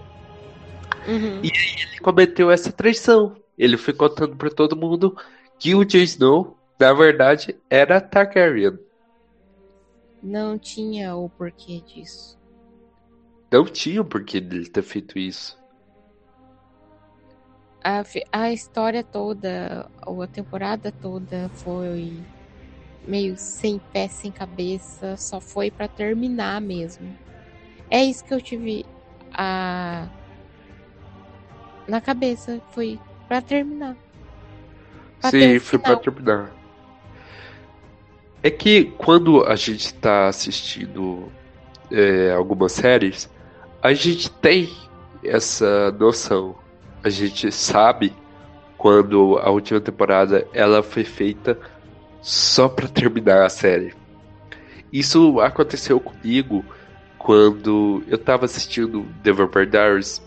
Uhum. 1.06 1.40
ele 1.42 2.00
cometeu 2.00 2.50
essa 2.50 2.72
traição. 2.72 3.36
Ele 3.56 3.76
foi 3.76 3.94
contando 3.94 4.36
pra 4.36 4.50
todo 4.50 4.76
mundo 4.76 5.16
que 5.58 5.74
o 5.74 5.84
Jon 5.84 5.98
Snow, 5.98 6.56
na 6.78 6.92
verdade, 6.92 7.56
era 7.68 8.00
Targaryen. 8.00 8.78
Não 10.22 10.58
tinha 10.58 11.16
o 11.16 11.28
porquê 11.28 11.80
disso. 11.80 12.38
Não 13.50 13.64
tinha 13.64 14.02
por 14.02 14.24
que 14.24 14.38
ele 14.38 14.68
ter 14.68 14.82
feito 14.82 15.18
isso. 15.18 15.60
A, 17.84 18.02
a 18.30 18.52
história 18.52 19.02
toda, 19.02 19.90
ou 20.06 20.22
a 20.22 20.26
temporada 20.26 20.92
toda 20.92 21.50
foi 21.50 22.22
meio 23.06 23.36
sem 23.36 23.80
pé, 23.92 24.06
sem 24.08 24.30
cabeça, 24.30 25.16
só 25.16 25.40
foi 25.40 25.70
pra 25.70 25.88
terminar 25.88 26.60
mesmo. 26.60 27.16
É 27.90 28.02
isso 28.02 28.24
que 28.24 28.32
eu 28.32 28.40
tive 28.40 28.86
a 29.32 30.08
na 31.92 32.00
cabeça, 32.00 32.58
foi 32.70 32.98
pra 33.28 33.42
terminar. 33.42 33.94
Pra 35.20 35.28
Sim, 35.28 35.56
um 35.56 35.60
foi 35.60 35.78
pra 35.78 35.90
final. 35.90 36.02
terminar. 36.02 36.52
É 38.42 38.50
que 38.50 38.86
quando 38.96 39.44
a 39.44 39.54
gente 39.54 39.92
tá 39.92 40.26
assistindo 40.26 41.30
é, 41.90 42.32
algumas 42.32 42.72
séries, 42.72 43.30
a 43.82 43.92
gente 43.92 44.30
tem 44.30 44.70
essa 45.22 45.92
noção. 45.92 46.56
A 47.04 47.10
gente 47.10 47.52
sabe 47.52 48.14
quando 48.78 49.38
a 49.42 49.50
última 49.50 49.78
temporada 49.78 50.48
ela 50.54 50.82
foi 50.82 51.04
feita 51.04 51.58
só 52.22 52.70
pra 52.70 52.88
terminar 52.88 53.44
a 53.44 53.50
série. 53.50 53.94
Isso 54.90 55.40
aconteceu 55.40 56.00
comigo 56.00 56.64
quando 57.18 58.02
eu 58.08 58.16
tava 58.16 58.46
assistindo 58.46 59.06
The 59.22 59.32
Vampire 59.32 59.66
Diaries. 59.66 60.22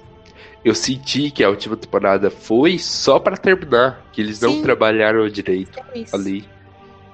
Eu 0.66 0.74
senti 0.74 1.30
que 1.30 1.44
a 1.44 1.50
última 1.50 1.78
temporada 1.78 2.32
foi 2.32 2.80
só 2.80 3.20
pra 3.20 3.38
terminar, 3.38 4.04
que 4.12 4.20
eles 4.20 4.42
não 4.42 4.54
Sim. 4.54 4.62
trabalharam 4.64 5.30
direito 5.30 5.80
isso. 5.94 6.16
ali. 6.16 6.44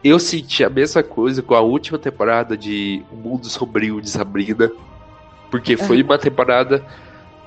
Eu 0.01 0.17
senti 0.19 0.63
a 0.63 0.69
mesma 0.69 1.03
coisa 1.03 1.41
com 1.41 1.53
a 1.53 1.59
última 1.59 1.99
temporada 1.99 2.55
de 2.55 3.03
O 3.11 3.15
Mundo 3.17 3.47
Sombrio 3.47 3.99
de 3.99 4.09
Sabrina, 4.09 4.71
porque 5.51 5.75
foi 5.75 6.01
uma 6.01 6.17
temporada 6.17 6.81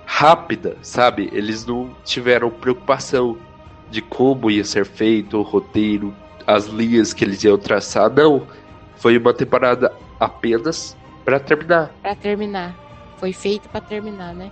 rápida, 0.05 0.77
sabe? 0.83 1.31
Eles 1.33 1.65
não 1.65 1.97
tiveram 2.05 2.51
preocupação 2.51 3.39
de 3.91 4.03
como 4.03 4.51
ia 4.51 4.63
ser 4.63 4.85
feito 4.85 5.39
o 5.39 5.43
roteiro, 5.43 6.15
as 6.47 6.67
linhas 6.67 7.15
que 7.15 7.25
eles 7.25 7.43
iam 7.45 7.57
traçar, 7.57 8.11
não. 8.11 8.47
Foi 8.97 9.17
uma 9.17 9.33
temporada 9.33 9.91
apenas 10.21 10.95
pra 11.25 11.41
terminar. 11.41 11.91
Pra 12.03 12.15
terminar. 12.15 12.77
Foi 13.17 13.33
feito 13.33 13.71
pra 13.71 13.81
terminar, 13.81 14.35
né? 14.35 14.51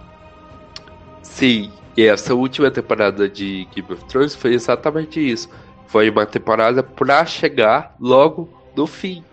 Sim, 1.22 1.80
e 1.96 2.02
essa 2.02 2.34
última 2.34 2.70
temporada 2.70 3.28
de 3.28 3.66
Game 3.66 3.92
of 3.92 4.04
Thrones 4.04 4.34
foi 4.34 4.54
exatamente 4.54 5.20
isso. 5.20 5.48
Foi 5.86 6.10
uma 6.10 6.26
temporada 6.26 6.82
pra 6.82 7.24
chegar 7.26 7.94
logo 8.00 8.56
no 8.74 8.86
fim. 8.86 9.28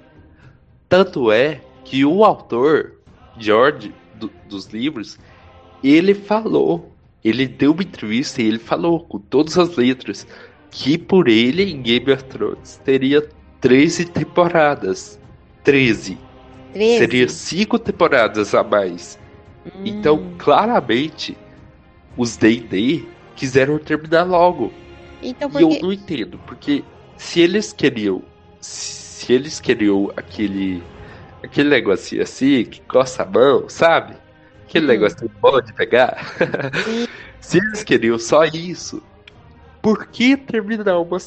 Tanto 0.90 1.32
é 1.32 1.70
que 1.84 2.06
o 2.06 2.24
autor, 2.26 3.02
George, 3.36 3.96
do- 4.14 4.30
dos 4.44 4.68
livros, 4.68 5.20
ele 5.82 6.14
falou, 6.16 7.00
ele 7.24 7.48
deu 7.48 7.74
uma 7.74 7.84
entrevista 7.84 8.42
e 8.42 8.48
ele 8.48 8.60
falou 8.60 9.08
com 9.08 9.20
todas 9.20 9.58
as 9.58 9.76
letras 9.78 10.28
que 10.72 10.98
por 10.98 11.28
ele 11.28 11.64
em 11.64 11.82
Game 11.82 12.12
of 12.12 12.24
Thrones 12.26 12.78
teria 12.80 13.28
13 13.60 14.06
temporadas. 14.06 15.20
13. 15.64 16.28
13. 16.72 16.98
Seria 16.98 17.28
5 17.30 17.80
temporadas 17.80 18.54
a 18.56 18.64
mais. 18.64 19.20
Hum, 19.66 19.72
Então, 19.86 20.36
claramente, 20.38 21.49
os 22.16 22.38
D&D 22.38 23.16
quiseram 23.36 23.80
terminar 23.80 24.24
logo. 24.24 24.82
então 25.22 25.50
E 25.50 25.62
eu 25.62 25.76
porque 25.76 25.80
não 25.82 25.92
entendo, 25.94 26.40
porque 26.42 26.94
se 27.18 27.42
eles 27.42 27.74
queriam, 27.74 28.32
se 28.60 29.34
eles 29.34 29.60
queriam 29.60 30.10
aquele 30.18 30.92
aquele 31.44 31.70
negocinho 31.70 32.24
assim, 32.24 32.66
que 32.66 32.82
coça 32.88 33.24
a 33.24 33.26
mão, 33.26 33.70
sabe? 33.70 34.22
Aquele 34.68 34.88
Uhum. 34.88 34.88
negocinho 34.88 35.32
bom 35.42 35.62
de 35.62 35.74
pegar. 35.74 36.18
Se 37.40 37.58
eles 37.58 37.84
queriam 37.84 38.20
só 38.20 38.46
isso, 38.46 39.08
por 39.82 40.08
que 40.12 40.38
terminar 40.38 41.00
uma 41.00 41.18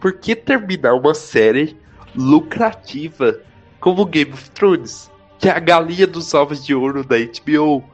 por 0.00 0.20
que 0.20 0.36
terminar 0.36 0.94
uma 0.94 1.14
série 1.14 1.80
lucrativa 2.14 3.34
como 3.80 4.06
Game 4.06 4.32
of 4.32 4.50
Thrones, 4.52 5.10
que 5.38 5.48
é 5.48 5.52
a 5.52 5.60
galinha 5.60 6.06
dos 6.06 6.34
ovos 6.34 6.64
de 6.64 6.74
ouro 6.74 7.04
da 7.06 7.16
HBO? 7.18 7.91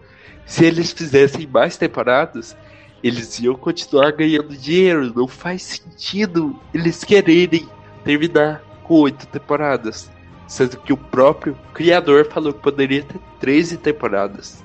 Se 0.49 0.65
eles 0.65 0.93
fizessem 0.93 1.47
mais 1.47 1.77
temporadas, 1.77 2.57
eles 3.05 3.39
iam 3.39 3.55
continuar 3.55 4.13
ganhando 4.13 4.57
dinheiro. 4.57 5.13
Não 5.15 5.29
faz 5.29 5.63
sentido 5.63 6.59
eles 6.73 7.05
quererem 7.05 7.69
terminar 8.03 8.63
com 8.83 8.95
oito 9.03 9.27
temporadas. 9.27 10.11
Sendo 10.47 10.79
que 10.79 10.93
o 10.93 10.97
próprio 10.97 11.57
criador 11.75 12.27
falou 12.27 12.55
que 12.55 12.61
poderia 12.63 13.05
ter 13.05 13.21
13 13.41 13.77
temporadas. 13.77 14.65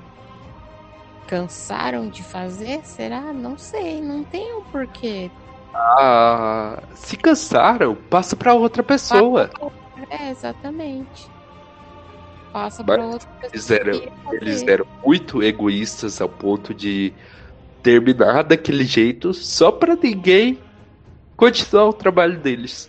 cansaram 1.26 2.08
de 2.08 2.22
fazer? 2.22 2.80
Será? 2.84 3.20
Não 3.32 3.58
sei, 3.58 4.00
não 4.00 4.24
tem 4.24 4.54
um 4.54 4.62
porquê. 4.64 5.30
Ah, 5.74 6.82
se 6.94 7.16
cansaram, 7.16 7.94
passa 7.94 8.36
pra 8.36 8.54
outra 8.54 8.82
pessoa. 8.82 9.50
É, 10.08 10.30
exatamente. 10.30 11.33
Passa 12.54 12.84
Mas 12.86 12.96
pra 12.96 13.04
outra 13.04 13.28
pessoa. 13.40 13.50
Eles 13.52 13.70
eram, 13.70 14.12
eles 14.32 14.62
eram 14.62 14.86
muito 15.04 15.42
egoístas 15.42 16.20
ao 16.20 16.28
ponto 16.28 16.72
de 16.72 17.12
terminar 17.82 18.44
daquele 18.44 18.84
jeito 18.84 19.34
só 19.34 19.72
pra 19.72 19.96
ninguém 19.96 20.60
continuar 21.36 21.88
o 21.88 21.92
trabalho 21.92 22.38
deles. 22.38 22.88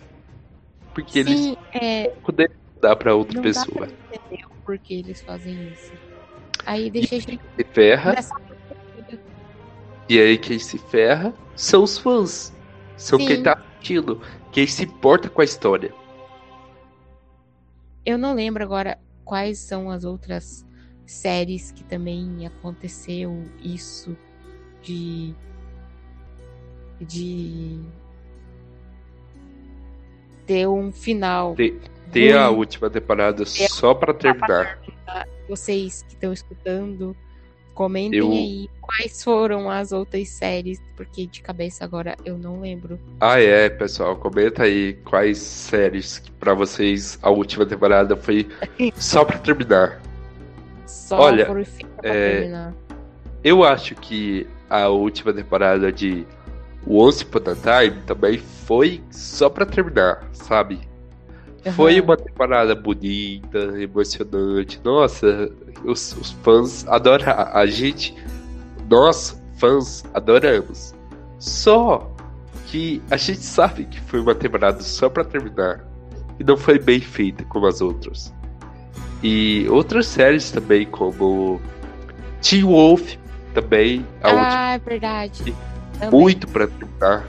Porque 0.94 1.18
eles 1.18 1.40
Sim, 1.40 1.56
é, 1.74 2.08
poderiam 2.24 2.56
dar 2.80 2.94
pra 2.94 3.12
outra 3.14 3.34
não 3.34 3.42
pessoa. 3.42 3.86
dá 3.86 3.92
pra 3.92 4.16
entender 4.16 4.46
o 4.46 4.62
porquê 4.64 4.94
eles 4.94 5.20
fazem 5.20 5.68
isso. 5.72 5.92
Aí 6.64 6.88
deixa 6.88 7.16
a 7.16 7.18
gente 7.18 7.40
Se 7.56 7.64
ferra, 7.64 8.14
e 10.08 10.18
aí 10.18 10.38
quem 10.38 10.58
se 10.60 10.78
ferra 10.78 11.34
são 11.56 11.82
os 11.82 11.98
fãs. 11.98 12.56
São 12.96 13.18
Sim. 13.18 13.26
quem 13.26 13.42
tá 13.42 13.52
assistindo. 13.54 14.22
Quem 14.52 14.66
se 14.66 14.84
importa 14.84 15.28
com 15.28 15.40
a 15.42 15.44
história. 15.44 15.92
Eu 18.06 18.16
não 18.16 18.32
lembro 18.32 18.62
agora 18.62 18.98
quais 19.26 19.58
são 19.58 19.90
as 19.90 20.04
outras 20.04 20.64
séries 21.04 21.70
que 21.72 21.84
também 21.84 22.46
aconteceu 22.46 23.42
isso 23.62 24.16
de 24.82 25.34
de 27.00 27.78
ter 30.46 30.66
um 30.66 30.90
final. 30.90 31.54
Ter- 31.54 31.78
Ter 32.12 32.36
a 32.36 32.48
última 32.48 32.88
temporada 32.88 33.44
só 33.44 33.92
pra 33.92 34.14
terminar. 34.14 34.78
Vocês 35.48 36.02
que 36.04 36.14
estão 36.14 36.32
escutando, 36.32 37.16
comentem 37.76 38.18
Eu- 38.18 38.32
aí 38.32 38.70
quais 38.80 39.22
foram 39.22 39.70
as 39.70 39.92
outras 39.92 40.28
séries, 40.30 40.80
porque 40.96 41.26
de 41.26 41.42
cabeça 41.42 41.84
agora 41.84 42.16
eu 42.24 42.38
não 42.38 42.60
lembro. 42.60 42.98
Ah, 43.20 43.38
é, 43.40 43.68
pessoal. 43.68 44.16
Comenta 44.16 44.62
aí 44.64 44.94
quais 45.04 45.38
séries 45.38 46.22
pra 46.40 46.54
vocês 46.54 47.18
a 47.22 47.30
última 47.30 47.66
temporada 47.66 48.16
foi 48.16 48.48
só 48.96 49.24
pra 49.24 49.38
terminar. 49.38 50.00
Só 50.86 51.20
Olha, 51.20 51.44
por 51.46 51.62
fim 51.64 51.86
pra 52.00 52.08
é, 52.10 52.30
terminar. 52.32 52.74
Eu 53.44 53.62
acho 53.62 53.94
que 53.94 54.46
a 54.70 54.88
última 54.88 55.32
temporada 55.32 55.92
de 55.92 56.26
Once 56.88 57.22
Upon 57.24 57.50
a 57.50 57.54
Time 57.54 58.00
também 58.06 58.38
foi 58.38 59.02
só 59.10 59.48
pra 59.50 59.66
terminar, 59.66 60.28
sabe? 60.32 60.80
Foi 61.74 61.94
Aham. 61.98 62.04
uma 62.04 62.16
temporada 62.16 62.74
bonita, 62.76 63.58
emocionante. 63.80 64.80
Nossa, 64.84 65.50
os, 65.86 66.16
os 66.16 66.32
fãs 66.42 66.86
adoram. 66.88 67.26
A 67.52 67.66
gente, 67.66 68.14
nós, 68.88 69.40
fãs, 69.56 70.04
adoramos. 70.12 70.94
Só 71.38 72.10
que 72.66 73.02
a 73.10 73.16
gente 73.16 73.40
sabe 73.40 73.84
que 73.84 74.00
foi 74.00 74.20
uma 74.20 74.34
temporada 74.34 74.82
só 74.82 75.08
pra 75.08 75.24
terminar. 75.24 75.84
E 76.38 76.44
não 76.44 76.56
foi 76.56 76.78
bem 76.78 77.00
feita 77.00 77.44
como 77.44 77.66
as 77.66 77.80
outras. 77.80 78.34
E 79.22 79.66
outras 79.70 80.06
séries 80.06 80.50
também, 80.50 80.84
como 80.84 81.60
Teen 82.42 82.64
Wolf, 82.64 83.16
também, 83.54 84.04
a 84.22 84.28
última 84.28 84.48
Ah, 84.48 84.72
é 84.74 84.78
verdade. 84.78 85.54
Muito 86.12 86.46
pra 86.46 86.66
terminar. 86.66 87.26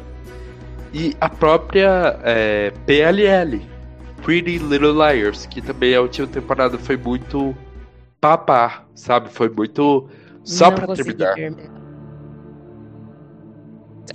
E 0.94 1.16
a 1.22 1.30
própria 1.30 2.20
é, 2.24 2.74
PLL, 2.86 3.62
Pretty 4.24 4.58
Little 4.58 4.94
Liars, 4.94 5.46
que 5.46 5.62
também 5.62 5.96
a 5.96 6.02
última 6.02 6.28
temporada 6.28 6.78
foi 6.78 6.98
muito 6.98 7.56
papá, 8.28 8.86
sabe? 8.94 9.30
Foi 9.30 9.50
muito 9.50 10.10
só 10.44 10.70
Não 10.70 10.76
pra 10.76 10.96
terminar. 10.96 11.36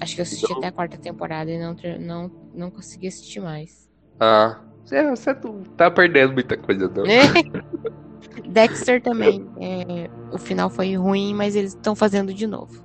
Acho 0.01 0.15
que 0.15 0.21
eu 0.21 0.25
assisti 0.25 0.51
Não. 0.51 0.59
até 0.59 0.67
a 0.67 0.73
quarta 0.73 0.99
temporada 0.99 1.51
e 1.51 1.59
não, 1.59 1.77
não, 2.01 2.31
não 2.55 2.71
consegui 2.71 3.07
assistir 3.07 3.41
mais. 3.41 3.89
Ah, 4.19 4.61
é, 4.91 5.11
você 5.11 5.33
não 5.45 5.63
tá 5.77 5.91
perdendo 5.91 6.33
muita 6.33 6.57
coisa, 6.57 6.89
não. 6.89 7.05
Dexter 8.49 9.03
também. 9.03 9.47
é, 9.61 10.11
o 10.31 10.39
final 10.39 10.69
foi 10.71 10.95
ruim, 10.97 11.35
mas 11.35 11.55
eles 11.55 11.75
estão 11.75 11.95
fazendo 11.95 12.33
de 12.33 12.47
novo. 12.47 12.85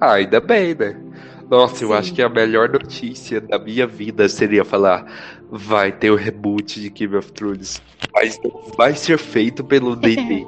Ah, 0.00 0.14
ainda 0.14 0.40
bem, 0.40 0.74
né? 0.74 0.96
Nossa, 1.50 1.84
eu 1.84 1.88
Sim. 1.88 1.94
acho 1.94 2.14
que 2.14 2.22
a 2.22 2.28
melhor 2.28 2.68
notícia 2.68 3.40
da 3.40 3.58
minha 3.58 3.86
vida 3.86 4.28
seria 4.28 4.64
falar: 4.64 5.06
vai 5.50 5.92
ter 5.92 6.10
o 6.10 6.16
reboot 6.16 6.80
de 6.80 6.90
Game 6.90 7.16
of 7.16 7.32
Thrones, 7.32 7.80
mas 8.12 8.38
não 8.42 8.50
vai 8.76 8.94
ser 8.94 9.18
feito 9.18 9.62
pelo 9.64 9.94
D&D. 9.96 10.44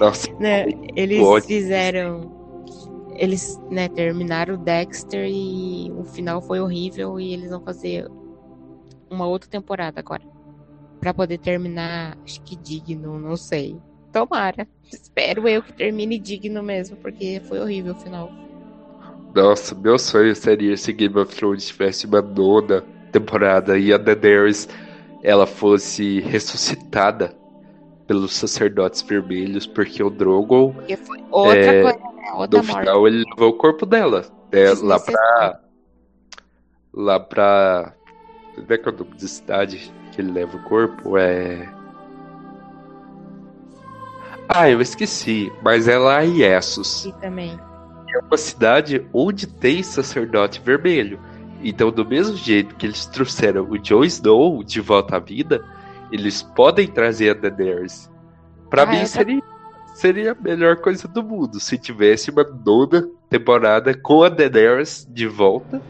Nossa, 0.00 0.28
Né, 0.40 0.66
Eles 0.96 1.20
ótimo. 1.20 1.46
fizeram. 1.48 2.38
Eles 3.16 3.58
né, 3.70 3.88
terminaram 3.88 4.54
o 4.54 4.58
Dexter 4.58 5.28
e 5.28 5.90
o 5.90 6.04
final 6.04 6.40
foi 6.40 6.60
horrível 6.60 7.18
e 7.18 7.32
eles 7.32 7.50
vão 7.50 7.60
fazer 7.60 8.06
uma 9.10 9.26
outra 9.26 9.50
temporada 9.50 9.98
agora. 9.98 10.22
Pra 11.00 11.12
poder 11.12 11.38
terminar, 11.38 12.16
acho 12.24 12.40
que 12.42 12.54
digno, 12.56 13.18
não 13.18 13.36
sei. 13.36 13.76
Tomara. 14.12 14.68
Espero 14.90 15.48
eu 15.48 15.62
que 15.62 15.72
termine 15.72 16.18
digno 16.18 16.62
mesmo, 16.62 16.96
porque 16.96 17.40
foi 17.48 17.58
horrível 17.60 17.92
o 17.92 17.96
final. 18.00 18.47
Nossa, 19.40 19.74
meu 19.74 19.98
sonho 19.98 20.34
seria 20.34 20.76
se 20.76 20.92
Game 20.92 21.16
of 21.18 21.34
Thrones 21.34 21.66
tivesse 21.68 22.06
uma 22.06 22.20
nona 22.20 22.82
temporada 23.12 23.78
e 23.78 23.92
a 23.92 23.96
Daenerys 23.96 24.68
ela 25.22 25.46
fosse 25.46 26.20
ressuscitada 26.20 27.36
pelos 28.06 28.34
sacerdotes 28.34 29.00
vermelhos, 29.02 29.66
porque 29.66 30.02
o 30.02 30.10
Drogon, 30.10 30.74
outra 31.30 31.56
É, 31.58 31.82
coisa, 31.82 31.98
né? 31.98 32.32
Outra 32.34 32.60
no 32.60 32.66
morte. 32.66 32.80
final, 32.80 33.06
ele 33.06 33.24
levou 33.30 33.50
o 33.50 33.56
corpo 33.58 33.86
dela. 33.86 34.22
né, 34.52 34.64
lá 34.82 34.98
pra. 34.98 35.14
Desnecessário. 35.14 35.58
Lá 36.94 37.20
pra. 37.20 37.92
Como 38.56 38.72
é 38.72 38.78
que 38.78 38.88
é 38.88 38.92
o 38.92 38.96
nome 38.96 39.14
de 39.16 39.28
cidade 39.28 39.92
que 40.12 40.20
ele 40.20 40.32
leva 40.32 40.56
o 40.56 40.62
corpo? 40.64 41.16
É. 41.16 41.68
Ah, 44.48 44.68
eu 44.70 44.80
esqueci, 44.80 45.52
mas 45.62 45.86
é 45.86 45.96
lá 45.98 46.24
em 46.24 46.40
Essos. 46.42 47.04
E 47.04 47.12
também. 47.20 47.58
É 48.14 48.18
uma 48.20 48.36
cidade 48.36 49.06
onde 49.12 49.46
tem 49.46 49.82
sacerdote 49.82 50.60
vermelho. 50.64 51.18
Então, 51.62 51.90
do 51.90 52.04
mesmo 52.04 52.36
jeito 52.36 52.74
que 52.76 52.86
eles 52.86 53.04
trouxeram 53.06 53.64
o 53.68 53.78
Jon 53.78 54.04
Snow 54.04 54.62
de 54.62 54.80
volta 54.80 55.16
à 55.16 55.18
vida, 55.18 55.64
eles 56.12 56.42
podem 56.42 56.86
trazer 56.86 57.30
a 57.30 57.34
Daenerys. 57.34 58.08
Pra 58.70 58.82
Ah, 58.82 58.86
mim 58.86 59.00
eu 59.00 59.06
seria, 59.06 59.42
seria 59.94 60.32
a 60.32 60.36
melhor 60.42 60.76
coisa 60.76 61.08
do 61.08 61.22
mundo 61.22 61.58
se 61.58 61.76
tivesse 61.76 62.30
uma 62.30 62.44
nona 62.44 63.08
temporada 63.28 63.92
com 63.94 64.22
a 64.22 64.28
Daenerys 64.28 65.06
de 65.10 65.26
volta, 65.26 65.82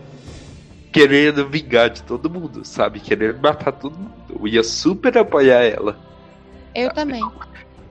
querendo 0.93 1.47
vingar 1.47 1.91
de 1.91 2.03
todo 2.03 2.31
mundo, 2.31 2.65
sabe? 2.65 2.99
Querendo 3.01 3.39
matar 3.41 3.73
todo 3.73 3.99
mundo. 3.99 4.13
Eu 4.41 4.47
ia 4.49 4.63
super 4.63 5.17
apoiar 5.19 5.63
ela. 5.65 5.99
Eu 6.75 6.93
também. 6.95 7.23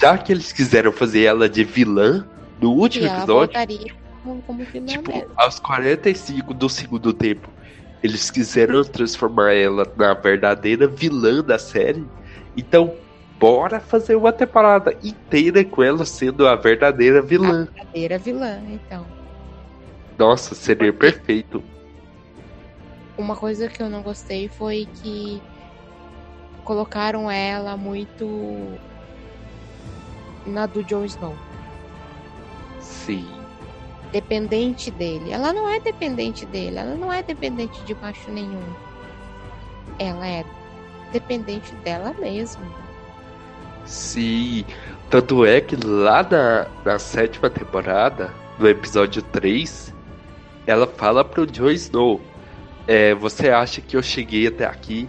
Já 0.02 0.18
que 0.18 0.32
eles 0.32 0.52
quiseram 0.52 0.92
fazer 0.92 1.24
ela 1.24 1.48
de 1.48 1.64
vilã 1.64 2.26
no 2.60 2.74
E 2.74 2.76
último 2.80 3.06
ela 3.06 3.18
episódio. 3.18 3.54
voltaria 3.54 3.94
como, 4.28 4.42
como 4.42 4.66
vilã 4.66 4.86
Tipo, 4.86 5.12
mesmo. 5.12 5.32
aos 5.38 5.60
45 5.60 6.54
do 6.54 6.70
segundo 6.70 7.14
tempo, 7.14 7.50
eles 8.04 8.30
quiseram 8.30 8.84
transformar 8.84 9.54
ela 9.54 9.90
na 9.96 10.14
verdadeira 10.14 10.88
vilã 10.88 11.42
da 11.42 11.58
série. 11.58 12.06
Então, 12.56 12.94
bora 13.40 13.80
fazer 13.80 14.16
uma 14.16 14.34
temporada 14.34 14.94
inteira 15.04 15.64
com 15.64 15.82
ela 15.82 16.06
sendo 16.06 16.48
a 16.48 16.56
verdadeira 16.56 17.22
vilã. 17.22 17.68
Verdadeira 17.74 18.18
vilã, 18.18 18.62
então. 18.70 19.06
Nossa, 20.18 20.54
seria 20.56 20.92
perfeito. 20.92 21.64
Uma 23.18 23.36
coisa 23.36 23.68
que 23.68 23.82
eu 23.82 23.90
não 23.90 24.02
gostei 24.02 24.48
foi 24.48 24.88
que 25.02 25.42
colocaram 26.64 27.32
ela 27.32 27.78
muito 27.78 28.78
na 30.46 30.66
do 30.66 30.84
Jon 30.84 31.06
Snow. 31.06 31.36
Sim. 32.80 33.37
Dependente 34.12 34.90
dele. 34.92 35.32
Ela 35.32 35.52
não 35.52 35.68
é 35.68 35.80
dependente 35.80 36.46
dele. 36.46 36.78
Ela 36.78 36.96
não 36.96 37.12
é 37.12 37.22
dependente 37.22 37.82
de 37.84 37.94
macho 37.96 38.32
nenhum. 38.32 38.64
Ela 40.00 40.28
é 40.28 40.46
dependente 41.12 41.74
dela 41.84 42.14
mesma. 42.20 42.66
Sim. 43.86 44.66
Tanto 45.10 45.46
é 45.46 45.62
que 45.62 45.76
lá 45.76 46.24
na, 46.24 46.68
na 46.84 47.00
sétima 47.00 47.50
temporada, 47.50 48.34
no 48.60 48.68
episódio 48.68 49.22
3, 49.22 49.94
ela 50.66 50.86
fala 50.86 51.24
pro 51.24 51.46
Jon 51.48 51.72
Snow: 51.72 52.22
é, 52.88 53.16
Você 53.16 53.50
acha 53.50 53.82
que 53.82 53.96
eu 53.96 54.04
cheguei 54.04 54.48
até 54.48 54.66
aqui 54.66 55.08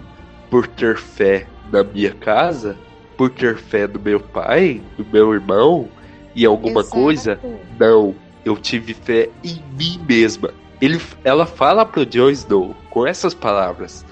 por 0.48 0.66
ter 0.66 0.96
fé 0.96 1.46
na 1.72 1.82
minha 1.82 2.14
casa? 2.14 2.76
Por 3.16 3.30
ter 3.30 3.56
fé 3.56 3.88
no 3.88 3.98
meu 3.98 4.20
pai, 4.20 4.80
no 4.96 5.04
meu 5.04 5.34
irmão 5.34 5.88
e 6.36 6.46
alguma 6.46 6.80
Exato. 6.80 6.94
coisa? 6.94 7.40
Não, 7.78 8.14
eu 8.48 8.56
tive 8.56 8.94
fé 8.94 9.30
em 9.44 9.62
mim 9.76 10.00
mesma. 10.08 10.50
Ele, 10.80 11.00
ela 11.24 11.46
fala 11.46 11.84
pro 11.84 12.06
Jon 12.06 12.30
Snow 12.30 12.74
com 12.90 13.06
essas 13.06 13.34
palavras. 13.34 14.04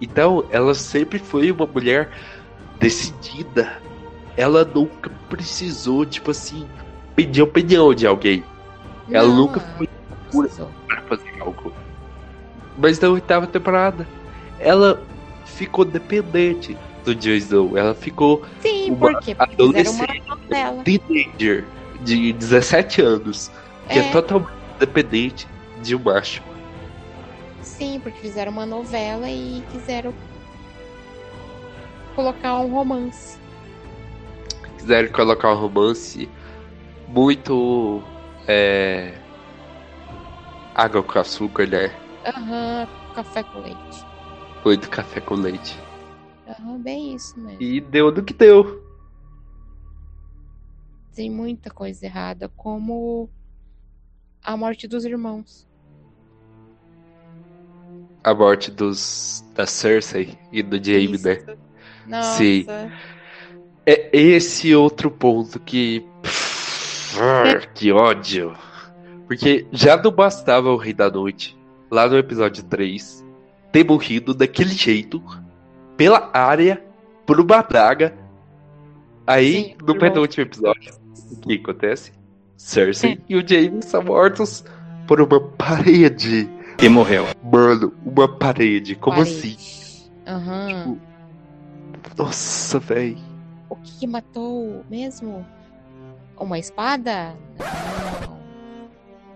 Então, 0.00 0.44
ela 0.50 0.74
sempre 0.74 1.18
foi 1.18 1.50
uma 1.50 1.66
mulher 1.66 2.10
decidida. 2.78 3.80
Ela 4.36 4.64
nunca 4.64 5.10
precisou, 5.28 6.04
tipo 6.06 6.30
assim, 6.30 6.66
pedir 7.14 7.42
opinião 7.42 7.92
de 7.94 8.06
alguém 8.06 8.42
Ela 9.10 9.28
Não, 9.28 9.36
nunca 9.36 9.60
ela 9.60 9.68
foi 9.76 9.88
precisou. 10.30 10.70
para 10.86 11.02
fazer 11.02 11.34
algo. 11.40 11.72
Mas 12.78 12.98
na 13.00 13.08
oitava 13.08 13.46
temporada, 13.46 14.06
ela 14.58 15.02
ficou 15.44 15.84
dependente. 15.84 16.76
do 17.04 17.14
Jon 17.14 17.30
Snow. 17.30 17.76
Ela 17.78 17.94
ficou 17.94 18.42
Sim, 18.60 18.90
Uma 18.90 18.98
por 19.12 19.20
quê? 19.20 19.34
Porque 19.34 19.54
adolescente. 19.54 20.22
uma 20.26 20.82
teenager 20.84 21.64
de 22.02 22.32
17 22.32 23.00
anos, 23.02 23.50
que 23.90 23.98
é, 23.98 24.02
É. 24.02 24.10
totalmente 24.10 24.50
dependente 24.78 25.48
de 25.82 25.94
um 25.94 25.98
macho. 25.98 26.42
Sim, 27.62 28.00
porque 28.00 28.18
fizeram 28.20 28.52
uma 28.52 28.64
novela 28.64 29.28
e 29.28 29.62
quiseram 29.70 30.14
colocar 32.14 32.58
um 32.60 32.70
romance. 32.70 33.38
Quiseram 34.78 35.12
colocar 35.12 35.52
um 35.52 35.58
romance 35.58 36.28
muito. 37.08 38.02
É, 38.48 39.18
água 40.74 41.02
com 41.02 41.18
açúcar, 41.18 41.66
né? 41.66 41.94
Aham, 42.26 42.88
café 43.14 43.42
com 43.42 43.60
leite. 43.60 44.06
Muito 44.64 44.88
café 44.88 45.20
com 45.20 45.34
leite. 45.34 45.78
Aham, 46.48 46.78
bem 46.78 47.14
isso 47.14 47.38
mesmo. 47.38 47.60
E 47.62 47.80
deu 47.80 48.10
no 48.10 48.22
que 48.24 48.32
deu. 48.32 48.82
Tem 51.14 51.30
muita 51.30 51.70
coisa 51.70 52.06
errada, 52.06 52.48
como 52.56 53.30
a 54.42 54.56
morte 54.56 54.86
dos 54.88 55.04
irmãos. 55.04 55.68
A 58.22 58.34
morte 58.34 58.70
dos 58.70 59.44
da 59.54 59.66
Cersei 59.66 60.38
e 60.52 60.62
do 60.62 60.82
Jaime, 60.82 61.14
Isso. 61.14 61.26
né? 61.26 61.56
Nossa. 62.06 62.38
Sim. 62.38 62.66
É 63.86 64.10
esse 64.12 64.74
outro 64.74 65.10
ponto 65.10 65.58
que. 65.60 66.04
Que 67.74 67.90
ódio. 67.92 68.56
Porque 69.26 69.66
já 69.72 69.96
não 69.96 70.10
bastava 70.10 70.70
o 70.70 70.76
Rei 70.76 70.92
da 70.92 71.10
Noite, 71.10 71.56
lá 71.90 72.08
no 72.08 72.18
episódio 72.18 72.64
3, 72.64 73.24
ter 73.72 73.84
morrido 73.84 74.34
daquele 74.34 74.70
jeito, 74.70 75.22
pela 75.96 76.30
área, 76.32 76.84
por 77.24 77.40
uma 77.40 77.62
draga. 77.62 78.16
Aí, 79.26 79.52
Sim, 79.52 79.76
no 79.86 79.98
penúltimo 79.98 80.42
episódio, 80.42 80.92
o 81.30 81.40
que 81.40 81.54
acontece? 81.54 82.12
Cersei 82.60 83.18
e 83.26 83.36
o 83.36 83.46
Jaime 83.46 83.82
são 83.82 84.02
mortos 84.02 84.62
por 85.08 85.18
uma 85.20 85.40
parede. 85.40 86.48
E 86.80 86.88
morreu. 86.88 87.26
Mano, 87.42 87.92
uma 88.04 88.28
parede. 88.28 88.94
Como 88.94 89.16
Parede. 89.16 89.36
assim? 89.56 90.10
Aham. 90.26 90.98
Nossa, 92.16 92.78
véi. 92.78 93.16
O 93.68 93.76
que, 93.76 94.00
que 94.00 94.06
matou 94.06 94.84
mesmo? 94.90 95.44
Uma 96.38 96.58
espada? 96.58 97.34
Não. 97.58 98.38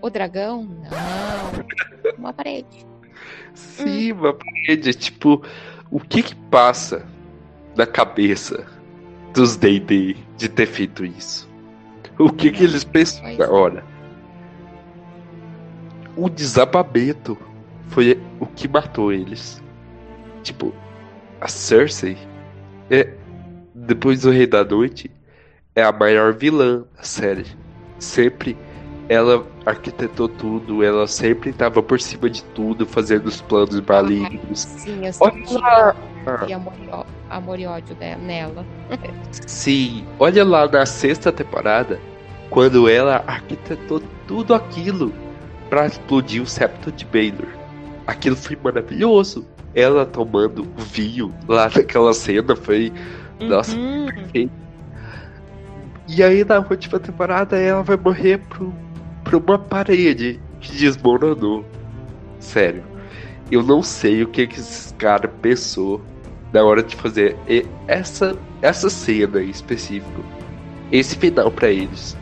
O 0.01 0.09
dragão? 0.09 0.63
Não. 0.63 2.13
Uma 2.17 2.31
parede. 2.31 2.85
Sim, 3.55 4.11
uma 4.13 4.33
parede. 4.33 4.93
Tipo, 4.93 5.43
o 5.89 5.99
que 5.99 6.21
que 6.21 6.35
passa 6.35 7.05
na 7.75 7.87
cabeça 7.87 8.65
dos 9.33 9.57
D&D 9.57 10.15
de 10.37 10.47
ter 10.47 10.67
feito 10.67 11.03
isso? 11.03 11.49
O 12.19 12.31
que 12.31 12.51
que 12.51 12.63
eles 12.63 12.83
pensam 12.83 13.23
hora? 13.51 13.83
O 16.15 16.29
desabamento 16.29 17.37
foi 17.89 18.19
o 18.39 18.45
que 18.45 18.67
matou 18.67 19.11
eles. 19.11 19.61
Tipo, 20.41 20.73
a 21.41 21.47
Cersei 21.47 22.17
é 22.89 23.09
depois 23.73 24.21
do 24.21 24.31
Rei 24.31 24.47
da 24.47 24.63
Noite 24.63 25.11
é 25.75 25.83
a 25.83 25.91
maior 25.91 26.33
vilã 26.33 26.85
da 26.95 27.03
série. 27.03 27.45
Sempre 27.99 28.55
ela 29.09 29.45
arquitetou 29.65 30.27
tudo, 30.27 30.83
ela 30.83 31.05
sempre 31.07 31.49
estava 31.49 31.83
por 31.83 31.99
cima 31.99 32.29
de 32.29 32.43
tudo, 32.43 32.85
fazendo 32.85 33.27
os 33.27 33.41
planos 33.41 33.79
malignos. 33.81 34.61
Sim, 34.61 35.05
eu 35.05 35.11
Olha 35.19 35.95
lá! 36.25 36.45
e 36.47 36.53
amor, 36.53 36.73
e 36.79 36.89
amor 37.29 37.59
e 37.59 37.65
ódio 37.65 37.95
dela, 37.95 38.21
nela. 38.21 38.65
Sim, 39.45 40.05
olha 40.19 40.43
lá 40.43 40.67
na 40.67 40.85
sexta 40.85 41.31
temporada, 41.31 41.99
quando 42.49 42.89
ela 42.89 43.23
arquitetou 43.27 44.01
tudo 44.27 44.53
aquilo 44.53 45.13
pra 45.69 45.85
explodir 45.85 46.41
o 46.41 46.45
septo 46.45 46.91
de 46.91 47.05
Baylor. 47.05 47.47
Aquilo 48.07 48.35
foi 48.35 48.57
maravilhoso. 48.63 49.45
Ela 49.73 50.05
tomando 50.05 50.65
vinho 50.77 51.33
lá 51.47 51.69
naquela 51.75 52.13
cena 52.13 52.55
foi. 52.55 52.93
Nossa, 53.39 53.75
Uhum. 53.75 54.49
E 56.07 56.23
aí 56.23 56.43
na 56.45 56.59
última 56.59 56.99
temporada 56.99 57.57
ela 57.57 57.81
vai 57.81 57.97
morrer 57.97 58.37
pro, 58.47 58.73
pra 59.23 59.37
uma 59.37 59.57
parede 59.57 60.39
que 60.61 60.71
desmoronou. 60.71 61.65
Sério. 62.39 62.83
Eu 63.51 63.63
não 63.63 63.81
sei 63.81 64.23
o 64.23 64.27
que, 64.27 64.47
que 64.47 64.59
esses 64.59 64.93
caras 64.97 65.31
pensou 65.41 66.01
na 66.55 66.63
hora 66.63 66.81
de 66.81 66.95
fazer 66.95 67.35
essa, 67.85 68.37
essa 68.61 68.89
cena 68.89 69.41
em 69.43 69.49
específico. 69.49 70.23
Esse 70.89 71.17
final 71.17 71.51
pra 71.51 71.69
eles. 71.69 72.15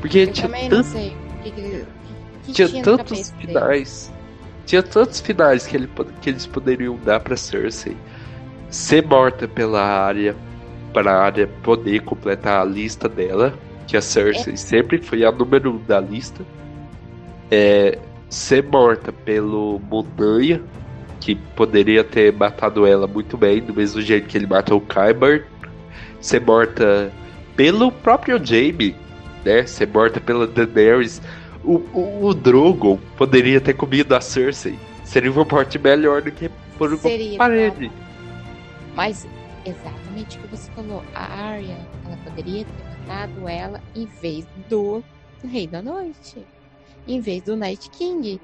Porque 0.00 0.18
Eu 0.18 0.32
tinha, 0.32 0.46
também 0.48 0.68
não 0.68 0.78
tan- 0.78 0.82
sei 0.82 1.16
que, 1.44 1.50
que, 1.52 1.84
que 2.44 2.52
tinha 2.52 2.68
tinha 2.68 2.82
tantos 2.82 3.10
cabeça 3.12 3.32
dele. 3.36 3.46
finais. 3.46 4.12
Tinha 4.66 4.82
tantos 4.82 5.20
finais 5.20 5.64
que, 5.66 5.76
ele, 5.76 5.88
que 6.20 6.30
eles 6.30 6.44
poderiam 6.46 6.98
dar 7.04 7.20
pra 7.20 7.36
Cersei. 7.36 7.96
Ser 8.68 9.06
morta 9.06 9.46
pela 9.46 9.80
área, 9.80 10.34
para 10.92 11.12
a 11.12 11.22
área 11.22 11.46
poder 11.62 12.00
completar 12.02 12.60
a 12.60 12.64
lista 12.64 13.08
dela, 13.08 13.54
que 13.86 13.96
a 13.96 14.00
Cersei 14.00 14.56
sempre 14.56 14.98
foi 14.98 15.24
a 15.24 15.30
número 15.30 15.70
um 15.72 15.78
da 15.86 16.00
lista. 16.00 16.44
É, 17.50 17.96
ser 18.28 18.64
morta 18.64 19.12
pelo 19.12 19.78
Montanha, 19.90 20.60
que 21.22 21.36
poderia 21.36 22.02
ter 22.02 22.32
matado 22.32 22.84
ela 22.84 23.06
muito 23.06 23.36
bem, 23.36 23.60
do 23.60 23.72
mesmo 23.72 24.02
jeito 24.02 24.26
que 24.26 24.36
ele 24.36 24.46
matou 24.46 24.78
o 24.78 24.80
Qyburn. 24.80 25.44
Ser 26.20 26.40
morta 26.40 27.12
pelo 27.54 27.92
próprio 27.92 28.44
Jaime, 28.44 28.96
né? 29.44 29.64
Ser 29.64 29.86
morta 29.86 30.20
pela 30.20 30.48
Daenerys. 30.48 31.22
O, 31.62 31.76
o, 31.94 32.26
o 32.26 32.34
Drogon 32.34 32.98
poderia 33.16 33.60
ter 33.60 33.74
comido 33.74 34.14
a 34.16 34.20
Cersei. 34.20 34.76
Seria 35.04 35.30
uma 35.30 35.44
morte 35.44 35.78
melhor 35.78 36.22
do 36.22 36.32
que 36.32 36.50
por 36.76 36.88
uma 36.88 36.98
Seria, 36.98 37.38
parede. 37.38 37.90
Mas 38.96 39.26
exatamente 39.64 40.38
o 40.38 40.40
que 40.40 40.48
você 40.48 40.70
falou. 40.72 41.04
A 41.14 41.50
Arya, 41.50 41.78
ela 42.04 42.16
poderia 42.24 42.64
ter 42.64 42.98
matado 43.06 43.48
ela 43.48 43.80
em 43.94 44.06
vez 44.06 44.44
do 44.68 45.04
Rei 45.44 45.68
da 45.68 45.80
Noite. 45.80 46.44
Em 47.06 47.20
vez 47.20 47.42
do 47.42 47.56
Night 47.56 47.90
King. 47.90 48.40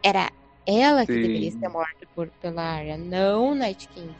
Era 0.00 0.30
ela 0.66 1.06
que 1.06 1.12
Sim. 1.12 1.22
deveria 1.22 1.50
ser 1.50 1.68
morta 1.68 2.06
por, 2.14 2.28
pela 2.40 2.62
Arya, 2.62 2.96
não 2.96 3.52
o 3.52 3.54
Night 3.54 3.88
King. 3.88 4.14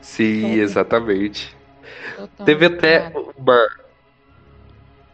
Sim, 0.00 0.52
exatamente. 0.54 1.56
Totalmente 2.14 2.44
Teve 2.44 2.66
até 2.66 2.96
errado. 2.96 3.34
uma, 3.36 3.68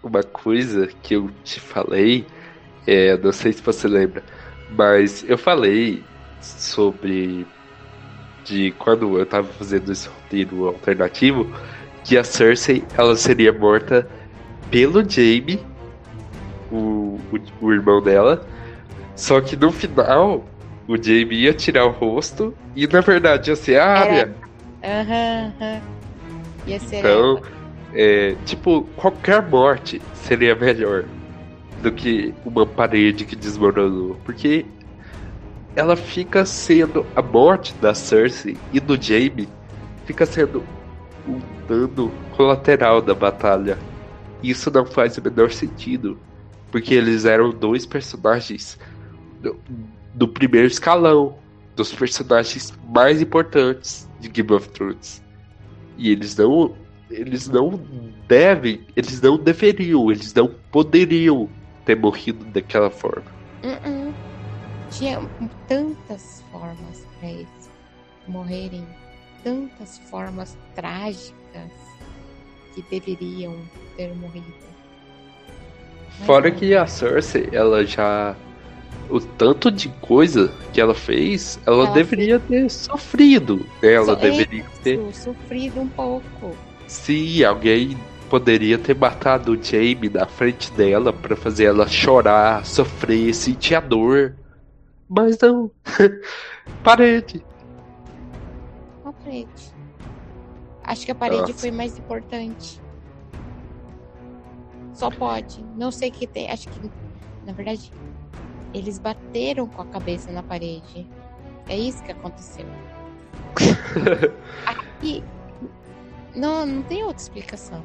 uma 0.03 0.23
coisa 0.23 0.89
que 1.03 1.15
eu 1.15 1.31
te 1.45 1.61
falei, 1.61 2.27
é, 2.87 3.17
não 3.17 3.33
sei 3.33 3.53
se 3.53 3.63
você 3.63 3.87
lembra, 3.87 4.23
mas 4.71 5.25
eu 5.29 5.39
falei 5.39 6.03
sobre 6.41 7.47
de 8.45 8.73
quando 8.73 9.19
eu 9.19 9.27
tava 9.27 9.47
fazendo 9.49 9.93
esse 9.93 10.09
roteiro 10.09 10.67
alternativo, 10.67 11.47
que 12.05 12.17
a 12.17 12.25
Cersei 12.25 12.83
ela 12.97 13.15
seria 13.15 13.53
morta 13.53 14.09
pelo 14.71 15.09
Jaime, 15.09 15.61
o, 16.71 17.19
o, 17.33 17.67
o 17.67 17.73
irmão 17.73 18.03
dela, 18.03 18.45
só 19.21 19.39
que 19.39 19.55
no 19.55 19.71
final 19.71 20.43
o 20.89 20.97
Jaime 20.97 21.37
ia 21.37 21.53
tirar 21.53 21.85
o 21.85 21.91
rosto 21.91 22.55
e 22.75 22.87
na 22.87 23.03
verdade 23.03 23.51
ia 23.51 23.57
ser 23.57 23.79
a 23.79 23.87
Arya. 23.87 24.35
Aham, 24.83 25.53
aham. 25.61 25.81
Ia 26.67 26.81
ser 26.81 26.97
Então, 26.97 27.43
é, 27.93 28.35
tipo, 28.47 28.83
qualquer 28.97 29.47
morte 29.47 30.01
seria 30.15 30.55
melhor 30.55 31.05
do 31.83 31.93
que 31.93 32.35
uma 32.47 32.65
parede 32.65 33.27
que 33.27 33.37
desmoronou. 33.37 34.17
Porque 34.25 34.65
ela 35.77 35.97
fica 35.97 36.47
sendo 36.47 37.05
a 37.15 37.21
morte 37.21 37.75
da 37.75 37.95
Cersei 37.95 38.57
e 38.73 38.81
do 38.81 39.01
Jaime 39.01 39.51
fica 40.07 40.25
sendo 40.25 40.65
um 41.29 41.39
dano 41.69 42.11
colateral 42.35 43.03
da 43.03 43.15
batalha. 43.15 43.77
Isso 44.43 44.71
não 44.71 44.87
faz 44.87 45.19
o 45.19 45.23
menor 45.23 45.51
sentido. 45.51 46.19
Porque 46.73 46.95
eles 46.95 47.25
eram 47.25 47.51
dois 47.51 47.85
personagens 47.85 48.79
do, 49.41 49.59
do 50.15 50.29
primeiro 50.29 50.67
escalão, 50.67 51.37
dos 51.77 51.93
personagens 51.93 52.73
mais 52.89 53.21
importantes 53.23 54.09
de 54.21 54.29
Game 54.29 54.53
of 54.53 54.69
Thrones. 54.71 55.23
E 55.97 56.11
eles 56.11 56.37
não 56.37 56.75
eles 57.11 57.49
não 57.49 57.81
devem, 58.29 58.87
eles 58.95 59.21
não 59.21 59.37
deveriam, 59.37 60.11
eles 60.11 60.33
não 60.33 60.49
poderiam 60.71 61.49
ter 61.85 61.97
morrido 61.97 62.45
daquela 62.47 62.91
forma. 62.91 63.25
Uh-uh. 63.65 64.15
Tinha 64.91 65.21
tantas 65.67 66.45
formas 66.53 67.07
pra 67.19 67.29
eles 67.29 67.71
morrerem, 68.29 68.87
tantas 69.43 69.99
formas 70.11 70.57
trágicas 70.75 71.35
que 72.75 72.83
deveriam 72.91 73.57
ter 73.97 74.15
morrido. 74.15 74.47
Mas 76.19 76.27
Fora 76.27 76.51
não. 76.51 76.57
que 76.57 76.75
a 76.75 76.87
Cersei, 76.87 77.49
ela 77.53 77.85
já 77.85 78.37
o 79.11 79.21
tanto 79.21 79.71
de 79.71 79.89
coisa 80.01 80.53
que 80.73 80.81
ela 80.81 80.95
fez, 80.95 81.59
ela, 81.67 81.85
Ela 81.87 81.95
deveria 81.95 82.39
ter 82.39 82.71
sofrido. 82.71 83.67
Ela 83.83 84.15
So- 84.15 84.17
deveria 84.17 84.65
ter. 84.83 84.99
Isso, 85.09 85.25
sofrido 85.25 85.81
um 85.81 85.89
pouco. 85.89 86.57
Se 86.87 87.45
alguém 87.45 87.97
poderia 88.29 88.79
ter 88.79 88.95
matado 88.97 89.53
o 89.53 89.63
Jamie 89.63 90.09
na 90.09 90.27
frente 90.27 90.71
dela 90.73 91.13
pra 91.13 91.35
fazer 91.37 91.65
ela 91.65 91.87
chorar, 91.89 92.65
sofrer, 92.65 93.35
sentir 93.35 93.75
a 93.75 93.81
dor. 93.81 94.37
Mas 95.09 95.39
não. 95.41 95.71
Parede. 96.85 97.45
A 99.05 99.13
parede. 99.13 99.75
Acho 100.85 101.05
que 101.05 101.11
a 101.13 101.15
parede 101.15 101.41
Nossa. 101.43 101.55
foi 101.55 101.71
mais 101.73 101.99
importante. 101.99 102.81
Só 104.95 105.11
pode. 105.11 105.65
Não 105.77 105.91
sei 105.91 106.11
o 106.11 106.13
que 106.13 106.27
tem. 106.27 106.51
Acho 106.51 106.69
que, 106.69 106.91
na 107.47 107.53
verdade, 107.53 107.91
eles 108.73 108.99
bateram 108.99 109.67
com 109.67 109.83
a 109.83 109.87
cabeça 109.87 110.31
na 110.31 110.43
parede. 110.43 111.07
É 111.69 111.77
isso 111.77 112.03
que 112.03 112.13
aconteceu. 112.13 112.67
Aqui. 114.67 115.23
Não, 116.35 116.65
não 116.65 116.83
tem 116.83 117.03
outra 117.03 117.23
explicação. 117.23 117.83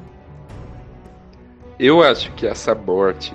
Eu 1.78 2.02
acho 2.02 2.32
que 2.32 2.46
essa 2.46 2.74
morte 2.74 3.34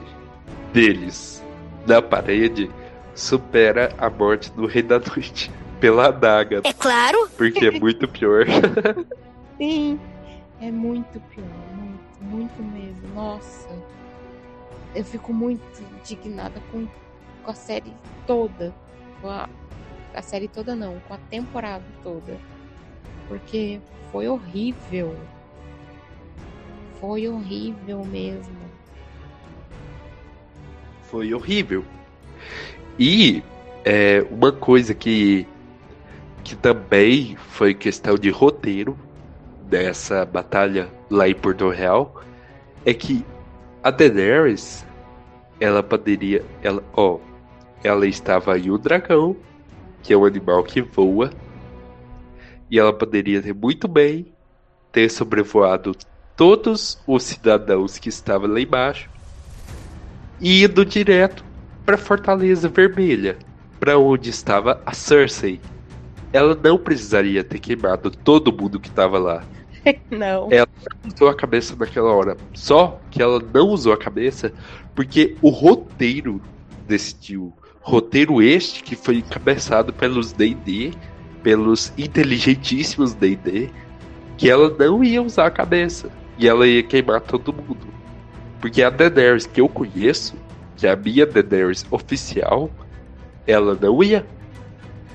deles 0.74 1.44
na 1.86 2.02
parede 2.02 2.72
supera 3.14 3.94
a 3.98 4.10
morte 4.10 4.52
do 4.52 4.66
Rei 4.66 4.82
da 4.82 5.00
Noite 5.00 5.52
pela 5.80 6.08
adaga. 6.08 6.62
É 6.64 6.74
claro. 6.74 7.30
Porque 7.38 7.68
é 7.68 7.72
muito 7.72 8.08
pior. 8.08 8.46
Sim. 9.58 10.00
É 10.62 10.72
muito 10.72 11.20
pior. 11.34 11.48
Muito, 11.76 12.24
muito 12.24 12.64
mesmo. 12.64 13.16
Nossa. 13.16 13.70
Eu 14.94 15.04
fico 15.04 15.34
muito 15.34 15.62
indignada 16.00 16.62
com, 16.72 16.88
com 17.44 17.52
a 17.52 17.56
série 17.56 17.94
toda. 18.26 18.74
Com 19.22 19.30
a, 19.30 19.50
a 20.14 20.22
série 20.22 20.48
toda 20.48 20.76
não, 20.76 21.00
com 21.08 21.14
a 21.14 21.18
temporada 21.30 21.84
toda. 22.04 22.38
Porque 23.28 23.80
foi 24.12 24.28
horrível. 24.28 25.16
Foi 27.00 27.28
horrível 27.28 28.06
mesmo. 28.06 28.56
Foi 31.04 31.34
horrível. 31.34 31.84
E 33.00 33.44
é, 33.84 34.26
uma 34.30 34.52
coisa 34.52 34.94
que, 34.94 35.48
que 36.44 36.56
também 36.56 37.36
foi 37.36 37.74
questão 37.74 38.16
de 38.16 38.30
roteiro 38.30 38.98
dessa 39.64 40.26
batalha 40.26 40.90
lá 41.10 41.28
em 41.28 41.34
Porto 41.34 41.70
Real 41.70 42.22
é 42.86 42.94
que 42.94 43.26
a 43.82 43.90
Daenerys 43.90 44.86
ela 45.60 45.82
poderia 45.82 46.44
ela 46.62 46.84
ó 46.94 47.20
ela 47.84 48.08
estava 48.08 48.54
aí 48.54 48.70
o 48.70 48.78
dragão 48.78 49.36
que 50.02 50.14
é 50.14 50.18
um 50.18 50.26
animal 50.26 50.64
que 50.64 50.82
voa 50.82 51.32
e 52.70 52.80
ela 52.80 52.94
poderia 52.94 53.42
ter 53.42 53.54
muito 53.54 53.88
bem 53.88 54.26
ter 54.92 55.10
sobrevoado 55.10 55.96
todos 56.36 57.02
os 57.06 57.24
cidadãos 57.24 57.98
que 57.98 58.10
estavam 58.10 58.52
lá 58.52 58.60
embaixo 58.60 59.10
e 60.40 60.64
ido 60.64 60.84
direto 60.84 61.46
para 61.86 61.98
Fortaleza 61.98 62.68
Vermelha, 62.68 63.38
para 63.80 63.98
onde 63.98 64.30
estava 64.30 64.82
a 64.86 64.94
Cersei. 64.94 65.62
Ela 66.34 66.58
não 66.62 66.78
precisaria 66.78 67.44
ter 67.44 67.60
queimado 67.60 68.10
todo 68.10 68.52
mundo 68.52 68.80
que 68.80 68.88
estava 68.88 69.20
lá. 69.20 69.44
Não. 70.10 70.48
Ela 70.52 70.68
usou 71.06 71.28
a 71.28 71.36
cabeça 71.36 71.76
naquela 71.76 72.12
hora. 72.12 72.38
Só 72.54 73.00
que 73.10 73.22
ela 73.22 73.42
não 73.54 73.70
usou 73.70 73.92
a 73.92 73.98
cabeça 73.98 74.54
porque 74.96 75.36
o 75.42 75.50
roteiro 75.50 76.42
decidiu. 76.88 77.52
Roteiro 77.82 78.42
este 78.42 78.84
que 78.84 78.96
foi 78.96 79.18
encabeçado 79.18 79.92
pelos 79.92 80.32
D&D, 80.32 80.94
pelos 81.42 81.92
inteligentíssimos 81.98 83.14
D&D, 83.14 83.70
que 84.38 84.50
ela 84.50 84.70
não 84.78 85.04
ia 85.04 85.22
usar 85.22 85.48
a 85.48 85.52
cabeça. 85.52 86.12
E 86.38 86.48
ela 86.48 86.68
ia 86.68 86.84
queimar 86.84 87.22
todo 87.22 87.54
mundo. 87.54 87.88
Porque 88.60 88.84
a 88.84 88.90
Daenerys 88.90 89.48
que 89.48 89.60
eu 89.60 89.68
conheço, 89.68 90.36
que 90.78 90.86
é 90.86 90.92
a 90.92 90.96
minha 90.96 91.26
Daenerys 91.26 91.86
oficial, 91.90 92.70
ela 93.48 93.78
não 93.80 94.04
ia 94.04 94.26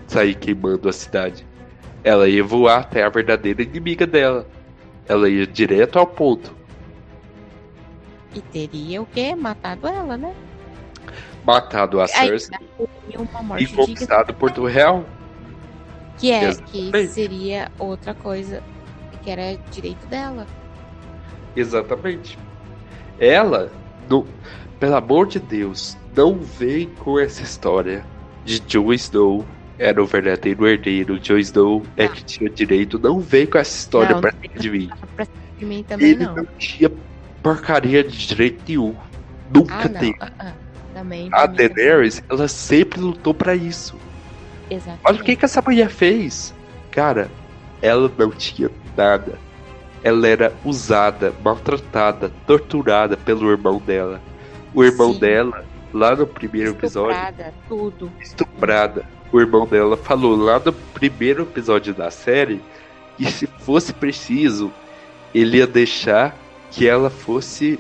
sair 0.09 0.35
queimando 0.35 0.89
a 0.89 0.93
cidade. 0.93 1.47
Ela 2.03 2.29
ia 2.29 2.43
voar 2.43 2.81
até 2.81 3.03
a 3.03 3.09
verdadeira 3.09 3.63
inimiga 3.63 4.07
dela. 4.07 4.47
Ela 5.09 5.29
ia 5.29 5.47
direto 5.47 5.99
ao 5.99 6.07
ponto. 6.07 6.55
E 8.35 8.41
teria 8.41 9.01
o 9.01 9.07
quê? 9.07 9.35
Matado 9.35 9.87
ela, 9.87 10.17
né? 10.17 10.35
Matado 11.47 12.01
a 12.01 12.09
Cersei 12.09 12.57
e 13.59 13.67
digna. 13.67 13.77
conquistado 13.87 14.35
Porto 14.35 14.65
Real. 14.67 15.05
Que 16.19 16.33
é, 16.33 16.55
que 16.55 17.07
seria 17.09 17.71
outra 17.79 18.15
coisa 18.15 18.63
que 19.23 19.31
era 19.31 19.57
direito 19.71 20.07
dela. 20.07 20.47
Exatamente. 21.55 22.39
Ela, 23.19 23.71
não, 24.09 24.27
pelo 24.81 24.97
amor 24.97 25.27
de 25.27 25.39
Deus, 25.39 25.97
não 26.17 26.39
vem 26.39 26.89
com 26.99 27.19
essa 27.19 27.43
história 27.43 28.05
de 28.45 28.61
Jon 28.61 28.93
Snow 28.93 29.45
era 29.79 30.03
o 30.03 30.07
verdadeiro 30.07 30.67
herdeiro, 30.67 31.19
Jon 31.19 31.37
Snow 31.39 31.83
é 31.97 32.09
que 32.09 32.25
tinha 32.25 32.49
direito. 32.49 32.99
Não 32.99 33.21
vem 33.21 33.47
com 33.47 33.59
essa 33.59 33.77
história 33.77 34.15
Não, 34.15 34.21
pra 34.21 34.33
cima 34.33 34.55
de 34.59 34.71
mim. 34.71 34.91
Pra 35.15 35.27
de 35.59 35.65
mim 35.67 35.83
também 35.83 36.11
Ele 36.11 36.25
não. 36.25 36.35
não 36.37 36.47
tinha 36.59 36.91
porcaria 37.43 38.03
de 38.03 38.27
direito 38.27 38.63
nenhum. 38.67 38.95
Nunca 39.55 39.75
Ah, 39.75 39.89
teve. 39.89 40.17
ah, 40.21 40.33
ah. 40.39 40.53
Também. 40.97 41.29
A. 41.31 41.45
Daenerys, 41.45 42.23
ela 42.27 42.49
sempre 42.49 42.99
lutou 42.99 43.35
pra 43.35 43.55
isso. 43.55 43.97
Exatamente. 44.71 45.03
Olha 45.05 45.21
o 45.21 45.25
que, 45.25 45.37
que 45.37 45.45
essa 45.45 45.61
mulher 45.61 45.91
fez. 45.91 46.55
Cara, 46.91 47.31
ela 47.83 48.11
não 48.17 48.31
tinha 48.31 48.71
nada. 48.97 49.39
Ela 50.03 50.27
era 50.27 50.55
usada, 50.65 51.35
maltratada, 51.45 52.33
torturada 52.47 53.15
pelo 53.15 53.51
irmão 53.51 53.79
dela. 53.79 54.23
O 54.73 54.83
irmão 54.83 55.13
Sim. 55.13 55.21
dela, 55.21 55.67
lá 55.93 56.17
no 56.17 56.27
primeiro 56.27 56.71
episódio, 56.71 57.11
Estuprada, 57.13 57.55
tudo. 57.69 58.13
estuprada. 58.19 59.05
O 59.31 59.39
irmão 59.39 59.67
dela 59.67 59.99
falou 59.99 60.35
lá 60.35 60.59
no 60.65 60.73
primeiro 60.73 61.43
episódio 61.43 61.93
da 61.93 62.11
série 62.11 62.59
que 63.19 63.31
se 63.31 63.47
fosse 63.47 63.93
preciso, 63.93 64.73
ele 65.35 65.59
ia 65.59 65.67
deixar 65.67 66.35
que 66.71 66.89
ela 66.89 67.11
fosse 67.11 67.79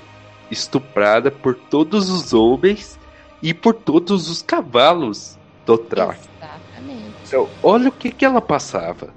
estuprada 0.50 1.30
por 1.30 1.54
todos 1.54 2.10
os 2.10 2.34
homens 2.34 2.98
e 3.46 3.54
por 3.54 3.74
todos 3.74 4.28
os 4.28 4.42
cavalos 4.42 5.38
do. 5.64 5.74
Exatamente. 6.34 7.14
Então, 7.24 7.48
olha 7.62 7.90
o 7.90 7.92
que, 7.92 8.10
que 8.10 8.24
ela 8.24 8.40
passava. 8.40 9.14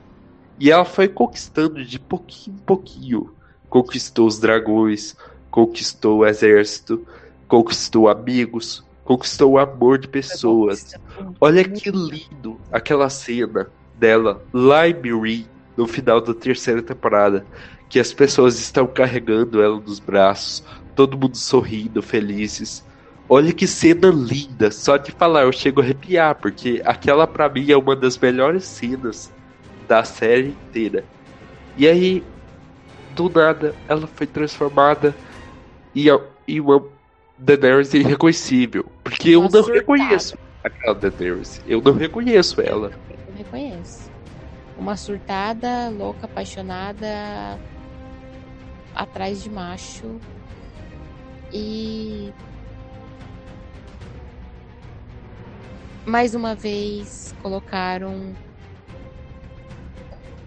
E 0.60 0.70
ela 0.70 0.86
foi 0.86 1.08
conquistando 1.08 1.84
de 1.84 1.98
pouquinho 1.98 2.56
em 2.56 2.60
pouquinho. 2.60 3.34
Conquistou 3.68 4.28
os 4.28 4.38
dragões, 4.38 5.16
conquistou 5.50 6.20
o 6.20 6.26
exército, 6.28 7.04
conquistou 7.48 8.08
amigos, 8.08 8.84
conquistou 9.04 9.54
o 9.54 9.58
amor 9.58 9.98
de 9.98 10.08
pessoas. 10.08 10.94
Olha 11.42 11.68
que 11.68 11.90
lindo 11.90 12.62
aquela 12.72 13.10
cena 13.10 13.72
dela 13.98 14.44
lá 14.54 14.88
em 14.88 15.48
no 15.76 15.88
final 15.88 16.22
da 16.22 16.36
terceira 16.36 16.84
temporada, 16.84 17.44
que 17.90 18.00
as 18.00 18.14
pessoas 18.14 18.60
estão 18.60 18.86
carregando 18.86 19.60
ela 19.60 19.80
nos 19.80 20.00
braços, 20.00 20.64
todo 20.96 21.18
mundo 21.18 21.36
sorrindo, 21.36 22.04
felizes. 22.04 22.88
Olha 23.32 23.54
que 23.54 23.68
cena 23.68 24.08
linda, 24.08 24.72
só 24.72 24.98
de 24.98 25.12
falar 25.12 25.44
eu 25.44 25.52
chego 25.52 25.82
a 25.82 25.84
arrepiar, 25.84 26.34
porque 26.34 26.82
aquela 26.84 27.28
pra 27.28 27.48
mim 27.48 27.70
é 27.70 27.78
uma 27.78 27.96
das 27.96 28.18
melhores 28.18 28.64
cenas 28.66 29.32
da 29.88 30.04
série 30.04 30.50
inteira. 30.50 31.06
E 31.78 31.88
aí, 31.88 32.24
do 33.16 33.30
nada, 33.30 33.76
ela 33.88 34.08
foi 34.08 34.26
transformada 34.26 35.16
em, 35.96 36.08
em 36.48 36.60
uma 36.60 36.84
Daenerys 37.38 37.94
irreconhecível, 37.94 38.84
porque 39.04 39.30
eu 39.30 39.42
não 39.44 39.50
surtada. 39.50 39.74
reconheço 39.74 40.36
aquela 40.64 40.96
Daenerys, 40.96 41.62
eu 41.68 41.82
não 41.82 41.94
reconheço 41.94 42.60
ela. 42.62 42.92
Eu 43.12 43.34
reconheço. 43.38 44.10
Uma 44.76 44.98
surtada, 44.98 45.90
louca, 45.90 46.26
apaixonada, 46.26 47.60
atrás 48.96 49.44
de 49.44 49.50
macho. 49.52 50.20
E. 51.54 52.32
Mais 56.06 56.34
uma 56.34 56.56
vez 56.56 57.34
colocaram. 57.42 58.34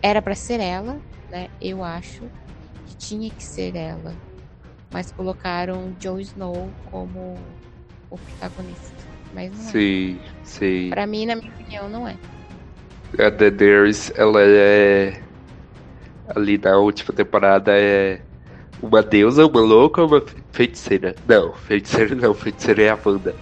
Era 0.02 0.20
pra 0.20 0.34
ser 0.34 0.60
ela, 0.60 1.00
né? 1.30 1.48
Eu 1.60 1.84
acho 1.84 2.28
que 2.86 2.96
tinha 2.96 3.30
que 3.30 3.44
ser 3.44 3.76
ela. 3.76 4.14
Mas 4.90 5.12
colocaram 5.12 5.94
Jon 5.98 6.18
Snow 6.18 6.70
como 6.90 7.38
o 8.10 8.18
protagonista. 8.18 9.04
Mas 9.32 9.50
não 9.52 9.68
é. 9.68 9.72
Sim, 9.72 10.20
sim. 10.44 10.90
Pra 10.90 11.06
mim, 11.06 11.26
na 11.26 11.36
minha 11.36 11.50
opinião, 11.52 11.88
não 11.88 12.06
é. 12.06 12.16
A 13.18 13.30
Daenerys, 13.30 14.12
ela 14.16 14.40
é. 14.42 15.22
Ali 16.34 16.58
na 16.58 16.76
última 16.78 17.14
temporada 17.14 17.72
é. 17.74 18.20
Uma 18.82 19.00
deusa, 19.00 19.46
uma 19.46 19.60
louca 19.60 20.02
ou 20.02 20.08
uma 20.08 20.22
feiticeira? 20.50 21.14
Não, 21.28 21.52
feiticeira 21.52 22.16
não, 22.16 22.34
feiticeira 22.34 22.82
é 22.82 22.90
a 22.90 22.98
Wanda. 23.04 23.34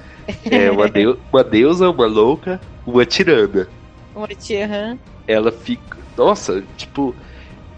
É 0.50 0.70
uma, 0.70 0.88
deu, 0.88 1.18
uma 1.32 1.44
deusa, 1.44 1.90
uma 1.90 2.06
louca, 2.06 2.60
uma 2.86 3.04
tirana. 3.04 3.68
Uma 4.14 4.28
tia, 4.28 4.66
aham. 4.66 4.98
Ela 5.26 5.52
fica. 5.52 5.98
Nossa, 6.16 6.62
tipo. 6.76 7.14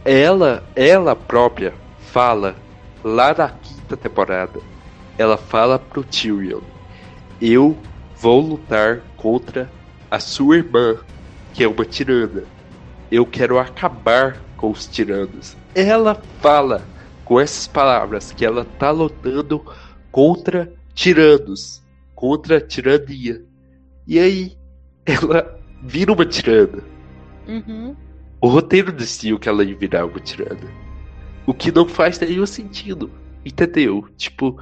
Ela, 0.05 0.65
ela 0.75 1.15
própria 1.15 1.73
fala 2.11 2.57
lá 3.05 3.35
na 3.37 3.49
quinta 3.49 3.97
temporada. 3.97 4.61
Ela 5.17 5.37
fala 5.37 5.79
pro 5.79 6.03
Tyrion: 6.05 6.61
Eu 7.41 7.77
vou 8.17 8.41
lutar 8.41 9.01
contra 9.17 9.71
a 10.11 10.19
sua 10.19 10.57
irmã, 10.57 10.97
que 11.53 11.65
é 11.65 11.69
uma 11.69 11.85
tirana. 11.85 12.45
Eu 13.11 13.27
quero 13.27 13.59
acabar 13.59 14.39
com 14.57 14.71
os 14.71 14.87
tiranos. 14.87 15.57
Ela 15.75 16.21
fala 16.41 16.83
com 17.25 17.41
essas 17.41 17.67
palavras 17.67 18.33
que 18.33 18.45
ela 18.45 18.65
tá 18.79 18.91
lutando 18.91 19.65
contra 20.11 20.73
tiranos, 20.95 21.82
contra 22.23 22.59
a 22.59 22.61
tirania. 22.61 23.45
E 24.07 24.17
aí, 24.17 24.57
ela 25.05 25.61
vira 25.83 26.13
uma 26.13 26.25
tirana. 26.25 26.85
Uhum. 27.49 27.97
O 28.41 28.47
roteiro 28.47 28.93
decidiu 28.93 29.41
que 29.41 29.49
ela 29.49 29.65
ia 29.65 29.77
virar 29.77 30.07
uma 30.07 30.21
tirana. 30.21 30.71
O 31.45 31.53
que 31.53 31.73
não 31.73 31.89
faz 31.89 32.21
nenhum 32.21 32.47
sentido. 32.47 33.11
Entendeu? 33.45 34.09
Tipo, 34.17 34.57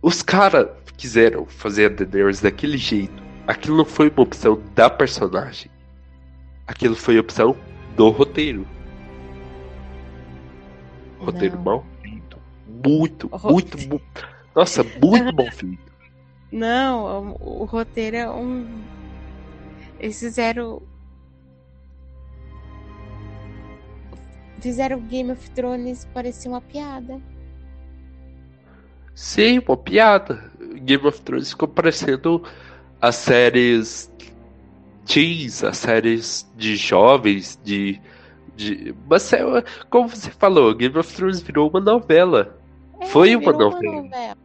os 0.00 0.22
caras 0.22 0.68
quiseram 0.96 1.46
fazer 1.46 1.86
a 1.86 1.88
Daenerys 1.88 2.40
daquele 2.40 2.78
jeito. 2.78 3.20
Aquilo 3.44 3.76
não 3.76 3.84
foi 3.84 4.08
uma 4.08 4.22
opção 4.22 4.62
da 4.76 4.88
personagem. 4.88 5.72
Aquilo 6.64 6.94
foi 6.94 7.18
opção 7.18 7.56
do 7.96 8.08
roteiro. 8.10 8.64
Roteiro 11.18 11.56
Não. 11.56 11.64
mal 11.64 11.86
feito. 12.00 12.38
Muito, 12.68 13.28
muito, 13.42 13.78
muito. 13.88 14.28
Nossa, 14.54 14.84
muito 14.84 15.34
mal 15.34 15.50
feito. 15.50 15.87
Não, 16.50 17.36
o, 17.40 17.62
o 17.62 17.64
roteiro 17.64 18.16
é 18.16 18.30
um. 18.30 18.82
Eles 20.00 20.18
fizeram. 20.18 20.82
Fizeram 24.60 25.00
Game 25.02 25.30
of 25.30 25.50
Thrones 25.50 26.06
parecer 26.12 26.48
uma 26.48 26.60
piada. 26.60 27.20
Sim, 29.14 29.60
uma 29.66 29.76
piada. 29.76 30.50
Game 30.82 31.06
of 31.06 31.20
Thrones 31.20 31.50
ficou 31.50 31.68
parecendo 31.68 32.42
as 33.00 33.16
séries 33.16 34.10
teens, 35.06 35.62
as 35.62 35.76
séries 35.76 36.50
de 36.56 36.76
jovens, 36.76 37.58
de. 37.62 38.00
de 38.56 38.94
mas 39.08 39.32
é, 39.32 39.40
como 39.90 40.08
você 40.08 40.30
falou, 40.30 40.74
Game 40.74 40.96
of 40.98 41.14
Thrones 41.14 41.40
virou 41.40 41.68
uma 41.68 41.80
novela. 41.80 42.58
É, 43.00 43.06
Foi 43.06 43.36
uma 43.36 43.52
virou 43.52 43.70
novela. 43.70 44.36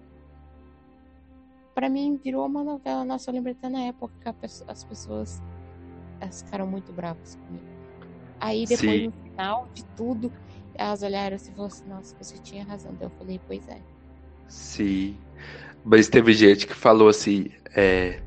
Pra 1.73 1.89
mim, 1.89 2.19
virou 2.23 2.45
uma 2.45 2.63
novela. 2.63 3.03
Nossa, 3.03 3.29
eu 3.29 3.33
lembro 3.33 3.51
até 3.51 3.67
na 3.67 3.81
época 3.81 4.13
que 4.21 4.45
as 4.67 4.83
pessoas 4.83 5.41
elas 6.19 6.41
ficaram 6.41 6.67
muito 6.67 6.91
bravas 6.93 7.35
comigo. 7.35 7.65
Aí 8.39 8.65
depois, 8.65 8.79
Sim. 8.79 9.05
no 9.05 9.11
final 9.11 9.67
de 9.73 9.83
tudo, 9.95 10.31
elas 10.75 11.01
olharam 11.01 11.35
assim 11.35 11.51
e 11.51 11.55
falaram 11.55 11.73
assim: 11.73 11.89
Nossa, 11.89 12.15
você 12.19 12.37
tinha 12.37 12.63
razão. 12.63 12.93
Daí 12.93 13.07
eu 13.07 13.11
falei: 13.17 13.39
Pois 13.47 13.67
é. 13.67 13.81
Sim. 14.47 15.17
Mas 15.83 16.07
teve 16.07 16.33
gente 16.33 16.65
que 16.65 16.73
falou 16.73 17.09
assim, 17.09 17.49
é. 17.75 18.19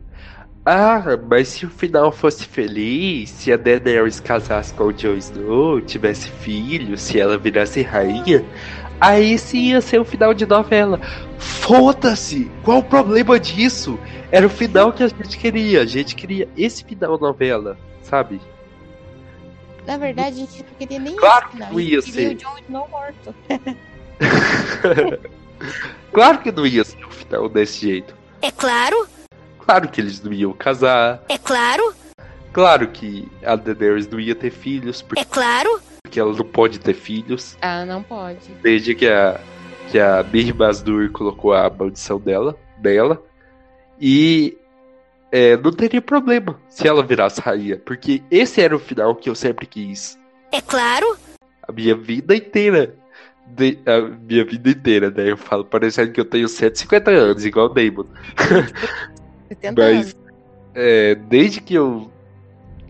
Ah, 0.64 1.16
mas 1.28 1.48
se 1.48 1.64
o 1.64 1.70
final 1.70 2.10
fosse 2.10 2.44
feliz, 2.44 3.30
se 3.30 3.52
a 3.52 3.56
Daenerys 3.56 4.18
casasse 4.18 4.74
com 4.74 4.84
o 4.84 4.92
Jon 4.92 5.14
Snow, 5.14 5.80
tivesse 5.80 6.28
filho, 6.28 6.98
se 6.98 7.20
ela 7.20 7.38
virasse 7.38 7.82
rainha, 7.82 8.44
aí 9.00 9.38
sim 9.38 9.70
ia 9.70 9.80
ser 9.80 10.00
o 10.00 10.04
final 10.04 10.32
de 10.34 10.46
novela. 10.46 11.00
Foda-se! 11.38 12.50
Qual 12.64 12.78
o 12.78 12.82
problema 12.84 13.38
disso? 13.38 13.98
Era 14.30 14.46
o 14.46 14.50
final 14.50 14.92
que 14.92 15.02
a 15.02 15.08
gente 15.08 15.38
queria. 15.38 15.82
A 15.82 15.86
gente 15.86 16.14
queria 16.14 16.48
esse 16.56 16.84
final 16.84 17.18
novela, 17.18 17.76
sabe? 18.02 18.40
Na 19.86 19.96
verdade, 19.96 20.36
a 20.36 20.46
gente 20.46 20.64
não 20.64 20.74
queria 20.78 20.98
nem 20.98 21.14
Claro 21.14 21.46
isso, 21.46 21.52
que 21.52 21.58
não. 21.58 21.68
gente 21.78 21.90
ia 21.92 22.02
queria 22.02 22.38
ser. 22.38 22.46
o 22.46 22.58
Snow 22.58 22.88
morto. 22.88 23.34
Claro 26.12 26.38
que 26.38 26.52
não 26.52 26.66
ia 26.66 26.84
ser 26.84 27.02
o 27.04 27.10
final 27.10 27.48
desse 27.48 27.80
jeito. 27.86 28.14
É 28.42 28.50
claro, 28.50 29.06
Claro 29.58 29.88
que 29.88 30.00
eles 30.00 30.22
não 30.22 30.32
iam 30.32 30.52
casar. 30.52 31.22
é 31.28 31.38
claro, 31.38 31.94
Claro 32.52 32.88
que 32.88 33.28
a 33.44 33.54
Daenerys 33.56 34.08
não 34.08 34.18
ia 34.20 34.34
ter 34.34 34.50
filhos, 34.50 35.04
é 35.16 35.24
claro, 35.24 35.80
porque 36.06 36.20
ela 36.20 36.32
não 36.32 36.44
pode 36.44 36.78
ter 36.78 36.94
filhos, 36.94 37.56
Ah, 37.60 37.84
não 37.84 38.00
pode. 38.02 38.38
desde 38.62 38.94
que 38.94 39.06
a, 39.08 39.40
que 39.90 39.98
a 39.98 40.22
Mir 40.22 40.54
Mazdur 40.54 41.10
colocou 41.10 41.52
a 41.52 41.68
maldição 41.68 42.20
dela, 42.20 42.56
dela. 42.78 43.20
E 44.00 44.56
é, 45.32 45.56
não 45.56 45.72
teria 45.72 46.00
problema 46.00 46.60
se 46.68 46.86
ela 46.86 47.02
virasse 47.02 47.40
rainha, 47.40 47.76
porque 47.84 48.22
esse 48.30 48.60
era 48.60 48.74
o 48.76 48.78
final 48.78 49.14
que 49.16 49.28
eu 49.28 49.34
sempre 49.34 49.66
quis. 49.66 50.16
é 50.52 50.60
claro, 50.60 51.16
A 51.66 51.72
minha 51.72 51.96
vida 51.96 52.34
inteira. 52.36 52.94
De- 53.48 53.78
a 53.86 54.00
minha 54.00 54.44
vida 54.44 54.70
inteira, 54.70 55.08
né? 55.10 55.30
Eu 55.30 55.36
falo 55.36 55.64
parecendo 55.64 56.10
que 56.12 56.20
eu 56.20 56.24
tenho 56.24 56.48
150 56.48 57.10
anos, 57.12 57.44
igual 57.44 57.66
o 57.66 57.68
Damon. 57.68 58.04
70 59.48 59.72
Mas 59.80 59.96
anos. 59.98 60.16
é, 60.74 61.14
desde 61.14 61.60
que 61.60 61.74
eu 61.74 62.10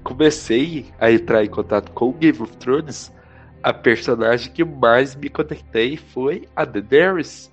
comecei 0.06 0.86
a 1.00 1.10
entrar 1.10 1.44
em 1.44 1.48
contato 1.48 1.90
com 1.90 2.12
Game 2.12 2.40
of 2.40 2.56
Thrones, 2.58 3.12
a 3.60 3.72
personagem 3.72 4.52
que 4.52 4.64
mais 4.64 5.16
me 5.16 5.28
conectei 5.28 5.96
foi 5.96 6.46
a 6.54 6.64
Daenerys. 6.64 7.52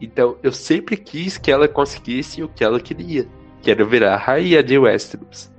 Então 0.00 0.38
eu 0.42 0.52
sempre 0.52 0.96
quis 0.96 1.36
que 1.36 1.52
ela 1.52 1.68
conseguisse 1.68 2.42
o 2.42 2.48
que 2.48 2.64
ela 2.64 2.80
queria, 2.80 3.26
que 3.60 3.70
era 3.70 3.84
virar 3.84 4.14
a 4.14 4.16
rainha 4.16 4.62
de 4.62 4.78
Westeros. 4.78 5.52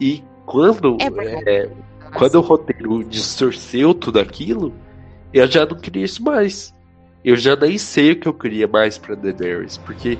E 0.00 0.24
quando, 0.44 0.98
É 1.00 1.62
é, 1.62 1.70
quando 2.14 2.34
o 2.34 2.40
roteiro 2.40 3.04
distorceu 3.04 3.94
tudo 3.94 4.18
aquilo, 4.18 4.74
eu 5.32 5.46
já 5.46 5.64
não 5.64 5.76
queria 5.76 6.04
isso 6.04 6.22
mais. 6.22 6.74
Eu 7.24 7.36
já 7.36 7.54
nem 7.54 7.78
sei 7.78 8.10
o 8.10 8.16
que 8.16 8.26
eu 8.26 8.34
queria 8.34 8.66
mais 8.66 8.98
pra 8.98 9.14
Daenerys, 9.14 9.78
porque 9.78 10.18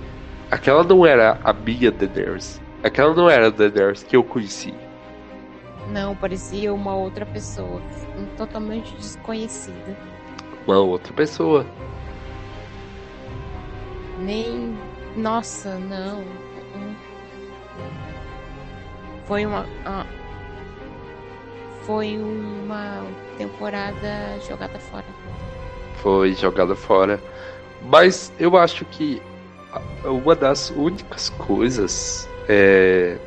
aquela 0.48 0.84
não 0.84 1.04
era 1.04 1.40
a 1.42 1.52
minha 1.52 1.90
Daenerys. 1.90 2.60
Aquela 2.84 3.12
não 3.12 3.28
era 3.28 3.48
a 3.48 3.50
Daenerys 3.50 4.04
que 4.04 4.14
eu 4.14 4.22
conheci. 4.22 4.72
Não, 5.88 6.16
parecia 6.16 6.72
uma 6.72 6.94
outra 6.94 7.26
pessoa. 7.26 7.80
Totalmente 8.36 8.94
desconhecida. 8.96 9.96
Uma 10.66 10.78
outra 10.78 11.12
pessoa. 11.12 11.66
Nem. 14.18 14.76
Nossa, 15.16 15.76
não. 15.78 16.24
Foi 19.26 19.46
uma. 19.46 19.66
ah, 19.84 20.06
Foi 21.82 22.18
uma 22.18 23.04
temporada 23.36 24.38
jogada 24.46 24.78
fora. 24.78 25.04
Foi 25.96 26.34
jogada 26.34 26.74
fora. 26.74 27.20
Mas 27.82 28.32
eu 28.38 28.56
acho 28.56 28.84
que 28.86 29.20
uma 30.04 30.34
das 30.34 30.70
únicas 30.70 31.28
coisas 31.30 32.28
é. 32.48 33.18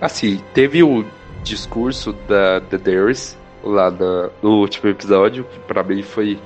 Assim, 0.00 0.40
teve 0.54 0.82
o 0.82 1.04
discurso 1.42 2.12
da 2.28 2.58
Daenerys 2.58 3.36
lá 3.62 3.90
na- 3.90 4.30
no 4.42 4.60
último 4.60 4.90
episódio, 4.90 5.44
que 5.44 5.58
pra 5.60 5.82
mim 5.82 6.02
foi, 6.02 6.38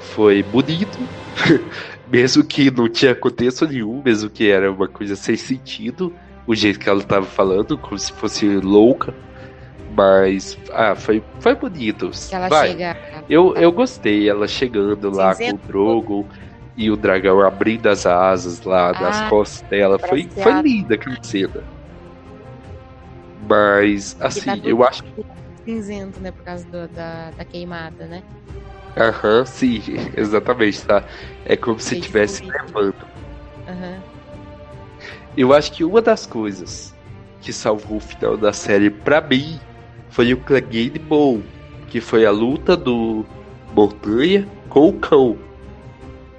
foi 0.00 0.42
bonito. 0.42 0.98
mesmo 2.06 2.44
que 2.44 2.70
não 2.70 2.88
tinha 2.88 3.14
contexto 3.14 3.66
nenhum, 3.66 4.00
mesmo 4.04 4.30
que 4.30 4.48
era 4.48 4.70
uma 4.70 4.88
coisa 4.88 5.16
sem 5.16 5.36
sentido, 5.36 6.12
o 6.46 6.54
jeito 6.54 6.78
que 6.78 6.88
ela 6.88 7.02
tava 7.02 7.26
falando, 7.26 7.76
como 7.76 7.98
se 7.98 8.12
fosse 8.12 8.46
louca. 8.56 9.12
Mas, 9.96 10.58
ah, 10.72 10.94
foi, 10.94 11.22
foi 11.40 11.54
bonito. 11.54 12.10
Ela 12.30 12.48
Vai. 12.48 12.68
chega. 12.68 12.96
Eu, 13.30 13.54
eu 13.56 13.72
gostei, 13.72 14.28
ela 14.28 14.46
chegando 14.46 15.10
lá 15.10 15.34
com 15.34 15.50
o 15.54 15.58
Drogon 15.66 16.24
e 16.76 16.90
o 16.90 16.96
dragão 16.96 17.40
abrindo 17.40 17.86
as 17.88 18.04
asas 18.04 18.62
lá 18.62 18.92
nas 18.92 19.22
Ah, 19.22 19.28
costas 19.30 19.62
dela. 19.70 19.98
Foi, 19.98 20.28
foi 20.28 20.52
linda 20.62 20.96
aquela 20.96 21.16
cena. 21.22 21.75
Mas, 23.48 24.14
que 24.14 24.22
assim, 24.24 24.60
tá 24.60 24.68
eu 24.68 24.82
acho. 24.84 25.04
Cinzento, 25.64 26.20
né? 26.20 26.30
Por 26.30 26.44
causa 26.44 26.64
do- 26.66 26.88
da, 26.88 27.30
da 27.30 27.44
queimada, 27.44 28.06
né? 28.06 28.22
Aham, 28.96 29.44
sim, 29.44 29.82
exatamente, 30.16 30.82
tá? 30.84 31.04
É 31.44 31.56
como 31.56 31.78
se 31.78 31.96
estivesse 31.98 32.38
fluido. 32.40 32.56
nevando. 32.66 32.94
Aham. 33.68 34.02
Eu 35.36 35.52
acho 35.52 35.72
que 35.72 35.84
uma 35.84 36.00
das 36.00 36.24
coisas 36.24 36.94
que 37.42 37.52
salvou 37.52 37.98
o 37.98 38.00
final 38.00 38.36
da 38.36 38.52
série 38.52 38.88
pra 38.90 39.20
mim 39.20 39.60
foi 40.10 40.32
o 40.32 40.36
Clegane 40.38 40.98
Bowl, 40.98 41.42
que 41.88 42.00
foi 42.00 42.24
a 42.24 42.30
luta 42.30 42.76
do 42.76 43.24
Montanha 43.74 44.46
com 44.70 44.88
o 44.88 44.92
cão. 44.94 45.36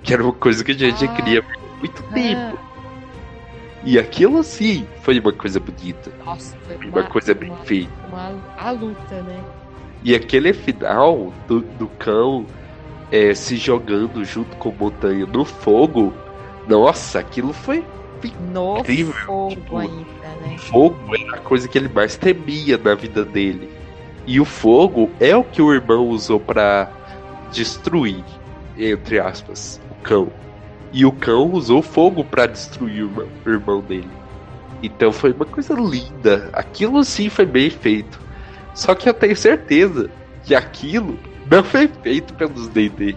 Que 0.04 0.14
era 0.14 0.24
uma 0.24 0.34
coisa 0.34 0.64
que 0.64 0.72
a 0.72 0.78
gente 0.78 1.06
Ah. 1.06 1.16
queria 1.16 1.42
há 1.42 1.78
muito 1.80 2.02
tempo. 2.14 2.67
E 3.88 3.98
aquilo 3.98 4.44
sim 4.44 4.86
foi 5.02 5.18
uma 5.18 5.32
coisa 5.32 5.62
bonita. 5.62 6.12
nossa, 6.26 6.58
foi 6.66 6.76
Uma 6.90 7.04
coisa 7.04 7.34
bem 7.34 7.50
uma- 7.50 7.58
feita. 7.60 7.90
uma- 8.10 8.36
a 8.58 8.72
luta, 8.72 9.22
né? 9.22 9.42
E 10.04 10.14
aquele 10.14 10.52
final 10.52 11.34
do, 11.48 11.62
do 11.62 11.88
cão 11.88 12.46
é, 13.10 13.34
se 13.34 13.56
jogando 13.56 14.26
junto 14.26 14.58
com 14.58 14.68
o 14.70 14.76
Montanha 14.78 15.26
no 15.26 15.46
fogo, 15.46 16.14
nossa, 16.68 17.20
aquilo 17.20 17.54
foi 17.54 17.86
No 18.52 18.80
incrível. 18.80 19.14
fogo 19.26 19.50
Tipo, 19.52 19.78
ainda, 19.78 20.28
né? 20.42 20.58
fogo 20.58 20.98
era 21.16 21.38
a 21.38 21.40
coisa 21.40 21.70
que 21.70 21.78
ele 21.78 21.88
mais 21.88 22.18
temia 22.18 22.78
na 22.78 22.94
vida 22.94 23.24
dele. 23.24 23.70
E 24.26 24.38
o 24.42 24.44
fogo 24.46 25.10
é 25.22 25.34
o 25.34 25.46
que 25.46 25.62
o 25.62 25.74
irmão 25.74 26.10
usou 26.10 26.42
pra 26.42 26.92
destruir, 27.54 28.26
entre 28.78 29.18
aspas, 29.18 29.80
o 29.90 29.96
cão. 30.04 30.30
E 30.92 31.06
o 31.06 31.12
cão 31.12 31.52
usou 31.52 31.82
fogo 31.82 32.24
pra 32.24 32.46
destruir 32.48 33.04
o 33.06 33.50
irmão, 33.50 33.82
dele. 33.82 34.12
Então 34.82 35.12
foi 35.12 35.32
uma 35.34 35.46
coisa 35.46 35.74
linda. 35.74 36.50
Aquilo 36.54 37.04
sim 37.04 37.30
foi 37.30 37.46
bem 37.46 37.70
feito. 37.70 38.20
Só 38.74 38.94
que 38.96 39.10
eu 39.10 39.14
tenho 39.14 39.36
certeza 39.36 40.10
que 40.44 40.56
aquilo 40.56 41.20
não 41.46 41.64
foi 41.64 41.88
feito 41.88 42.34
pelos 42.36 42.70
D&D. 42.70 43.16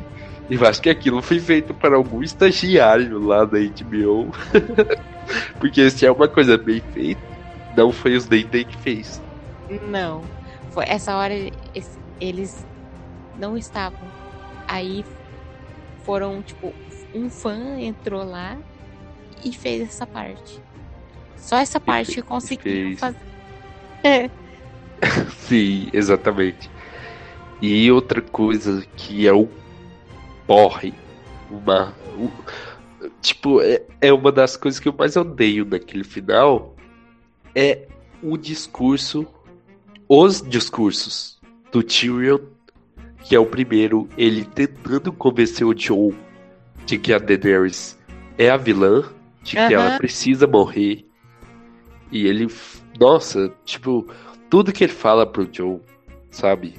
Eu 0.48 0.66
acho 0.66 0.82
que 0.82 0.90
aquilo 0.90 1.22
foi 1.22 1.38
feito 1.38 1.72
para 1.74 1.96
algum 1.96 2.22
estagiário 2.22 3.18
lá 3.20 3.44
da 3.44 3.58
HBO. 3.58 4.32
Porque 5.58 5.88
se 5.90 6.06
é 6.06 6.10
uma 6.10 6.28
coisa 6.28 6.58
bem 6.58 6.80
feita, 6.80 7.22
não 7.76 7.92
foi 7.92 8.16
os 8.16 8.26
D&D 8.26 8.64
que 8.64 8.76
fez. 8.78 9.22
Não. 9.82 10.22
Foi 10.70 10.84
essa 10.88 11.16
hora 11.16 11.34
es- 11.74 11.98
eles 12.18 12.66
não 13.36 13.56
estavam. 13.56 14.12
Aí 14.66 15.04
foram, 16.04 16.42
tipo, 16.42 16.74
um 17.14 17.28
fã 17.30 17.78
entrou 17.80 18.24
lá 18.24 18.56
e 19.44 19.52
fez 19.52 19.82
essa 19.82 20.06
parte. 20.06 20.60
Só 21.36 21.56
essa 21.56 21.80
parte 21.80 22.14
que 22.16 22.22
conseguiram 22.22 22.96
fez. 22.96 22.98
fazer. 23.00 23.18
É. 24.02 24.30
Sim, 25.46 25.90
exatamente. 25.92 26.70
E 27.60 27.90
outra 27.92 28.22
coisa 28.22 28.82
que 28.96 29.26
é 29.26 29.32
o 29.32 29.46
porre, 30.46 30.94
uma, 31.50 31.94
o- 32.18 32.30
tipo, 33.20 33.60
é, 33.60 33.82
é 34.00 34.10
uma 34.12 34.32
das 34.32 34.56
coisas 34.56 34.80
que 34.80 34.88
eu 34.88 34.94
mais 34.98 35.16
odeio 35.16 35.66
naquele 35.66 36.02
final 36.04 36.74
é 37.54 37.86
o 38.22 38.38
discurso, 38.38 39.26
os 40.08 40.40
discursos 40.40 41.38
do 41.70 41.82
Tyrion, 41.82 42.38
que 43.24 43.34
é 43.36 43.38
o 43.38 43.44
primeiro, 43.44 44.08
ele 44.16 44.44
tentando 44.46 45.12
convencer 45.12 45.66
o 45.66 45.74
Jon 45.74 46.12
de 46.86 46.98
que 46.98 47.12
a 47.12 47.18
Daenerys 47.18 47.98
é 48.36 48.50
a 48.50 48.56
vilã, 48.56 49.04
de 49.42 49.52
que 49.52 49.74
ela 49.74 49.96
precisa 49.98 50.46
morrer. 50.46 51.06
E 52.10 52.26
ele, 52.26 52.48
nossa, 52.98 53.52
tipo, 53.64 54.06
tudo 54.48 54.72
que 54.72 54.84
ele 54.84 54.92
fala 54.92 55.26
pro 55.26 55.48
Joe, 55.50 55.80
sabe? 56.30 56.74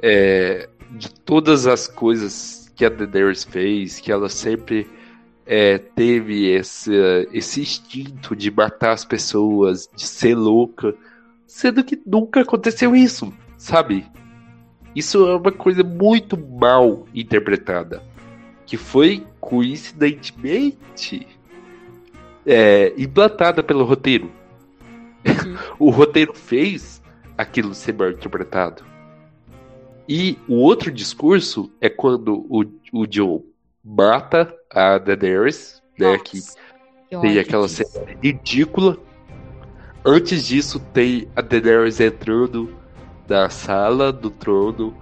É, 0.00 0.68
de 0.90 1.10
todas 1.10 1.66
as 1.66 1.86
coisas 1.86 2.72
que 2.74 2.84
a 2.84 2.88
Daenerys 2.88 3.44
fez, 3.44 4.00
que 4.00 4.10
ela 4.10 4.28
sempre 4.28 4.88
é, 5.46 5.78
teve 5.78 6.50
esse, 6.50 6.92
esse 7.32 7.60
instinto 7.60 8.34
de 8.34 8.50
matar 8.50 8.92
as 8.92 9.04
pessoas, 9.04 9.88
de 9.94 10.06
ser 10.06 10.34
louca, 10.34 10.94
sendo 11.46 11.84
que 11.84 12.00
nunca 12.06 12.40
aconteceu 12.40 12.96
isso, 12.96 13.32
sabe? 13.56 14.06
Isso 14.94 15.26
é 15.26 15.36
uma 15.36 15.52
coisa 15.52 15.82
muito 15.82 16.36
mal 16.36 17.06
interpretada, 17.14 18.02
que 18.66 18.76
foi 18.76 19.24
coincidentemente 19.42 21.26
é, 22.46 22.94
implantada 22.96 23.60
pelo 23.60 23.84
roteiro. 23.84 24.30
o 25.80 25.90
roteiro 25.90 26.32
fez 26.32 27.02
aquilo 27.36 27.74
ser 27.74 27.92
mal 27.92 28.10
interpretado. 28.10 28.84
E 30.08 30.38
o 30.46 30.54
outro 30.54 30.92
discurso 30.92 31.72
é 31.80 31.88
quando 31.88 32.46
o, 32.48 32.64
o 32.92 33.06
John 33.06 33.42
mata 33.84 34.54
a 34.70 34.96
Daenerys, 34.96 35.82
né? 35.98 36.16
Que 36.18 36.40
que 37.12 37.20
tem 37.20 37.38
aquela 37.38 37.66
disso. 37.66 37.84
cena 37.84 38.06
ridícula. 38.22 38.96
Antes 40.04 40.46
disso, 40.46 40.80
tem 40.92 41.28
a 41.34 41.42
Daenerys 41.42 42.00
entrando 42.00 42.74
na 43.28 43.50
sala 43.50 44.12
do 44.12 44.30
trono 44.30 44.96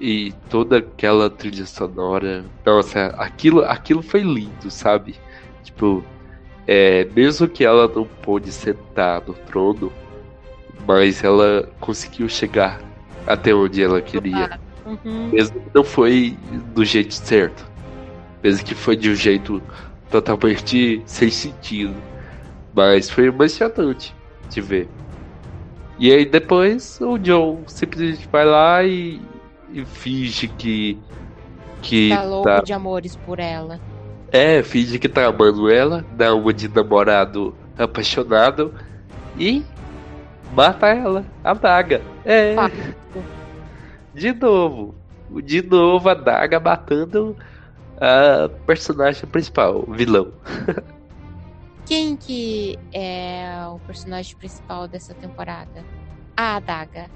e 0.00 0.32
toda 0.48 0.78
aquela 0.78 1.28
trilha 1.28 1.66
sonora. 1.66 2.44
Nossa, 2.64 3.06
aquilo, 3.18 3.62
aquilo 3.64 4.02
foi 4.02 4.22
lindo, 4.22 4.70
sabe? 4.70 5.14
Tipo, 5.62 6.02
é, 6.66 7.06
mesmo 7.14 7.46
que 7.46 7.64
ela 7.64 7.86
não 7.86 8.04
pôde 8.22 8.50
sentar 8.50 9.22
no 9.26 9.34
trono, 9.34 9.92
mas 10.86 11.22
ela 11.22 11.68
conseguiu 11.78 12.28
chegar 12.28 12.80
até 13.26 13.54
onde 13.54 13.82
ela 13.82 14.00
queria. 14.00 14.58
Uhum. 14.86 15.28
Mesmo 15.28 15.60
que 15.60 15.70
não 15.74 15.84
foi 15.84 16.36
do 16.74 16.84
jeito 16.84 17.12
certo. 17.14 17.68
Mesmo 18.42 18.64
que 18.64 18.74
foi 18.74 18.96
de 18.96 19.10
um 19.10 19.14
jeito 19.14 19.62
totalmente 20.10 21.02
sem 21.04 21.30
sentido. 21.30 21.94
Mas 22.74 23.10
foi 23.10 23.26
emocionante 23.26 24.14
de 24.48 24.60
ver. 24.60 24.88
E 25.98 26.10
aí 26.10 26.24
depois 26.24 26.98
o 27.00 27.18
John 27.18 27.62
simplesmente 27.66 28.26
vai 28.32 28.46
lá 28.46 28.82
e, 28.82 29.20
e 29.72 29.84
finge 29.84 30.48
que. 30.48 30.98
Que 31.82 32.10
Tá 32.10 32.22
louco 32.22 32.44
tá, 32.44 32.60
de 32.60 32.72
amores 32.72 33.16
por 33.16 33.38
ela. 33.38 33.80
é, 34.30 34.62
finge 34.62 34.98
que 34.98 35.08
tá 35.08 35.26
amando 35.26 35.70
ela, 35.70 36.04
dá 36.12 36.34
uma 36.34 36.52
de 36.52 36.68
namorado 36.68 37.54
apaixonado 37.78 38.74
e 39.38 39.64
mata 40.54 40.88
ela, 40.88 41.24
a 41.42 41.54
daga. 41.54 42.02
É. 42.24 42.54
Pá. 42.54 42.70
De 44.14 44.32
novo. 44.32 44.94
De 45.44 45.62
novo 45.62 46.08
a 46.08 46.14
Daga 46.14 46.58
matando 46.58 47.36
a 48.00 48.48
personagem 48.66 49.24
principal, 49.28 49.84
o 49.86 49.92
vilão. 49.92 50.32
Quem 51.86 52.16
que 52.16 52.78
é 52.92 53.48
o 53.68 53.78
personagem 53.80 54.36
principal 54.36 54.86
dessa 54.88 55.14
temporada? 55.14 55.84
A 56.36 56.56
Adaga. 56.56 57.06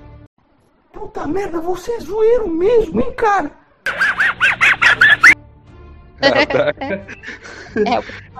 Puta 0.94 1.26
merda, 1.26 1.60
você 1.60 1.92
é 1.92 2.00
zoeiro 2.00 2.48
mesmo, 2.48 3.00
hein, 3.00 3.12
cara? 3.14 3.50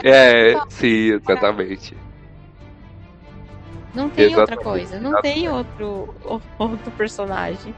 É, 0.02 0.52
é, 0.54 0.60
sim, 0.70 1.12
exatamente. 1.12 1.96
não 3.94 4.08
tem 4.08 4.26
outra 4.36 4.54
Exatamente. 4.54 4.64
coisa. 4.64 5.00
Não 5.00 5.20
tem 5.20 5.48
outro, 5.48 6.14
outro 6.58 6.90
personagem. 6.92 7.74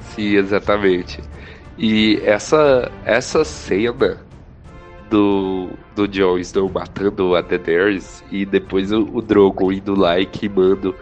Sim, 0.00 0.36
exatamente. 0.36 1.20
E 1.78 2.20
essa, 2.24 2.90
essa 3.04 3.44
cena 3.44 4.18
do, 5.08 5.70
do 5.94 6.06
Jon 6.06 6.38
Snow 6.38 6.68
matando 6.68 7.34
a 7.34 7.40
Daenerys 7.40 8.22
e 8.30 8.44
depois 8.44 8.92
o, 8.92 9.02
o 9.12 9.22
Drogon 9.22 9.72
indo 9.72 9.98
lá 9.98 10.18
e 10.18 10.26
queimando 10.26 10.94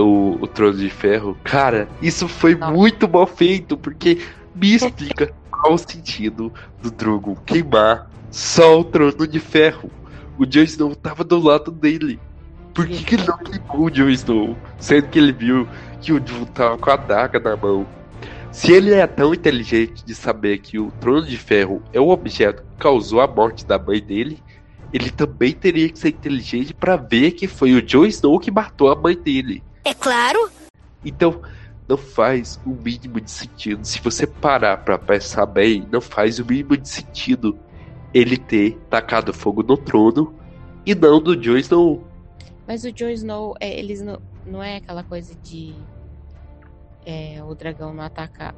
o, 0.00 0.38
o 0.40 0.46
Trono 0.46 0.78
de 0.78 0.90
Ferro. 0.90 1.36
Cara, 1.44 1.88
isso 2.00 2.28
foi 2.28 2.54
muito 2.54 3.08
mal 3.08 3.26
feito, 3.26 3.76
porque 3.76 4.20
me 4.54 4.74
explica 4.74 5.32
qual 5.50 5.74
o 5.74 5.78
sentido 5.78 6.52
do 6.80 6.90
Drogon 6.90 7.36
queimar 7.46 8.10
só 8.30 8.80
o 8.80 8.84
Trono 8.84 9.26
de 9.26 9.40
Ferro. 9.40 9.90
O 10.38 10.46
Jon 10.46 10.62
Snow 10.62 10.94
tava 10.94 11.22
do 11.22 11.38
lado 11.38 11.70
dele. 11.70 12.18
Por 12.74 12.86
que, 12.86 13.04
que 13.04 13.14
ele 13.16 13.26
não 13.26 13.36
queimou 13.38 13.86
o 13.86 13.90
Jon 13.90 14.08
Snow? 14.08 14.56
Sendo 14.78 15.08
que 15.08 15.18
ele 15.18 15.32
viu 15.32 15.68
que 16.00 16.12
o 16.12 16.18
Jon 16.18 16.44
tava 16.46 16.78
com 16.78 16.90
a 16.90 16.96
daga 16.96 17.38
na 17.38 17.54
mão. 17.54 17.86
Se 18.50 18.70
ele 18.70 18.92
é 18.92 19.06
tão 19.06 19.32
inteligente 19.32 20.04
de 20.04 20.14
saber 20.14 20.58
que 20.58 20.78
o 20.78 20.90
trono 21.00 21.26
de 21.26 21.38
ferro 21.38 21.82
é 21.92 22.00
o 22.00 22.08
objeto 22.08 22.62
que 22.62 22.76
causou 22.78 23.20
a 23.20 23.26
morte 23.26 23.64
da 23.64 23.78
mãe 23.78 24.00
dele, 24.00 24.42
ele 24.92 25.10
também 25.10 25.52
teria 25.52 25.88
que 25.88 25.98
ser 25.98 26.10
inteligente 26.10 26.74
para 26.74 26.96
ver 26.96 27.32
que 27.32 27.46
foi 27.46 27.72
o 27.72 27.80
Jon 27.80 28.04
Snow 28.04 28.38
que 28.38 28.50
matou 28.50 28.90
a 28.90 28.96
mãe 28.96 29.16
dele. 29.16 29.62
É 29.84 29.94
claro. 29.94 30.50
Então, 31.04 31.42
não 31.88 31.96
faz 31.96 32.60
o 32.64 32.70
mínimo 32.70 33.20
de 33.20 33.30
sentido. 33.30 33.84
Se 33.84 34.00
você 34.00 34.26
parar 34.26 34.78
pra 34.78 34.98
pensar 34.98 35.46
bem, 35.46 35.86
não 35.90 36.00
faz 36.00 36.38
o 36.38 36.44
mínimo 36.44 36.76
de 36.76 36.88
sentido 36.88 37.58
ele 38.14 38.36
ter 38.36 38.78
tacado 38.90 39.32
fogo 39.32 39.62
no 39.62 39.76
trono 39.76 40.34
e 40.84 40.94
não 40.94 41.20
do 41.20 41.36
Jon 41.36 41.56
Snow. 41.56 42.06
Mas 42.66 42.84
o 42.84 42.92
Jon 42.92 43.08
Snow, 43.10 43.54
é, 43.60 43.78
eles 43.78 44.02
não, 44.02 44.20
não 44.46 44.62
é 44.62 44.76
aquela 44.76 45.02
coisa 45.02 45.34
de 45.42 45.74
é, 47.04 47.42
o 47.42 47.54
dragão 47.54 47.92
não 47.92 48.04
atacar 48.04 48.54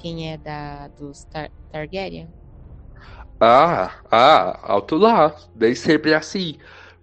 quem 0.00 0.32
é 0.32 0.38
da 0.38 0.88
dos 0.88 1.24
Tar 1.24 1.50
Targaryen? 1.70 2.28
Ah, 3.38 3.92
ah, 4.10 4.72
alto 4.72 4.96
lá. 4.96 5.34
Nem 5.54 5.74
sempre 5.74 6.12
é 6.12 6.16
assim. 6.16 6.56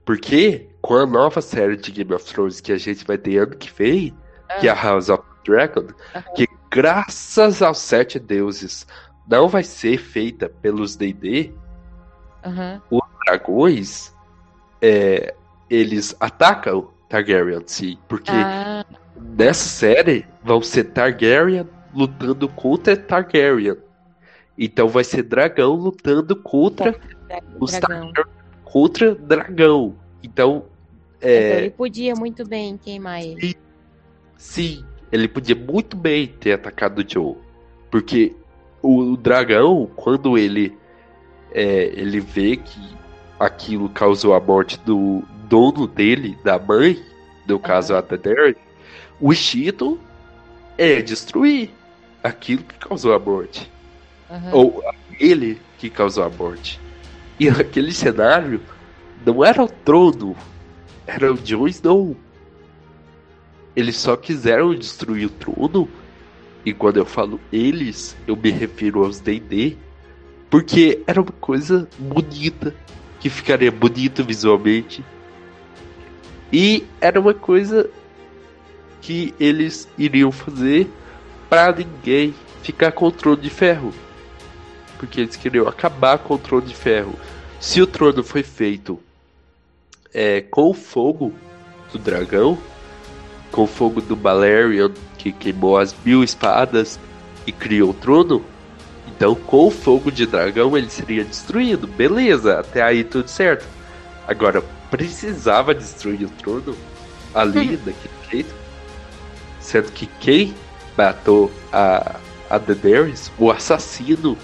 Porque 0.08 0.70
com 0.82 0.96
a 0.96 1.06
nova 1.06 1.42
série 1.42 1.76
de 1.76 1.92
Game 1.92 2.14
of 2.14 2.24
Thrones 2.24 2.62
que 2.62 2.72
a 2.72 2.78
gente 2.78 3.04
vai 3.06 3.18
ter 3.18 3.40
ano 3.40 3.58
que 3.58 3.70
vem, 3.70 4.16
que 4.58 4.66
é 4.68 4.70
a 4.72 4.74
House 4.74 5.10
of 5.10 5.22
Dragon, 5.46 5.88
Aham. 6.16 6.24
que 6.34 6.48
graças 6.72 7.62
aos 7.62 7.80
sete 7.80 8.18
deuses 8.18 8.88
não 9.28 9.50
vai 9.50 9.64
ser 9.64 9.98
feita 9.98 10.48
pelos 10.48 10.96
D&D, 10.96 11.52
Aham. 12.46 12.82
dragões, 13.26 14.14
é, 14.82 15.36
eles 15.70 16.16
atacam 16.22 16.90
Targaryen, 17.10 17.64
sim. 17.66 17.98
Porque 18.08 18.32
Ah, 18.32 18.86
nessa 19.38 19.68
série 19.68 20.26
vão 20.42 20.62
ser 20.62 20.86
Targaryen 20.86 21.68
lutando 21.94 22.48
contra 22.48 22.96
Targaryen. 22.96 23.76
Então 24.58 24.88
vai 24.88 25.04
ser 25.04 25.24
dragão 25.24 25.74
lutando 25.74 26.34
contra 26.42 26.94
Dra- 26.94 27.40
os 27.60 27.72
dragão. 27.72 28.14
Targaryen 28.14 28.37
contra 28.72 29.16
dragão. 29.16 29.96
Então, 30.24 30.66
Então 31.22 31.30
é, 31.30 31.58
ele 31.58 31.70
podia 31.72 32.16
muito 32.16 32.46
bem 32.46 32.78
queimar 32.78 33.22
ele. 33.22 33.56
sim, 34.38 34.84
ele 35.12 35.28
podia 35.28 35.56
muito 35.56 35.96
bem 35.96 36.28
ter 36.28 36.54
atacado 36.54 37.00
o 37.00 37.10
Joe. 37.10 37.36
Porque 37.90 38.36
o, 38.82 39.14
o 39.14 39.18
dragão, 39.18 39.90
quando 39.96 40.38
ele, 40.38 40.78
é, 41.54 41.86
ele 41.94 42.20
vê 42.20 42.58
que 42.58 42.98
aquilo 43.40 43.90
causou 43.90 44.34
a 44.34 44.40
morte 44.40 44.78
do 44.80 45.24
dono 45.48 45.88
dele, 45.88 46.38
da 46.44 46.60
mãe, 46.60 47.02
no 47.48 47.58
caso 47.60 47.96
a 47.96 48.02
Daenerys, 48.02 48.58
o 49.20 49.32
instinto 49.32 50.00
é 50.78 51.02
destruir 51.02 51.72
aquilo 52.22 52.64
que 52.64 52.78
causou 52.78 53.14
a 53.14 53.20
morte. 53.20 53.72
Aham. 54.30 54.50
Ou 54.52 54.84
ele 55.20 55.60
que 55.78 55.90
causou 55.90 56.24
a 56.26 56.30
morte. 56.30 56.80
E 57.40 57.50
naquele 57.52 57.92
cenário, 57.92 58.62
não 59.26 59.44
era 59.44 59.64
o 59.64 59.68
trono, 59.68 60.36
era 61.06 61.32
o 61.32 61.38
Jon 61.38 61.68
Snow. 61.68 62.16
Eles 63.76 63.96
só 63.98 64.16
quiseram 64.16 64.74
destruir 64.74 65.28
o 65.28 65.30
trono. 65.30 65.88
E 66.66 66.74
quando 66.74 66.98
eu 66.98 67.06
falo 67.06 67.40
eles, 67.52 68.16
eu 68.28 68.36
me 68.36 68.50
refiro 68.50 69.04
aos 69.04 69.20
D&D, 69.20 69.78
porque 70.50 71.02
era 71.08 71.22
uma 71.22 71.32
coisa 71.32 71.88
bonita, 71.98 72.76
que 73.20 73.30
ficaria 73.30 73.72
bonito 73.72 74.24
visualmente. 74.24 75.04
E 76.52 76.86
era 77.00 77.20
uma 77.20 77.34
coisa 77.34 77.90
que 79.02 79.34
eles 79.40 79.88
iriam 79.98 80.32
fazer 80.32 80.90
para 81.50 81.72
ninguém 81.72 82.34
ficar 82.62 82.92
com 82.92 83.08
o 83.08 83.12
trono 83.12 83.38
de 83.38 83.50
ferro. 83.50 83.94
Porque 84.98 85.22
eles 85.22 85.36
queriam 85.36 85.68
acabar 85.68 86.18
com 86.18 86.36
o 86.36 86.38
trono 86.38 86.66
de 86.66 86.76
ferro. 86.76 87.14
Se 87.60 87.82
o 87.82 87.88
trono 87.88 88.24
foi 88.24 88.44
feito 88.44 89.00
é, 90.14 90.42
com 90.42 90.70
o 90.70 90.74
fogo 90.74 91.34
do 91.92 92.00
dragão, 92.00 92.58
com 93.52 93.64
o 93.64 93.68
fogo 93.68 94.02
do 94.02 94.16
Balerion, 94.16 94.92
que 95.18 95.32
queimou 95.32 95.78
as 95.78 95.96
mil 96.06 96.24
espadas 96.24 97.00
e 97.46 97.52
criou 97.52 97.92
o 97.92 97.94
trono, 97.94 98.44
então 99.08 99.34
com 99.34 99.68
o 99.68 99.72
fogo 99.72 100.12
de 100.12 100.26
dragão 100.26 100.78
ele 100.78 100.90
seria 100.90 101.24
destruído. 101.24 101.88
Beleza, 101.88 102.60
até 102.60 102.82
aí 102.82 103.04
tudo 103.04 103.28
certo. 103.28 103.66
Agora, 104.28 104.62
precisava 104.92 105.74
destruir 105.74 106.26
o 106.26 106.30
trono 106.30 106.76
ali, 107.34 107.78
daquele 107.78 108.14
jeito. 108.30 108.56
Sendo 109.60 109.92
que 109.92 110.06
quem 110.20 110.54
matou 110.98 111.52
a, 111.72 112.16
a 112.50 112.58
Daenerys, 112.58 113.32
o 113.38 113.52
assassino 113.52 114.38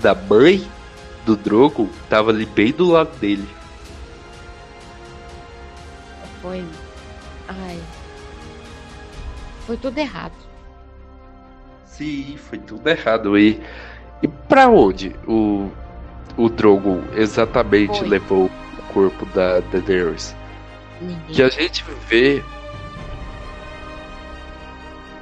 da 0.00 0.14
mãe 0.14 0.66
do 1.24 1.36
Drogo, 1.36 1.90
tava 2.08 2.30
ali 2.30 2.46
bem 2.46 2.72
do 2.72 2.86
lado 2.86 3.16
dele. 3.18 3.48
Foi. 6.40 6.64
Ai. 7.48 7.80
Foi 9.66 9.76
tudo 9.76 9.98
errado. 9.98 10.34
Sim, 11.84 12.36
foi 12.36 12.58
tudo 12.58 12.86
errado. 12.88 13.36
E, 13.36 13.60
e 14.22 14.28
pra 14.28 14.68
onde 14.68 15.16
o, 15.26 15.70
o 16.36 16.48
Drogo 16.48 17.02
exatamente 17.14 17.98
Foi. 17.98 18.08
levou 18.08 18.44
o 18.46 18.82
corpo 18.92 19.26
da 19.26 19.60
Daenerys? 19.60 20.36
Ninguém. 21.00 21.34
Que 21.34 21.42
a 21.42 21.48
gente 21.48 21.84
vê. 22.08 22.44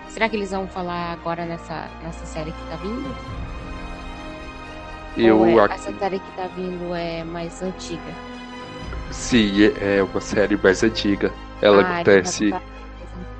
Será 0.08 0.28
que 0.28 0.36
eles 0.36 0.50
vão 0.50 0.68
falar 0.68 1.12
agora 1.12 1.44
nessa, 1.44 1.88
nessa 2.02 2.26
série 2.26 2.52
que 2.52 2.62
tá 2.68 2.76
vindo? 2.76 3.43
Eu 5.16 5.44
é, 5.44 5.58
ac- 5.60 5.74
essa 5.74 5.98
série 5.98 6.18
que 6.18 6.36
tá 6.36 6.46
vindo 6.48 6.94
é 6.94 7.22
mais 7.24 7.62
antiga? 7.62 8.02
Sim, 9.10 9.52
é 9.80 10.02
uma 10.02 10.20
série 10.20 10.56
mais 10.56 10.82
antiga. 10.82 11.32
Ela 11.62 11.82
Ah, 11.82 11.94
acontece. 12.00 12.46
então 12.46 12.58
tá- 12.58 12.64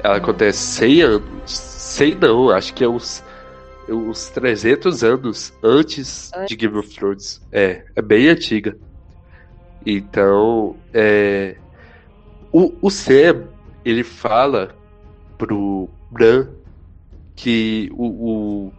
Ela 0.03 0.17
acontece 0.17 0.59
100 0.59 1.03
anos. 1.03 1.51
100 1.51 2.15
não, 2.15 2.51
acho 2.51 2.73
que 2.75 2.85
é 2.85 2.89
uns, 2.89 3.25
uns 3.89 4.29
300 4.31 5.03
anos 5.03 5.53
antes 5.63 6.31
de 6.47 6.55
Game 6.57 6.77
of 6.79 6.89
Thrones. 6.95 7.41
É, 7.51 7.85
é 7.97 8.03
bem 8.03 8.29
antiga. 8.29 8.77
Então, 9.85 10.77
é, 10.93 11.57
o, 12.53 12.87
o 12.87 12.91
Sam, 12.91 13.49
ele 13.85 14.03
fala 14.05 14.75
pro 15.37 15.89
Bran 16.11 16.49
que 17.37 17.91
o, 17.93 18.07
o, 18.69 18.73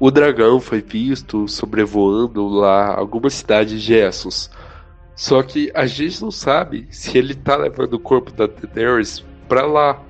o 0.00 0.10
dragão 0.10 0.60
foi 0.60 0.80
visto 0.80 1.48
sobrevoando 1.48 2.46
lá 2.46 2.94
alguma 2.94 3.28
cidade 3.30 3.82
de 3.82 3.94
Essos. 3.94 4.50
Só 5.16 5.42
que 5.42 5.72
a 5.74 5.86
gente 5.86 6.22
não 6.22 6.30
sabe 6.30 6.86
se 6.92 7.18
ele 7.18 7.34
tá 7.34 7.56
levando 7.56 7.94
o 7.94 7.98
corpo 7.98 8.32
da 8.32 8.46
Daenerys 8.46 9.24
pra 9.48 9.66
lá. 9.66 10.00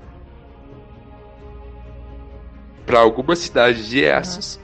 Pra 2.84 3.00
alguma 3.00 3.34
cidade 3.34 3.88
de 3.88 4.00
Essos. 4.00 4.60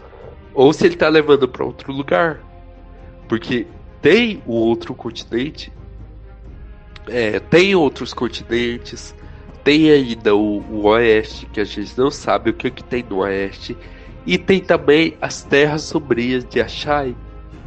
Ou 0.52 0.72
se 0.74 0.84
ele 0.84 0.96
tá 0.96 1.08
levando 1.08 1.48
pra 1.48 1.64
outro 1.64 1.90
lugar. 1.90 2.40
Porque 3.26 3.66
tem 4.02 4.42
o 4.46 4.52
outro 4.52 4.94
continente. 4.94 5.72
É, 7.08 7.40
tem 7.40 7.74
outros 7.74 8.12
continentes. 8.12 9.14
Tem 9.62 9.90
ainda 9.90 10.36
o, 10.36 10.58
o 10.70 10.86
oeste, 10.88 11.46
que 11.46 11.58
a 11.58 11.64
gente 11.64 11.96
não 11.96 12.10
sabe 12.10 12.50
o 12.50 12.54
que, 12.54 12.70
que 12.70 12.84
tem 12.84 13.02
no 13.08 13.20
oeste. 13.20 13.74
E 14.26 14.38
tem 14.38 14.60
também 14.60 15.16
as 15.20 15.42
terras 15.42 15.82
sombrias 15.82 16.44
de 16.44 16.60
Ashai, 16.60 17.14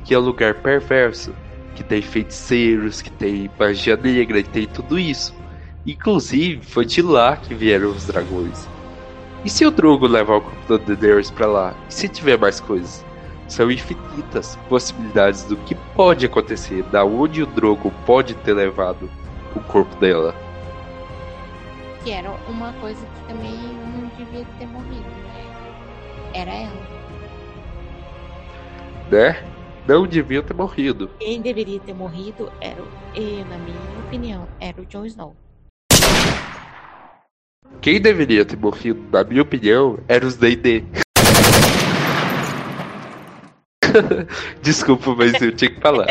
que 0.03 0.13
é 0.13 0.19
um 0.19 0.23
lugar 0.23 0.55
perverso. 0.55 1.33
Que 1.75 1.83
tem 1.83 2.01
feiticeiros, 2.01 3.01
que 3.01 3.11
tem 3.11 3.49
magia 3.59 3.95
negra, 3.95 4.39
e 4.39 4.43
tem 4.43 4.65
tudo 4.65 4.97
isso. 4.97 5.35
Inclusive, 5.85 6.65
foi 6.65 6.85
de 6.85 7.01
lá 7.01 7.37
que 7.37 7.53
vieram 7.53 7.89
os 7.91 8.05
dragões. 8.07 8.67
E 9.45 9.49
se 9.49 9.65
o 9.65 9.71
Drogo 9.71 10.07
levar 10.07 10.37
o 10.37 10.41
corpo 10.41 10.77
da 10.77 10.83
Daenerys 10.83 11.29
pra 11.29 11.45
lá? 11.45 11.75
E 11.87 11.93
se 11.93 12.09
tiver 12.09 12.37
mais 12.37 12.59
coisas? 12.59 13.05
São 13.47 13.71
infinitas 13.71 14.57
possibilidades 14.67 15.43
do 15.43 15.55
que 15.55 15.75
pode 15.95 16.25
acontecer, 16.25 16.83
da 16.83 17.05
onde 17.05 17.43
o 17.43 17.45
Drogo 17.45 17.93
pode 18.05 18.33
ter 18.33 18.53
levado 18.53 19.09
o 19.55 19.59
corpo 19.61 19.95
dela. 19.97 20.35
Que 22.03 22.11
era 22.11 22.31
uma 22.49 22.73
coisa 22.73 23.05
que 23.05 23.33
também 23.33 23.53
não 23.53 24.09
devia 24.17 24.45
ter 24.59 24.65
morrido? 24.65 25.16
Era 26.33 26.51
ela. 26.53 26.87
Né? 29.11 29.43
Não 29.87 30.05
devia 30.05 30.43
ter 30.43 30.53
morrido. 30.53 31.09
Quem 31.19 31.41
deveria 31.41 31.79
ter 31.79 31.93
morrido 31.93 32.51
era, 32.59 32.81
o- 32.81 32.87
e, 33.15 33.43
na 33.45 33.57
minha 33.57 33.99
opinião, 34.05 34.47
era 34.59 34.81
o 34.81 34.85
Jon 34.85 35.05
Snow. 35.05 35.35
Quem 37.81 38.01
deveria 38.01 38.43
ter 38.43 38.57
morrido, 38.57 39.01
na 39.11 39.23
minha 39.23 39.41
opinião, 39.41 39.97
era 40.07 40.25
os 40.25 40.35
D&D. 40.37 40.83
Desculpa, 44.61 45.15
mas 45.15 45.41
eu 45.41 45.51
tinha 45.55 45.71
que 45.71 45.79
falar. 45.79 46.07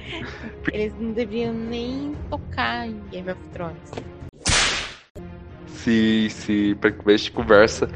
Eles 0.72 0.92
não 0.98 1.12
deveriam 1.12 1.52
nem 1.54 2.14
tocar 2.28 2.86
em 2.86 3.00
Game 3.10 3.30
of 3.30 3.40
Thrones. 3.52 3.90
Sim, 5.66 6.28
sim, 6.28 6.74
pra 6.74 6.92
começo 6.92 7.24
de 7.24 7.30
conversa, 7.32 7.88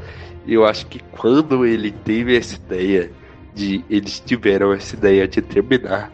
eu 0.47 0.65
acho 0.65 0.85
que 0.87 0.99
quando 1.11 1.65
ele 1.65 1.91
teve 1.91 2.37
essa 2.37 2.55
ideia 2.55 3.11
de. 3.53 3.83
Eles 3.89 4.19
tiveram 4.19 4.73
essa 4.73 4.95
ideia 4.95 5.27
de 5.27 5.41
terminar 5.41 6.11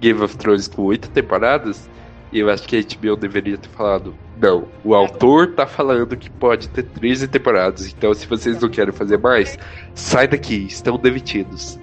Game 0.00 0.20
of 0.22 0.36
Thrones 0.36 0.68
com 0.68 0.82
oito 0.82 1.10
temporadas, 1.10 1.88
eu 2.32 2.50
acho 2.50 2.66
que 2.66 2.76
a 2.76 2.80
HBO 2.80 3.16
deveria 3.16 3.58
ter 3.58 3.68
falado. 3.68 4.14
Não, 4.40 4.68
o 4.84 4.94
autor 4.94 5.54
tá 5.54 5.66
falando 5.66 6.16
que 6.16 6.28
pode 6.28 6.68
ter 6.68 6.82
13 6.82 7.28
temporadas, 7.28 7.88
então 7.88 8.12
se 8.12 8.26
vocês 8.26 8.60
não 8.60 8.68
querem 8.68 8.92
fazer 8.92 9.18
mais, 9.18 9.58
sai 9.94 10.28
daqui, 10.28 10.66
estão 10.66 10.98
demitidos. 10.98 11.78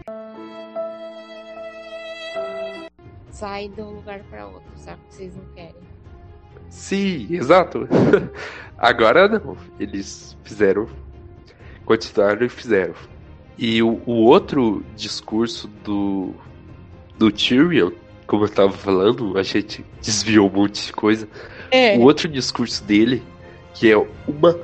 Sai 3.31 3.67
de 3.67 3.81
um 3.81 3.95
lugar 3.95 4.19
pra 4.29 4.45
outro, 4.45 4.71
sabe? 4.75 4.99
Que 5.09 5.15
vocês 5.15 5.35
não 5.35 5.43
querem. 5.55 5.75
Sim, 6.69 7.27
exato. 7.29 7.87
Agora 8.77 9.27
não. 9.27 9.57
Eles 9.79 10.37
fizeram. 10.43 10.87
Continuaram 11.85 12.45
e 12.45 12.49
fizeram. 12.49 12.93
E 13.57 13.81
o, 13.83 14.01
o 14.05 14.13
outro 14.25 14.83
discurso 14.95 15.67
do. 15.83 16.33
Do 17.17 17.31
Tyrion, 17.31 17.91
como 18.25 18.45
eu 18.45 18.49
tava 18.49 18.71
falando, 18.71 19.37
a 19.37 19.43
gente 19.43 19.85
desviou 20.01 20.49
um 20.49 20.51
monte 20.51 20.87
de 20.87 20.93
coisa. 20.93 21.27
É. 21.69 21.95
O 21.97 22.01
outro 22.01 22.27
discurso 22.27 22.83
dele, 22.83 23.21
que 23.73 23.91
é 23.91 23.97
uma 24.27 24.59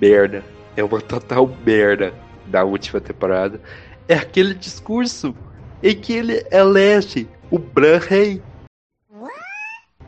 merda, 0.00 0.42
é 0.76 0.82
uma 0.82 1.00
total 1.00 1.50
merda 1.64 2.14
da 2.46 2.64
última 2.64 3.00
temporada, 3.00 3.60
é 4.08 4.14
aquele 4.14 4.54
discurso 4.54 5.34
em 5.82 5.94
que 5.94 6.14
ele 6.14 6.44
elege 6.50 7.28
o 7.50 7.58
Bran 7.58 7.98
Rei. 7.98 8.42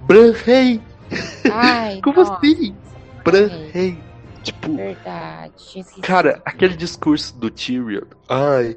Bran 0.02 0.32
Rei! 0.32 0.81
Como 2.02 2.16
nossa, 2.16 2.35
assim? 2.35 2.74
Bran 3.23 3.48
Rei. 3.73 3.98
Tipo, 4.43 4.75
Verdade. 4.75 5.85
Cara, 6.03 6.43
aquele 6.45 6.77
discurso 6.77 7.39
do 7.39 7.51
Tyrion. 7.51 8.07
Ai, 8.29 8.77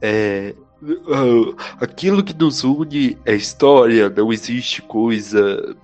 é, 0.00 0.54
ah, 0.82 1.76
aquilo 1.80 2.22
que 2.22 2.34
nos 2.34 2.64
une 2.64 3.16
é 3.24 3.34
história, 3.34 4.10
não 4.10 4.32
existe 4.32 4.82
coisa 4.82 5.76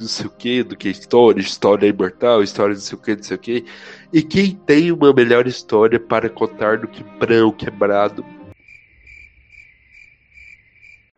não 0.00 0.08
sei 0.08 0.26
o 0.26 0.30
que 0.30 0.62
do 0.62 0.76
que 0.76 0.88
história, 0.88 1.40
história 1.40 1.86
é 1.86 1.90
imortal, 1.90 2.42
história 2.42 2.74
não 2.74 2.80
sei 2.80 2.98
o 2.98 3.00
que, 3.00 3.16
não 3.16 3.22
sei 3.22 3.36
o 3.36 3.40
que. 3.40 3.64
E 4.12 4.22
quem 4.22 4.54
tem 4.54 4.90
uma 4.90 5.12
melhor 5.12 5.46
história 5.46 6.00
para 6.00 6.30
contar 6.30 6.78
do 6.78 6.88
que 6.88 7.04
Brão 7.18 7.52
quebrado? 7.52 8.24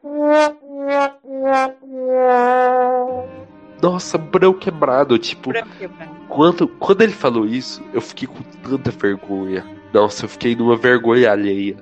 Nossa, 3.82 4.16
Brão 4.16 4.54
quebrado, 4.54 5.18
tipo, 5.18 5.50
Branco 5.50 5.68
quebrado. 5.76 6.14
quando, 6.28 6.68
quando 6.68 7.02
ele 7.02 7.12
falou 7.12 7.44
isso, 7.44 7.82
eu 7.92 8.00
fiquei 8.00 8.28
com 8.28 8.42
tanta 8.62 8.92
vergonha. 8.92 9.66
Nossa, 9.92 10.24
eu 10.24 10.28
fiquei 10.28 10.54
numa 10.54 10.76
vergonha 10.76 11.32
alheia. 11.32 11.76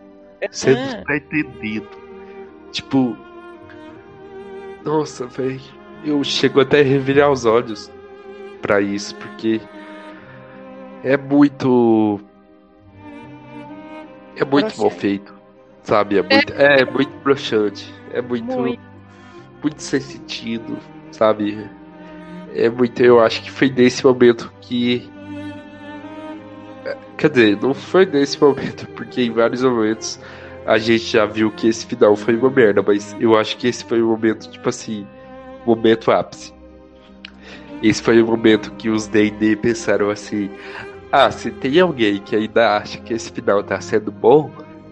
Você 0.51 0.75
não 0.75 1.05
tá 1.05 1.17
entendendo. 1.17 1.89
Tipo. 2.73 3.15
Nossa, 4.83 5.27
velho. 5.27 5.61
Eu 6.03 6.25
chego 6.25 6.61
até 6.61 6.81
a 6.81 6.85
revirar 6.85 7.31
os 7.31 7.45
olhos 7.45 7.93
pra 8.63 8.81
isso, 8.81 9.15
porque. 9.17 9.61
É 11.05 11.19
muito. 11.19 12.19
É 14.37 14.45
muito 14.45 14.69
mal 14.79 14.89
Broxante. 14.89 15.01
feito. 15.01 15.35
Sabe? 15.83 16.19
É 16.19 16.23
muito, 16.23 16.53
é, 16.55 16.85
muito 16.87 17.13
broxante. 17.23 17.95
É 18.13 18.23
muito. 18.23 18.45
Muito. 18.59 18.81
Muito 19.63 19.83
sem 19.83 20.01
sentido, 20.01 20.79
sabe? 21.13 21.69
É 22.55 22.69
muito. 22.69 23.01
Eu 23.03 23.21
acho 23.21 23.43
que 23.43 23.51
foi 23.51 23.71
nesse 23.71 24.05
momento 24.05 24.53
que. 24.61 25.09
Quer 27.17 27.31
dizer, 27.31 27.59
não 27.61 27.75
foi 27.75 28.07
nesse 28.07 28.41
momento, 28.41 28.87
porque 28.97 29.23
em 29.23 29.31
vários 29.31 29.63
momentos 29.63 30.19
a 30.67 30.79
gente 30.79 31.05
já 31.05 31.27
viu 31.27 31.51
que 31.51 31.69
esse 31.69 31.87
final 31.87 32.17
foi 32.17 32.37
uma 32.37 32.51
merda, 32.51 32.83
mas 32.83 33.15
eu 33.21 33.37
acho 33.37 33.57
que 33.57 33.69
esse 33.69 33.85
foi 33.85 34.01
o 34.03 34.09
momento, 34.09 34.51
tipo 34.51 34.69
assim, 34.69 35.07
momento 35.67 36.11
ápice. 36.11 36.55
Esse 37.83 38.03
foi 38.03 38.23
o 38.23 38.27
momento 38.27 38.73
que 38.73 38.89
os 38.89 39.07
D&D 39.07 39.57
pensaram 39.57 40.11
assim, 40.11 40.51
ah, 41.13 41.31
se 41.31 41.51
tem 41.51 41.81
alguém 41.81 42.19
que 42.19 42.37
ainda 42.37 42.77
acha 42.77 43.01
que 43.01 43.13
esse 43.13 43.33
final 43.33 43.63
tá 43.63 43.81
sendo 43.81 44.13
bom, 44.13 44.51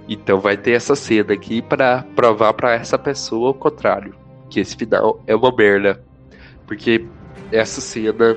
então 0.09 0.41
vai 0.41 0.57
ter 0.57 0.73
essa 0.73 0.97
cena 0.97 1.35
aqui 1.35 1.61
pra 1.61 2.05
provar 2.17 2.55
pra 2.55 2.75
essa 2.75 2.99
pessoa 2.99 3.51
o 3.51 3.55
contrário, 3.55 4.15
que 4.49 4.59
esse 4.59 4.75
final 4.75 5.23
é 5.27 5.37
uma 5.37 5.55
merda. 5.55 6.03
Porque 6.67 7.07
essa 7.53 7.81
cena 7.81 8.37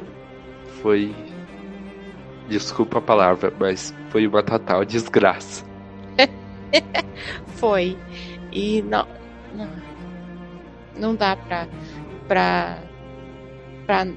foi 0.82 1.14
desculpa 2.48 2.98
a 2.98 3.02
palavra, 3.02 3.54
mas 3.60 3.94
foi 4.10 4.28
uma 4.28 4.44
total 4.44 4.84
desgraça. 4.84 5.64
Foi. 7.56 7.98
E 8.52 8.82
não. 8.82 9.08
Não, 9.56 9.70
não 10.98 11.16
dá 11.16 11.36
pra, 11.36 11.68
pra, 12.28 12.80
pra 13.86 14.08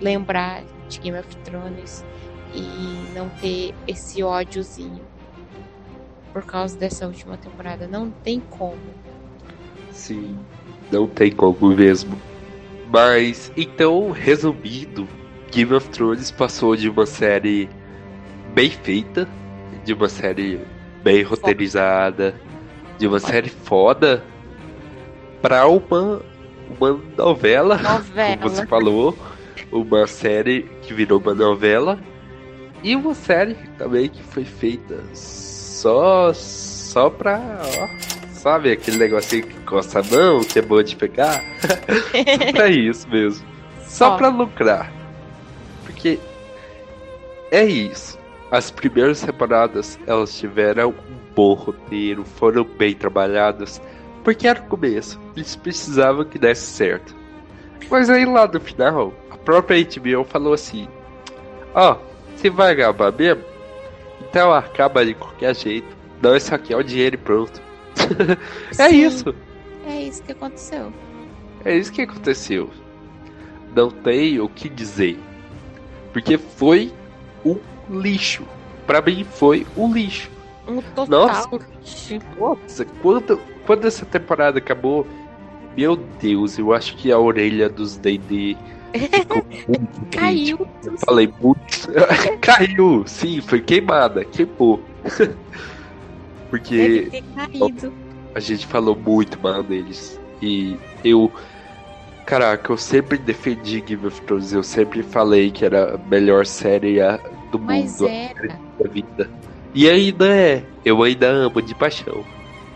lembrar 0.00 0.64
de 0.88 1.00
Game 1.00 1.18
of 1.18 1.36
Thrones 1.38 2.04
e 2.54 3.12
não 3.14 3.28
ter 3.40 3.74
esse 3.86 4.22
ódiozinho 4.22 5.02
por 6.32 6.44
causa 6.44 6.76
dessa 6.78 7.06
última 7.06 7.36
temporada. 7.36 7.88
Não 7.88 8.10
tem 8.10 8.40
como. 8.40 8.78
Sim, 9.90 10.38
não 10.90 11.06
tem 11.06 11.32
como 11.32 11.68
mesmo. 11.74 12.16
Mas, 12.88 13.52
então, 13.56 14.10
resumindo, 14.10 15.08
Game 15.50 15.72
of 15.74 15.88
Thrones 15.90 16.30
passou 16.30 16.76
de 16.76 16.88
uma 16.88 17.06
série 17.06 17.68
bem 18.54 18.70
feita, 18.70 19.28
de 19.84 19.92
uma 19.92 20.08
série 20.08 20.60
bem 21.02 21.22
roteirizada, 21.22 22.34
de 22.98 23.06
uma 23.06 23.18
série 23.18 23.50
foda, 23.50 24.24
pra 25.42 25.66
uma, 25.66 26.22
uma 26.78 27.00
novela, 27.16 27.76
Novela. 27.76 28.36
como 28.38 28.50
você 28.50 28.66
falou, 28.66 29.18
uma 29.70 30.06
série 30.06 30.62
que 30.82 30.94
virou 30.94 31.20
uma 31.20 31.34
novela, 31.34 31.98
e 32.82 32.94
uma 32.94 33.14
série 33.14 33.54
também 33.78 34.08
que 34.08 34.22
foi 34.22 34.44
feita 34.44 35.02
só, 35.12 36.32
só 36.32 37.10
pra, 37.10 37.40
ó, 37.62 38.15
sabe, 38.46 38.70
aquele 38.70 38.96
negocinho 38.98 39.44
que 39.44 39.58
costa 39.62 39.98
a 39.98 40.02
mão, 40.04 40.38
que 40.44 40.60
é 40.60 40.62
boa 40.62 40.84
de 40.84 40.94
pegar. 40.94 41.42
Só 41.60 42.52
pra 42.54 42.68
isso 42.68 43.08
mesmo. 43.08 43.44
Só 43.80 44.10
Só. 44.10 44.16
pra 44.16 44.28
lucrar. 44.28 44.92
Porque 45.84 46.16
é 47.50 47.64
isso. 47.64 48.16
As 48.48 48.70
primeiras 48.70 49.20
temporadas 49.20 49.98
elas 50.06 50.38
tiveram 50.38 50.90
um 50.90 51.34
bom 51.34 51.54
roteiro, 51.54 52.24
foram 52.24 52.62
bem 52.62 52.94
trabalhadas, 52.94 53.82
porque 54.22 54.46
era 54.46 54.60
o 54.60 54.68
começo. 54.68 55.20
Eles 55.34 55.56
precisavam 55.56 56.24
que 56.24 56.38
desse 56.38 56.66
certo. 56.66 57.16
Mas 57.90 58.08
aí 58.08 58.24
lá 58.24 58.46
no 58.46 58.60
final, 58.60 59.12
a 59.28 59.36
própria 59.36 59.84
HBO 59.84 60.22
falou 60.22 60.52
assim: 60.52 60.86
Ó, 61.74 61.96
você 62.36 62.48
vai 62.48 62.74
acabar 62.74 63.10
mesmo? 63.10 63.42
Então 64.20 64.54
acaba 64.54 65.04
de 65.04 65.14
qualquer 65.14 65.52
jeito. 65.56 65.88
Não, 66.22 66.36
isso 66.36 66.54
aqui 66.54 66.72
é 66.72 66.76
o 66.76 66.84
dinheiro 66.84 67.16
e 67.16 67.18
pronto. 67.18 67.65
é 68.78 68.88
Sim, 68.88 69.06
isso. 69.06 69.34
É 69.86 70.02
isso 70.02 70.22
que 70.22 70.32
aconteceu. 70.32 70.92
É 71.64 71.76
isso 71.76 71.92
que 71.92 72.02
aconteceu. 72.02 72.70
Não 73.74 73.90
tem 73.90 74.40
o 74.40 74.48
que 74.48 74.68
dizer. 74.68 75.18
Porque 76.12 76.38
foi 76.38 76.92
um 77.44 77.58
lixo. 77.90 78.44
Pra 78.86 79.00
mim 79.00 79.24
foi 79.24 79.66
um 79.76 79.92
lixo. 79.92 80.30
Um 80.66 80.80
total. 80.80 81.26
Nossa. 81.28 81.48
lixo. 81.80 82.18
Nossa, 82.38 82.84
quando, 83.02 83.40
quando 83.66 83.86
essa 83.86 84.06
temporada 84.06 84.58
acabou, 84.58 85.06
meu 85.76 85.96
Deus, 85.96 86.58
eu 86.58 86.72
acho 86.72 86.96
que 86.96 87.12
a 87.12 87.18
orelha 87.18 87.68
dos 87.68 87.96
D&D. 87.96 88.56
Caiu. 90.10 90.66
Eu 90.84 90.98
falei 90.98 91.32
muito. 91.40 91.90
Caiu, 92.40 93.04
sim, 93.06 93.40
foi 93.40 93.60
queimada, 93.60 94.24
queimou. 94.24 94.82
Porque 96.50 97.22
a 98.34 98.40
gente 98.40 98.66
falou 98.66 98.96
muito 98.96 99.38
mal 99.40 99.62
deles. 99.62 100.20
E 100.42 100.76
eu. 101.04 101.30
Caraca, 102.24 102.72
eu 102.72 102.76
sempre 102.76 103.18
defendi 103.18 103.80
Game 103.80 104.04
of 104.06 104.20
Thrones. 104.22 104.52
Eu 104.52 104.62
sempre 104.62 105.02
falei 105.02 105.50
que 105.50 105.64
era 105.64 105.94
a 105.94 105.98
melhor 105.98 106.44
série 106.44 106.98
do 107.52 107.58
Mas 107.58 108.00
mundo 108.00 108.08
era. 108.10 108.58
da 108.78 108.88
vida. 108.88 109.30
E 109.74 109.88
ainda 109.88 110.26
é. 110.34 110.64
Eu 110.84 111.02
ainda 111.02 111.28
amo 111.28 111.62
de 111.62 111.74
paixão 111.74 112.24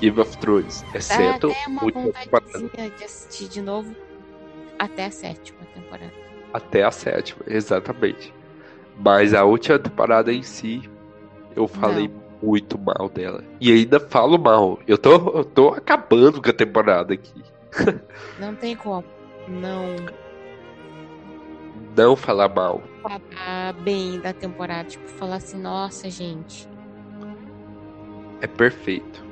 Game 0.01 0.19
of 0.21 0.37
Thrones. 0.39 0.83
Dá 0.93 0.99
Exceto 0.99 1.49
até 1.51 1.67
uma 1.67 1.81
a 1.81 1.85
última 1.85 2.13
temporada. 2.13 2.59
vontadezinha 2.59 2.91
de 2.91 3.05
assistir 3.05 3.49
de 3.49 3.61
novo 3.61 3.95
até 4.79 5.07
a 5.07 5.11
sétima 5.11 5.59
temporada. 5.75 6.13
Até 6.53 6.83
a 6.83 6.91
sétima, 6.91 7.43
exatamente. 7.47 8.33
Mas 8.99 9.35
a 9.35 9.45
última 9.45 9.79
temporada 9.79 10.33
em 10.33 10.43
si, 10.43 10.89
eu 11.55 11.67
falei 11.69 12.11
muito 12.43 12.79
mal 12.79 13.09
dela. 13.09 13.43
E 13.61 13.71
ainda 13.73 14.01
falo 14.01 14.39
mal. 14.39 14.79
Eu 14.87 14.97
tô, 14.99 15.13
eu 15.39 15.45
tô 15.45 15.69
acabando 15.69 16.41
com 16.43 16.49
a 16.51 16.53
temporada 16.53 17.15
aqui. 17.15 17.43
Não 18.39 18.55
tem 18.55 18.75
como 18.77 19.05
não 19.49 19.97
Não 21.97 22.17
falar 22.17 22.49
mal. 22.49 22.81
falar 23.03 23.73
bem 23.83 24.21
da 24.21 24.33
temporada. 24.33 24.89
Tipo, 24.89 25.07
falar 25.09 25.37
assim, 25.37 25.61
nossa, 25.61 26.09
gente. 26.11 26.69
É 28.41 28.47
perfeito. 28.47 29.25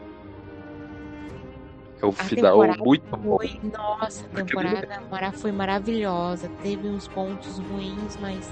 É 2.01 2.07
um 2.07 2.11
A 2.11 2.13
final 2.13 2.59
muito 2.79 3.17
bom. 3.17 3.39
Foi, 3.39 3.61
nossa, 3.73 4.25
a 4.25 4.29
Porque 4.29 4.45
temporada 4.45 5.01
mara- 5.11 5.33
foi 5.33 5.51
maravilhosa. 5.51 6.49
Teve 6.63 6.87
uns 6.89 7.09
pontos 7.09 7.59
ruins, 7.59 8.17
mas 8.21 8.49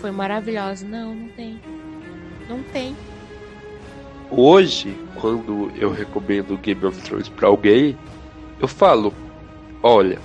foi 0.00 0.10
maravilhosa. 0.12 0.86
Não, 0.86 1.12
não 1.14 1.28
tem. 1.30 1.60
Não 2.48 2.62
tem. 2.62 2.96
Hoje, 4.30 4.98
quando 5.14 5.70
eu 5.76 5.90
recomendo 5.90 6.58
Game 6.58 6.84
of 6.84 7.00
Thrones 7.02 7.28
pra 7.28 7.48
alguém, 7.48 7.96
eu 8.60 8.66
falo: 8.66 9.14
olha, 9.82 10.18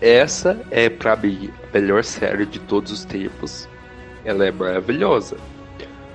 essa 0.00 0.60
é 0.70 0.88
pra 0.88 1.16
mim 1.16 1.50
a 1.68 1.78
melhor 1.78 2.04
série 2.04 2.46
de 2.46 2.58
todos 2.60 2.92
os 2.92 3.04
tempos. 3.04 3.68
Ela 4.24 4.46
é 4.46 4.52
maravilhosa. 4.52 5.36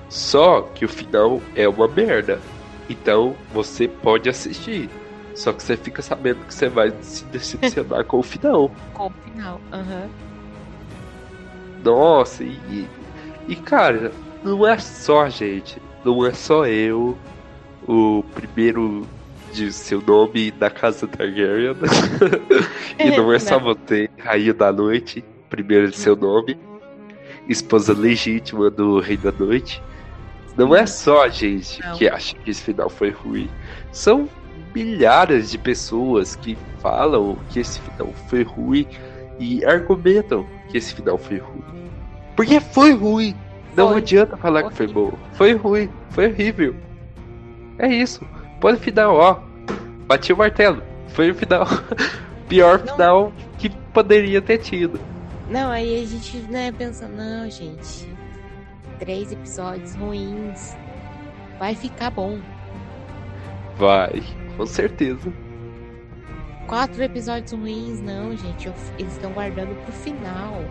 Só 0.08 0.62
que 0.62 0.84
o 0.84 0.88
final 0.88 1.40
é 1.54 1.68
uma 1.68 1.88
merda. 1.88 2.40
Então 2.88 3.34
você 3.52 3.88
pode 3.88 4.28
assistir. 4.28 4.88
Só 5.34 5.52
que 5.52 5.62
você 5.62 5.76
fica 5.76 6.00
sabendo 6.00 6.44
que 6.46 6.54
você 6.54 6.68
vai 6.68 6.92
se 7.02 7.24
decepcionar 7.26 8.04
com 8.06 8.18
o 8.18 8.22
final. 8.22 8.70
Com 8.94 9.08
o 9.08 9.10
final. 9.10 9.60
Aham. 9.72 10.08
Nossa, 11.84 12.42
e, 12.42 12.88
e 13.46 13.54
cara, 13.54 14.12
não 14.42 14.66
é 14.66 14.78
só 14.78 15.22
a 15.22 15.28
gente, 15.28 15.80
não 16.06 16.24
é 16.24 16.32
só 16.32 16.64
eu, 16.66 17.18
o 17.88 18.24
primeiro 18.32 19.04
de 19.52 19.72
seu 19.72 20.00
nome 20.00 20.52
da 20.52 20.70
casa 20.70 21.08
Targaryen, 21.08 21.74
e 22.98 23.10
não 23.16 23.32
é 23.32 23.38
só 23.40 23.58
você, 23.58 24.08
Rainha 24.18 24.54
da 24.54 24.72
Noite, 24.72 25.24
primeiro 25.50 25.90
de 25.90 25.96
seu 25.96 26.14
nome, 26.14 26.56
esposa 27.48 27.92
legítima 27.92 28.70
do 28.70 29.00
Rei 29.00 29.16
da 29.16 29.32
Noite. 29.32 29.82
Não 30.56 30.74
é 30.74 30.86
só 30.86 31.24
a 31.24 31.28
gente 31.28 31.82
Não. 31.82 31.96
que 31.98 32.08
acha 32.08 32.36
que 32.36 32.50
esse 32.50 32.62
final 32.62 32.88
foi 32.88 33.10
ruim, 33.10 33.50
são 33.90 34.28
milhares 34.72 35.50
de 35.50 35.58
pessoas 35.58 36.36
que 36.36 36.56
falam 36.80 37.36
que 37.50 37.60
esse 37.60 37.80
final 37.80 38.12
foi 38.28 38.44
ruim 38.44 38.86
e 39.40 39.64
argumentam 39.64 40.46
que 40.68 40.78
esse 40.78 40.94
final 40.94 41.18
foi 41.18 41.38
ruim. 41.38 41.64
Porque 42.36 42.60
foi 42.60 42.92
ruim. 42.92 43.34
Não 43.76 43.88
Foi. 43.88 43.98
adianta 43.98 44.36
falar 44.36 44.64
que 44.64 44.74
foi 44.74 44.86
bom. 44.86 45.12
Foi 45.34 45.52
ruim, 45.54 45.88
foi 46.10 46.26
horrível. 46.28 46.74
É 47.78 47.88
isso. 47.88 48.24
Pode 48.60 48.78
final, 48.80 49.14
ó. 49.16 49.38
Bati 50.06 50.32
o 50.32 50.36
martelo. 50.36 50.82
Foi 51.08 51.30
o 51.30 51.34
final. 51.34 51.66
Pior 52.48 52.78
Não. 52.84 52.92
final 52.94 53.32
que 53.58 53.68
poderia 53.92 54.40
ter 54.40 54.58
tido. 54.58 54.98
Não, 55.50 55.70
aí 55.70 56.02
a 56.02 56.06
gente, 56.06 56.38
né, 56.50 56.72
pensa, 56.72 57.06
não, 57.06 57.50
gente. 57.50 58.08
Três 58.98 59.30
episódios 59.30 59.94
ruins. 59.94 60.74
Vai 61.58 61.74
ficar 61.74 62.10
bom. 62.10 62.38
Vai, 63.76 64.22
com 64.56 64.64
certeza. 64.66 65.30
Quatro 66.66 67.02
episódios 67.02 67.52
ruins, 67.52 68.00
não, 68.00 68.36
gente. 68.36 68.66
eu- 68.66 68.74
Eles 68.98 69.12
estão 69.12 69.30
guardando 69.32 69.74
pro 69.84 69.92
final. 69.92 70.64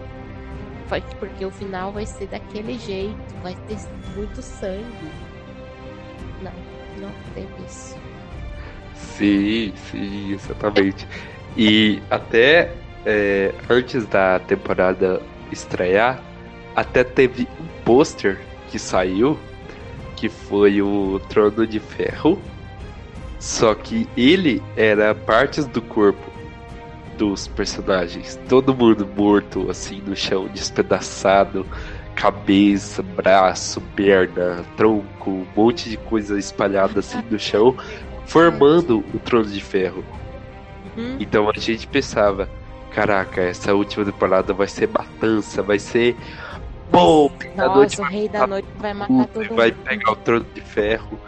Porque 1.20 1.46
o 1.46 1.52
final 1.52 1.92
vai 1.92 2.06
ser 2.06 2.28
daquele 2.28 2.78
jeito. 2.78 3.16
Vai 3.42 3.56
ter 3.68 3.78
muito 4.16 4.42
sangue. 4.42 5.12
Não, 6.42 6.52
não 7.02 7.12
teve 7.34 7.48
isso. 7.66 7.98
Sim, 8.96 9.74
sim, 9.90 10.34
exatamente. 10.34 11.08
E 11.58 12.02
até 12.10 12.72
é, 13.06 13.54
antes 13.70 14.06
da 14.06 14.40
temporada 14.40 15.22
estrear, 15.52 16.20
até 16.76 17.04
teve 17.04 17.48
um 17.60 17.84
pôster 17.84 18.40
que 18.70 18.80
saiu, 18.80 19.40
que 20.16 20.28
foi 20.28 20.82
o 20.82 21.20
Trono 21.30 21.66
de 21.66 21.80
Ferro. 21.80 22.42
Só 23.40 23.76
que 23.76 24.10
ele 24.18 24.62
era 24.76 25.14
partes 25.14 25.66
do 25.68 25.82
corpo 25.82 26.35
dos 27.18 27.48
personagens. 27.48 28.40
Todo 28.48 28.76
mundo 28.76 29.08
morto, 29.16 29.70
assim, 29.70 30.02
no 30.06 30.16
chão, 30.16 30.48
despedaçado. 30.48 31.66
Cabeça, 32.16 33.04
braço, 33.04 33.82
perna, 33.94 34.64
tronco, 34.78 35.30
um 35.30 35.46
monte 35.54 35.90
de 35.90 35.98
coisa 35.98 36.40
espalhada 36.40 37.02
assim 37.02 37.22
no 37.30 37.38
chão 37.38 37.76
formando 38.26 39.04
o 39.14 39.20
Trono 39.20 39.46
de 39.46 39.62
Ferro. 39.62 40.04
Uhum. 40.98 41.18
Então 41.20 41.50
a 41.50 41.58
gente 41.58 41.88
pensava, 41.88 42.50
caraca, 42.92 43.42
essa 43.42 43.74
última 43.74 44.06
temporada 44.06 44.54
vai 44.54 44.68
ser 44.68 44.90
matança, 44.90 45.62
vai 45.62 45.80
ser 45.80 46.16
bom, 46.92 47.32
a 47.58 47.68
noite 47.68 47.98
Nossa, 47.98 48.02
o 48.02 48.06
rei 48.06 48.30
da 48.30 48.48
noite 48.48 48.68
vai 48.78 48.94
matar 48.94 49.08
tudo, 49.08 49.28
todo 49.28 49.56
vai 49.56 49.72
mundo. 49.72 49.84
pegar 49.84 50.12
o 50.12 50.16
Trono 50.16 50.46
de 50.54 50.62
Ferro. 50.62 51.20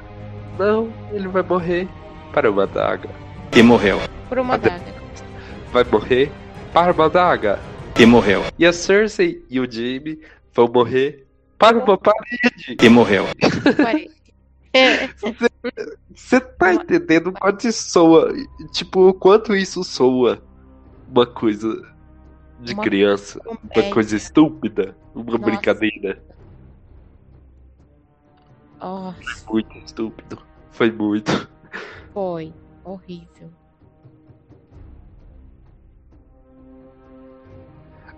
Não, 0.58 0.92
ele 1.12 1.28
vai 1.28 1.44
morrer 1.44 1.88
para 2.34 2.50
uma 2.50 2.66
daga. 2.66 3.10
E 3.56 3.62
morreu. 3.62 4.00
Por 4.28 4.40
uma 4.40 4.58
daga. 4.58 4.97
Vai 5.78 5.84
morrer 5.84 6.32
para 6.74 6.92
uma 6.92 7.08
daga. 7.08 7.60
E 8.00 8.04
morreu. 8.04 8.42
E 8.58 8.66
a 8.66 8.74
Cersei 8.74 9.46
e 9.48 9.60
o 9.60 9.72
Jaime 9.72 10.20
vão 10.52 10.68
morrer 10.68 11.28
para 11.56 11.78
uma 11.78 11.96
parede. 11.96 12.76
E 12.82 12.90
morreu. 12.90 13.26
É, 14.74 15.08
Você 16.16 16.40
tá 16.42 16.74
entendendo 16.74 17.32
quanto 17.32 17.68
isso 17.68 17.92
soa? 17.92 18.34
Tipo, 18.72 19.10
o 19.10 19.14
quanto 19.14 19.56
isso 19.56 19.84
soa 19.84 20.42
uma 21.08 21.28
coisa 21.28 21.70
de 22.60 22.74
Uma 22.74 22.82
criança, 22.84 23.40
uma 23.46 23.56
comédia. 23.58 23.94
coisa 23.94 24.16
estúpida, 24.16 24.98
uma 25.14 25.24
Nossa. 25.26 25.38
brincadeira. 25.38 26.24
Nossa, 28.80 29.46
Muito 29.48 29.78
estúpido. 29.78 30.40
Foi 30.72 30.90
muito. 30.92 31.48
foi 32.16 32.52
horrível. 32.84 33.52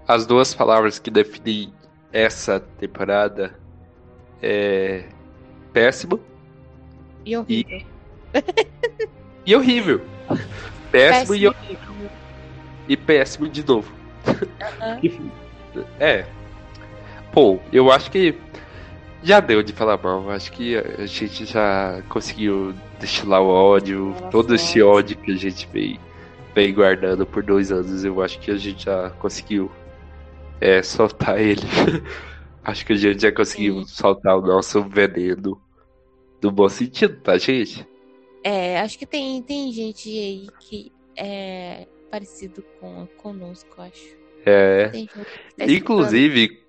As 0.10 0.26
duas 0.26 0.56
palavras 0.56 0.98
que 0.98 1.11
definem 1.11 1.72
essa 2.11 2.60
temporada 2.60 3.53
é 4.41 5.03
péssimo 5.72 6.19
E 7.23 7.38
horrível. 7.38 7.81
e 9.45 9.56
horrível. 9.56 10.02
Péssimo, 10.91 11.36
e 11.36 11.40
Péssimo. 11.41 11.49
horrível. 11.49 12.10
E 12.88 12.98
péssimo 12.98 13.48
de 13.48 13.64
novo. 13.64 13.94
É. 15.99 16.26
Pô, 17.31 17.60
eu 17.72 17.91
acho 17.91 18.10
que 18.10 18.34
já 19.22 19.40
deu 19.40 19.61
de 19.61 19.72
falar 19.72 19.99
mal. 20.02 20.27
Acho 20.31 20.52
que 20.52 20.76
a 20.76 21.06
gente 21.06 21.45
já 21.45 22.02
conseguiu 22.10 22.73
destilar 22.99 23.44
o 23.44 23.48
ódio. 23.48 24.07
Nossa, 24.07 24.27
todo 24.31 24.56
esse 24.56 24.81
ódio. 24.81 25.14
ódio 25.14 25.18
que 25.18 25.31
a 25.31 25.36
gente 25.38 25.69
vem, 25.72 25.99
vem 26.56 26.73
guardando 26.73 27.27
por 27.27 27.44
dois 27.44 27.72
anos. 27.72 28.03
Eu 28.03 28.19
acho 28.23 28.40
que 28.40 28.49
a 28.49 28.57
gente 28.57 28.86
já 28.86 29.11
conseguiu 29.19 29.72
é, 30.61 30.81
soltar 30.84 31.40
ele. 31.40 31.61
acho 32.64 32.86
que 32.86 32.94
a 32.94 32.95
gente 32.95 33.22
já 33.22 33.31
conseguiu 33.31 33.81
Sim. 33.81 33.88
soltar 33.88 34.38
o 34.38 34.41
nosso 34.41 34.84
veneno. 34.84 35.61
No 36.41 36.52
bom 36.52 36.69
sentido, 36.69 37.19
tá, 37.22 37.38
gente? 37.38 37.88
É, 38.44 38.80
acho 38.80 38.98
que 38.98 39.06
tem, 39.06 39.41
tem 39.41 39.72
gente 39.73 40.07
aí 40.10 40.48
que 40.60 40.91
é 41.18 41.86
parecido 42.10 42.64
com 42.80 43.06
conosco, 43.18 43.81
acho. 43.81 44.18
É. 44.45 44.88
Tá 44.90 45.65
Inclusive, 45.65 46.64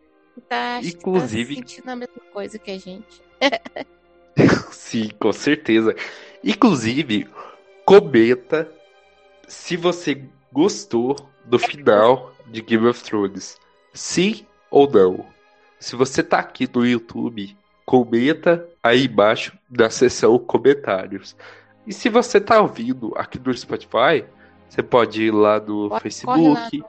tá, 0.48 0.80
que 0.80 0.88
inclusive- 0.88 1.54
tá 1.54 1.60
sentindo 1.60 1.88
a 1.88 1.96
mesma 1.96 2.22
coisa 2.32 2.58
que 2.58 2.70
a 2.70 2.78
gente. 2.78 3.22
Sim, 4.72 5.10
com 5.20 5.32
certeza. 5.32 5.94
Inclusive, 6.42 7.28
comenta 7.84 8.70
se 9.46 9.76
você 9.76 10.24
gostou 10.52 11.14
do 11.44 11.58
final 11.58 12.34
de 12.48 12.60
Game 12.62 12.86
of 12.86 13.02
Thrones. 13.04 13.56
Sim 13.92 14.46
ou 14.70 14.90
não? 14.90 15.26
Se 15.78 15.96
você 15.96 16.22
tá 16.22 16.38
aqui 16.38 16.68
no 16.72 16.86
YouTube, 16.86 17.56
comenta 17.84 18.66
aí 18.82 19.06
embaixo 19.06 19.56
na 19.70 19.90
seção 19.90 20.38
comentários. 20.38 21.36
E 21.86 21.92
se 21.92 22.08
você 22.08 22.40
tá 22.40 22.60
ouvindo 22.60 23.12
aqui 23.16 23.38
no 23.38 23.56
Spotify, 23.56 24.24
você 24.68 24.82
pode 24.82 25.22
ir 25.24 25.30
lá 25.32 25.58
no 25.58 25.88
Corre- 25.88 26.00
Facebook, 26.00 26.84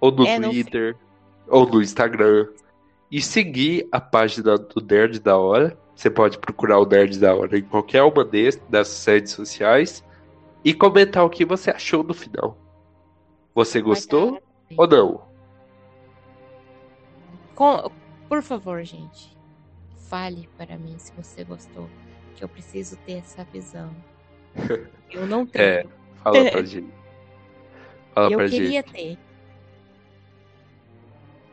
ou 0.00 0.10
no 0.10 0.26
É, 0.26 0.38
no 0.38 0.50
Twitter, 0.50 0.96
ou 1.48 1.66
no 1.66 1.80
Instagram, 1.80 2.48
e 3.10 3.22
seguir 3.22 3.88
a 3.92 4.00
página 4.00 4.58
do 4.58 4.84
Nerd 4.84 5.18
da 5.20 5.36
Hora. 5.38 5.78
Você 5.94 6.10
pode 6.10 6.38
procurar 6.38 6.78
o 6.80 6.86
Nerd 6.86 7.18
da 7.18 7.34
Hora 7.34 7.56
em 7.56 7.62
qualquer 7.62 8.02
uma 8.02 8.24
dessas 8.24 9.04
redes 9.06 9.32
sociais 9.32 10.02
e 10.64 10.74
comentar 10.74 11.24
o 11.24 11.30
que 11.30 11.44
você 11.44 11.70
achou 11.70 12.02
do 12.02 12.12
final. 12.14 12.58
Você 13.54 13.80
gostou 13.80 14.42
ou 14.76 14.86
não? 14.88 15.31
Com- 17.62 17.92
Por 18.28 18.42
favor, 18.42 18.82
gente, 18.82 19.36
fale 20.08 20.48
para 20.56 20.76
mim 20.76 20.98
se 20.98 21.12
você 21.12 21.44
gostou, 21.44 21.88
que 22.34 22.42
eu 22.42 22.48
preciso 22.48 22.96
ter 22.98 23.18
essa 23.18 23.44
visão. 23.44 23.94
Eu 25.12 25.26
não 25.28 25.46
tenho. 25.46 25.64
É, 25.64 25.86
fala 26.24 26.50
pra 26.50 26.62
gente. 26.64 26.92
Fala 28.14 28.30
eu 28.32 28.38
pra 28.38 28.48
queria 28.48 28.80
gente. 28.82 28.92
ter. 28.92 29.18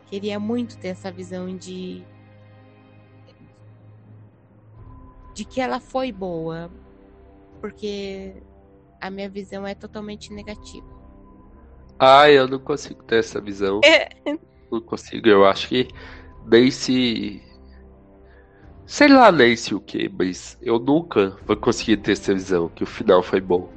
Queria 0.07 0.40
muito 0.40 0.77
ter 0.80 0.88
essa 0.90 1.11
visão 1.11 1.56
de. 1.56 2.03
de 5.36 5.45
que 5.45 5.60
ela 5.61 5.80
foi 5.80 6.11
boa. 6.11 6.72
Porque 7.61 8.41
a 9.02 9.10
minha 9.11 9.30
visão 9.30 9.68
é 9.68 9.76
totalmente 9.76 10.34
negativa. 10.34 10.88
Ah, 11.99 12.30
eu 12.31 12.48
não 12.48 12.60
consigo 12.60 13.03
ter 13.03 13.19
essa 13.19 13.40
visão. 13.41 13.81
É. 13.84 14.07
Não 14.71 14.81
consigo, 14.81 15.27
eu 15.27 15.45
acho 15.45 15.67
que 15.67 15.87
nem 16.45 16.69
se. 16.71 17.41
Sei 18.85 19.07
lá 19.07 19.31
nem 19.31 19.55
se 19.55 19.75
o 19.75 19.79
que, 19.79 20.09
mas 20.09 20.57
eu 20.61 20.79
nunca 20.79 21.37
vou 21.45 21.55
conseguir 21.55 21.97
ter 21.97 22.13
essa 22.13 22.33
visão 22.33 22.69
que 22.69 22.83
o 22.83 22.87
final 22.87 23.21
foi 23.21 23.39
bom. 23.39 23.71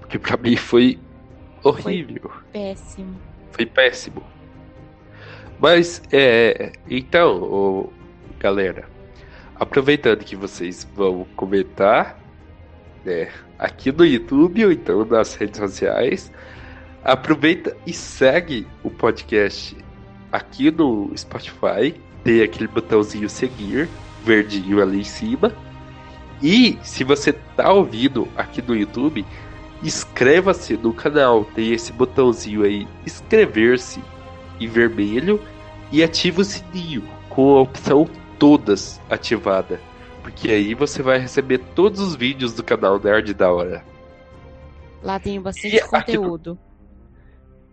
Porque 0.00 0.18
pra 0.18 0.36
mim 0.36 0.56
foi 0.56 0.98
horrível. 1.64 2.30
Péssimo. 2.52 3.16
Foi 3.50 3.66
péssimo. 3.66 4.22
Mas, 5.58 6.02
é. 6.12 6.72
Então, 6.88 7.42
ô, 7.42 7.92
galera, 8.38 8.88
aproveitando 9.54 10.24
que 10.24 10.36
vocês 10.36 10.88
vão 10.94 11.24
comentar, 11.36 12.18
né, 13.04 13.28
aqui 13.58 13.92
no 13.92 14.04
YouTube 14.04 14.64
ou 14.64 14.72
então 14.72 15.04
nas 15.04 15.34
redes 15.34 15.58
sociais, 15.58 16.32
aproveita 17.04 17.76
e 17.86 17.92
segue 17.92 18.66
o 18.82 18.90
podcast 18.90 19.76
aqui 20.32 20.70
no 20.70 21.12
Spotify. 21.16 21.94
Tem 22.24 22.40
aquele 22.42 22.68
botãozinho 22.68 23.28
seguir, 23.28 23.88
verdinho 24.24 24.80
ali 24.80 25.00
em 25.00 25.04
cima. 25.04 25.52
E 26.42 26.78
se 26.82 27.04
você 27.04 27.32
tá 27.32 27.72
ouvindo 27.72 28.26
aqui 28.36 28.60
no 28.62 28.74
YouTube, 28.74 29.24
inscreva-se 29.82 30.76
no 30.76 30.92
canal. 30.94 31.44
Tem 31.44 31.72
esse 31.72 31.92
botãozinho 31.92 32.62
aí, 32.64 32.88
inscrever-se 33.06 34.00
em 34.60 34.66
vermelho 34.68 35.40
e 35.90 36.02
ativa 36.02 36.40
o 36.40 36.44
sininho 36.44 37.02
com 37.28 37.56
a 37.56 37.60
opção 37.60 38.08
todas 38.38 39.00
ativada. 39.10 39.80
Porque 40.22 40.48
aí 40.50 40.74
você 40.74 41.02
vai 41.02 41.18
receber 41.18 41.58
todos 41.74 42.00
os 42.00 42.14
vídeos 42.14 42.52
do 42.54 42.62
canal 42.62 42.98
Nerd 43.00 43.34
da 43.34 43.52
Hora. 43.52 43.84
Lá 45.02 45.18
tem 45.18 45.40
bastante 45.40 45.74
E 45.74 45.80
aqui 45.80 46.16
no- 46.16 46.22
conteúdo. 46.22 46.58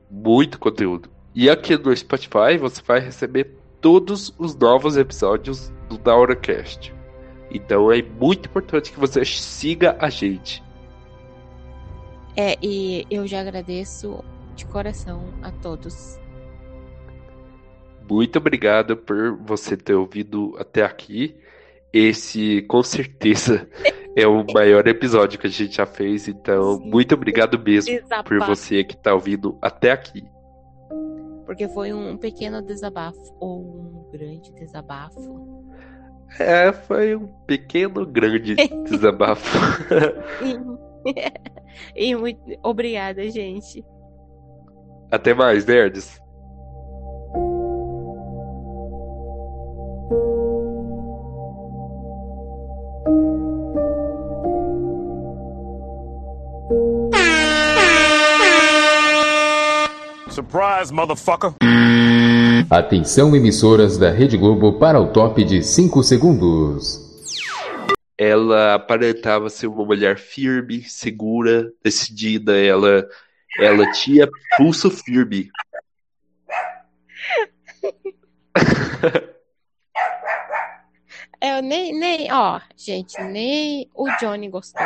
Muito 0.10 0.57
conteúdo. 0.60 1.10
E 1.35 1.49
aqui 1.49 1.77
no 1.77 1.95
Spotify 1.95 2.57
você 2.60 2.81
vai 2.85 2.99
receber 2.99 3.51
todos 3.80 4.34
os 4.38 4.56
novos 4.56 4.97
episódios 4.97 5.72
do 5.88 5.97
DauraCast. 5.97 6.93
Então 7.51 7.91
é 7.91 8.01
muito 8.01 8.47
importante 8.47 8.91
que 8.91 8.99
você 8.99 9.23
siga 9.26 9.95
a 9.99 10.10
gente. 10.10 10.64
É, 12.35 12.57
e 12.61 13.06
eu 13.10 13.27
já 13.27 13.41
agradeço 13.41 14.23
de 14.56 14.65
coração 14.65 15.26
a 15.41 15.51
todos. 15.51 16.19
Muito 18.10 18.38
obrigado 18.38 18.97
por 18.97 19.38
você 19.38 19.77
ter 19.77 19.93
ouvido 19.93 20.56
até 20.57 20.84
aqui. 20.84 21.35
Esse, 21.91 22.61
com 22.64 22.81
certeza, 22.84 23.68
é 24.15 24.27
o 24.27 24.45
maior 24.51 24.88
episódio 24.88 25.39
que 25.39 25.47
a 25.47 25.49
gente 25.49 25.77
já 25.77 25.85
fez. 25.85 26.27
Então, 26.27 26.77
Sim. 26.77 26.89
muito 26.89 27.14
obrigado 27.14 27.60
mesmo 27.60 27.99
por 28.26 28.39
você 28.39 28.84
que 28.84 28.95
está 28.95 29.14
ouvindo 29.14 29.57
até 29.61 29.91
aqui. 29.91 30.23
Porque 31.49 31.67
foi 31.67 31.91
um 31.91 32.15
pequeno 32.15 32.61
desabafo 32.61 33.35
ou 33.39 33.59
um 33.59 34.11
grande 34.11 34.53
desabafo. 34.53 35.65
É, 36.39 36.71
foi 36.71 37.15
um 37.15 37.26
pequeno, 37.47 38.05
grande 38.05 38.53
desabafo. 38.88 39.57
E, 41.95 42.05
e 42.11 42.15
muito 42.15 42.39
obrigada, 42.61 43.27
gente. 43.31 43.84
até 45.09 45.34
mais, 45.34 45.65
nerds. 45.65 46.21
Motherfucker. 60.99 61.53
Atenção 62.69 63.34
emissoras 63.34 63.97
da 63.97 64.11
Rede 64.11 64.35
Globo 64.38 64.77
para 64.77 64.99
o 64.99 65.13
top 65.13 65.45
de 65.45 65.63
5 65.63 66.03
segundos. 66.03 66.99
Ela 68.17 68.73
aparentava 68.76 69.49
ser 69.49 69.67
uma 69.67 69.85
mulher 69.85 70.17
firme, 70.17 70.84
segura, 70.84 71.71
decidida. 71.81 72.57
Ela, 72.57 73.07
ela 73.57 73.89
tinha 73.93 74.27
pulso 74.57 74.91
firme. 74.91 75.49
Eu 81.41 81.61
nem, 81.61 81.97
nem, 81.97 82.30
ó, 82.34 82.59
gente, 82.76 83.17
nem 83.21 83.89
o 83.95 84.09
Johnny 84.19 84.49
gostou. 84.49 84.85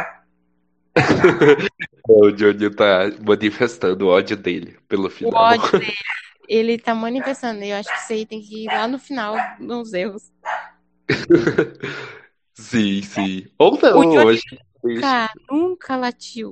O 2.08 2.32
Johnny 2.32 2.70
tá 2.70 3.10
manifestando 3.26 4.06
o 4.06 4.10
ódio 4.10 4.36
dele 4.36 4.78
pelo 4.88 5.08
O 5.08 5.10
final. 5.10 5.42
ódio 5.42 5.72
dele, 5.80 5.94
ele 6.48 6.78
tá 6.78 6.94
manifestando. 6.94 7.64
Eu 7.64 7.78
acho 7.78 7.90
que 7.90 8.00
isso 8.00 8.14
aí 8.14 8.26
tem 8.26 8.42
que 8.42 8.66
ir 8.66 8.68
lá 8.68 8.88
no 8.88 9.00
final, 9.00 9.36
nos 9.60 9.94
erros. 9.94 10.32
Sim, 12.56 13.02
sim. 13.02 13.46
Ou 13.58 13.80
não, 13.82 14.00
O 14.00 14.06
Johnny 14.06 14.18
hoje. 14.26 14.42
Nunca, 14.84 15.30
nunca 15.50 15.96
latiu 15.96 16.52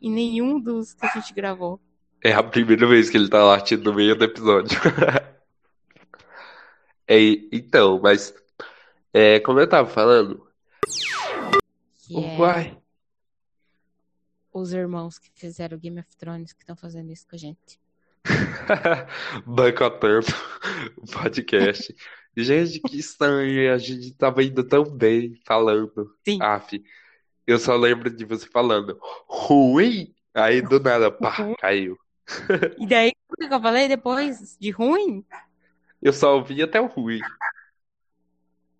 em 0.00 0.10
nenhum 0.10 0.60
dos 0.60 0.94
que 0.94 1.06
a 1.06 1.10
gente 1.10 1.34
gravou. 1.34 1.80
É 2.22 2.32
a 2.32 2.42
primeira 2.42 2.86
vez 2.86 3.10
que 3.10 3.16
ele 3.16 3.28
tá 3.28 3.42
latindo 3.44 3.90
no 3.90 3.96
meio 3.96 4.16
do 4.16 4.24
episódio. 4.24 4.78
É, 7.06 7.18
então, 7.52 8.00
mas 8.00 8.34
é, 9.12 9.40
como 9.40 9.60
eu 9.60 9.68
tava 9.68 9.88
falando, 9.88 10.46
Que 12.06 12.14
é 12.24 12.38
uai, 12.38 12.76
os 14.54 14.72
irmãos 14.72 15.18
que 15.18 15.30
fizeram 15.34 15.76
Game 15.78 15.98
of 16.00 16.08
Thrones 16.16 16.52
que 16.52 16.62
estão 16.62 16.76
fazendo 16.76 17.10
isso 17.12 17.26
com 17.28 17.34
a 17.36 17.38
gente. 17.38 17.78
boicotando 19.44 20.26
o 20.96 21.06
podcast. 21.12 21.94
Gente, 22.36 22.80
que 22.80 22.98
estranho, 22.98 23.72
a 23.72 23.78
gente 23.78 24.12
tava 24.14 24.42
indo 24.42 24.64
tão 24.64 24.84
bem 24.84 25.38
falando. 25.44 26.16
Sim. 26.24 26.38
Aff, 26.40 26.82
eu 27.46 27.58
só 27.58 27.76
lembro 27.76 28.10
de 28.10 28.24
você 28.24 28.48
falando 28.48 28.98
ruim, 29.28 30.14
aí 30.32 30.62
do 30.62 30.80
nada, 30.80 31.10
pá, 31.10 31.36
Uhum. 31.42 31.54
caiu. 31.56 31.98
E 32.78 32.86
daí, 32.86 33.12
o 33.28 33.36
que 33.36 33.52
eu 33.54 33.60
falei 33.60 33.86
depois 33.86 34.56
de 34.58 34.70
ruim? 34.70 35.24
Eu 36.00 36.12
só 36.12 36.36
ouvi 36.36 36.62
até 36.62 36.80
o 36.80 36.86
ruim. 36.86 37.20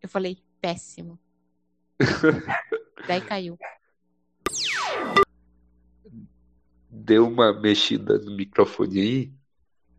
Eu 0.02 0.09
falei 0.09 0.38
péssimo. 0.60 1.18
Daí 3.06 3.20
caiu. 3.20 3.59
Deu 6.96 7.26
uma 7.26 7.52
mexida 7.52 8.18
no 8.18 8.36
microfone 8.36 9.00
aí? 9.00 9.32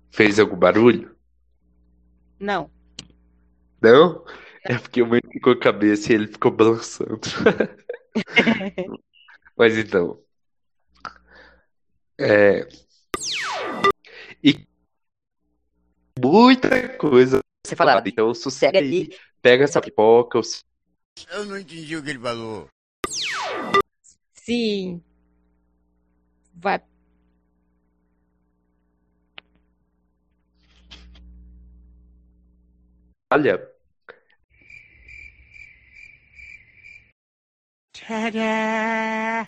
Fez 0.09 0.39
algum 0.39 0.55
barulho? 0.55 1.13
Não. 2.39 2.71
Não? 3.81 4.23
É 4.63 4.79
porque 4.79 5.01
o 5.01 5.07
meu 5.07 5.19
ficou 5.29 5.51
a 5.51 5.59
cabeça 5.59 6.11
e 6.11 6.15
ele 6.15 6.27
ficou 6.27 6.51
balançando. 6.51 7.19
Mas 9.57 9.77
então. 9.77 10.23
É. 12.17 12.65
E 14.41 14.65
muita 16.17 16.89
coisa 16.97 17.39
Você 17.65 17.75
falar. 17.75 18.01
Então 18.07 18.33
sossega 18.33 18.79
ali. 18.79 19.13
pega 19.41 19.65
essa 19.65 19.81
pipoca, 19.81 20.39
o 20.39 20.41
Eu 21.29 21.45
não 21.45 21.59
entendi 21.59 21.97
o 21.97 22.01
que 22.01 22.09
ele 22.11 22.19
falou. 22.19 22.67
Sim. 24.33 25.03
Vai. 26.55 26.81
Olha, 33.31 33.75
Ta-da! 37.93 39.45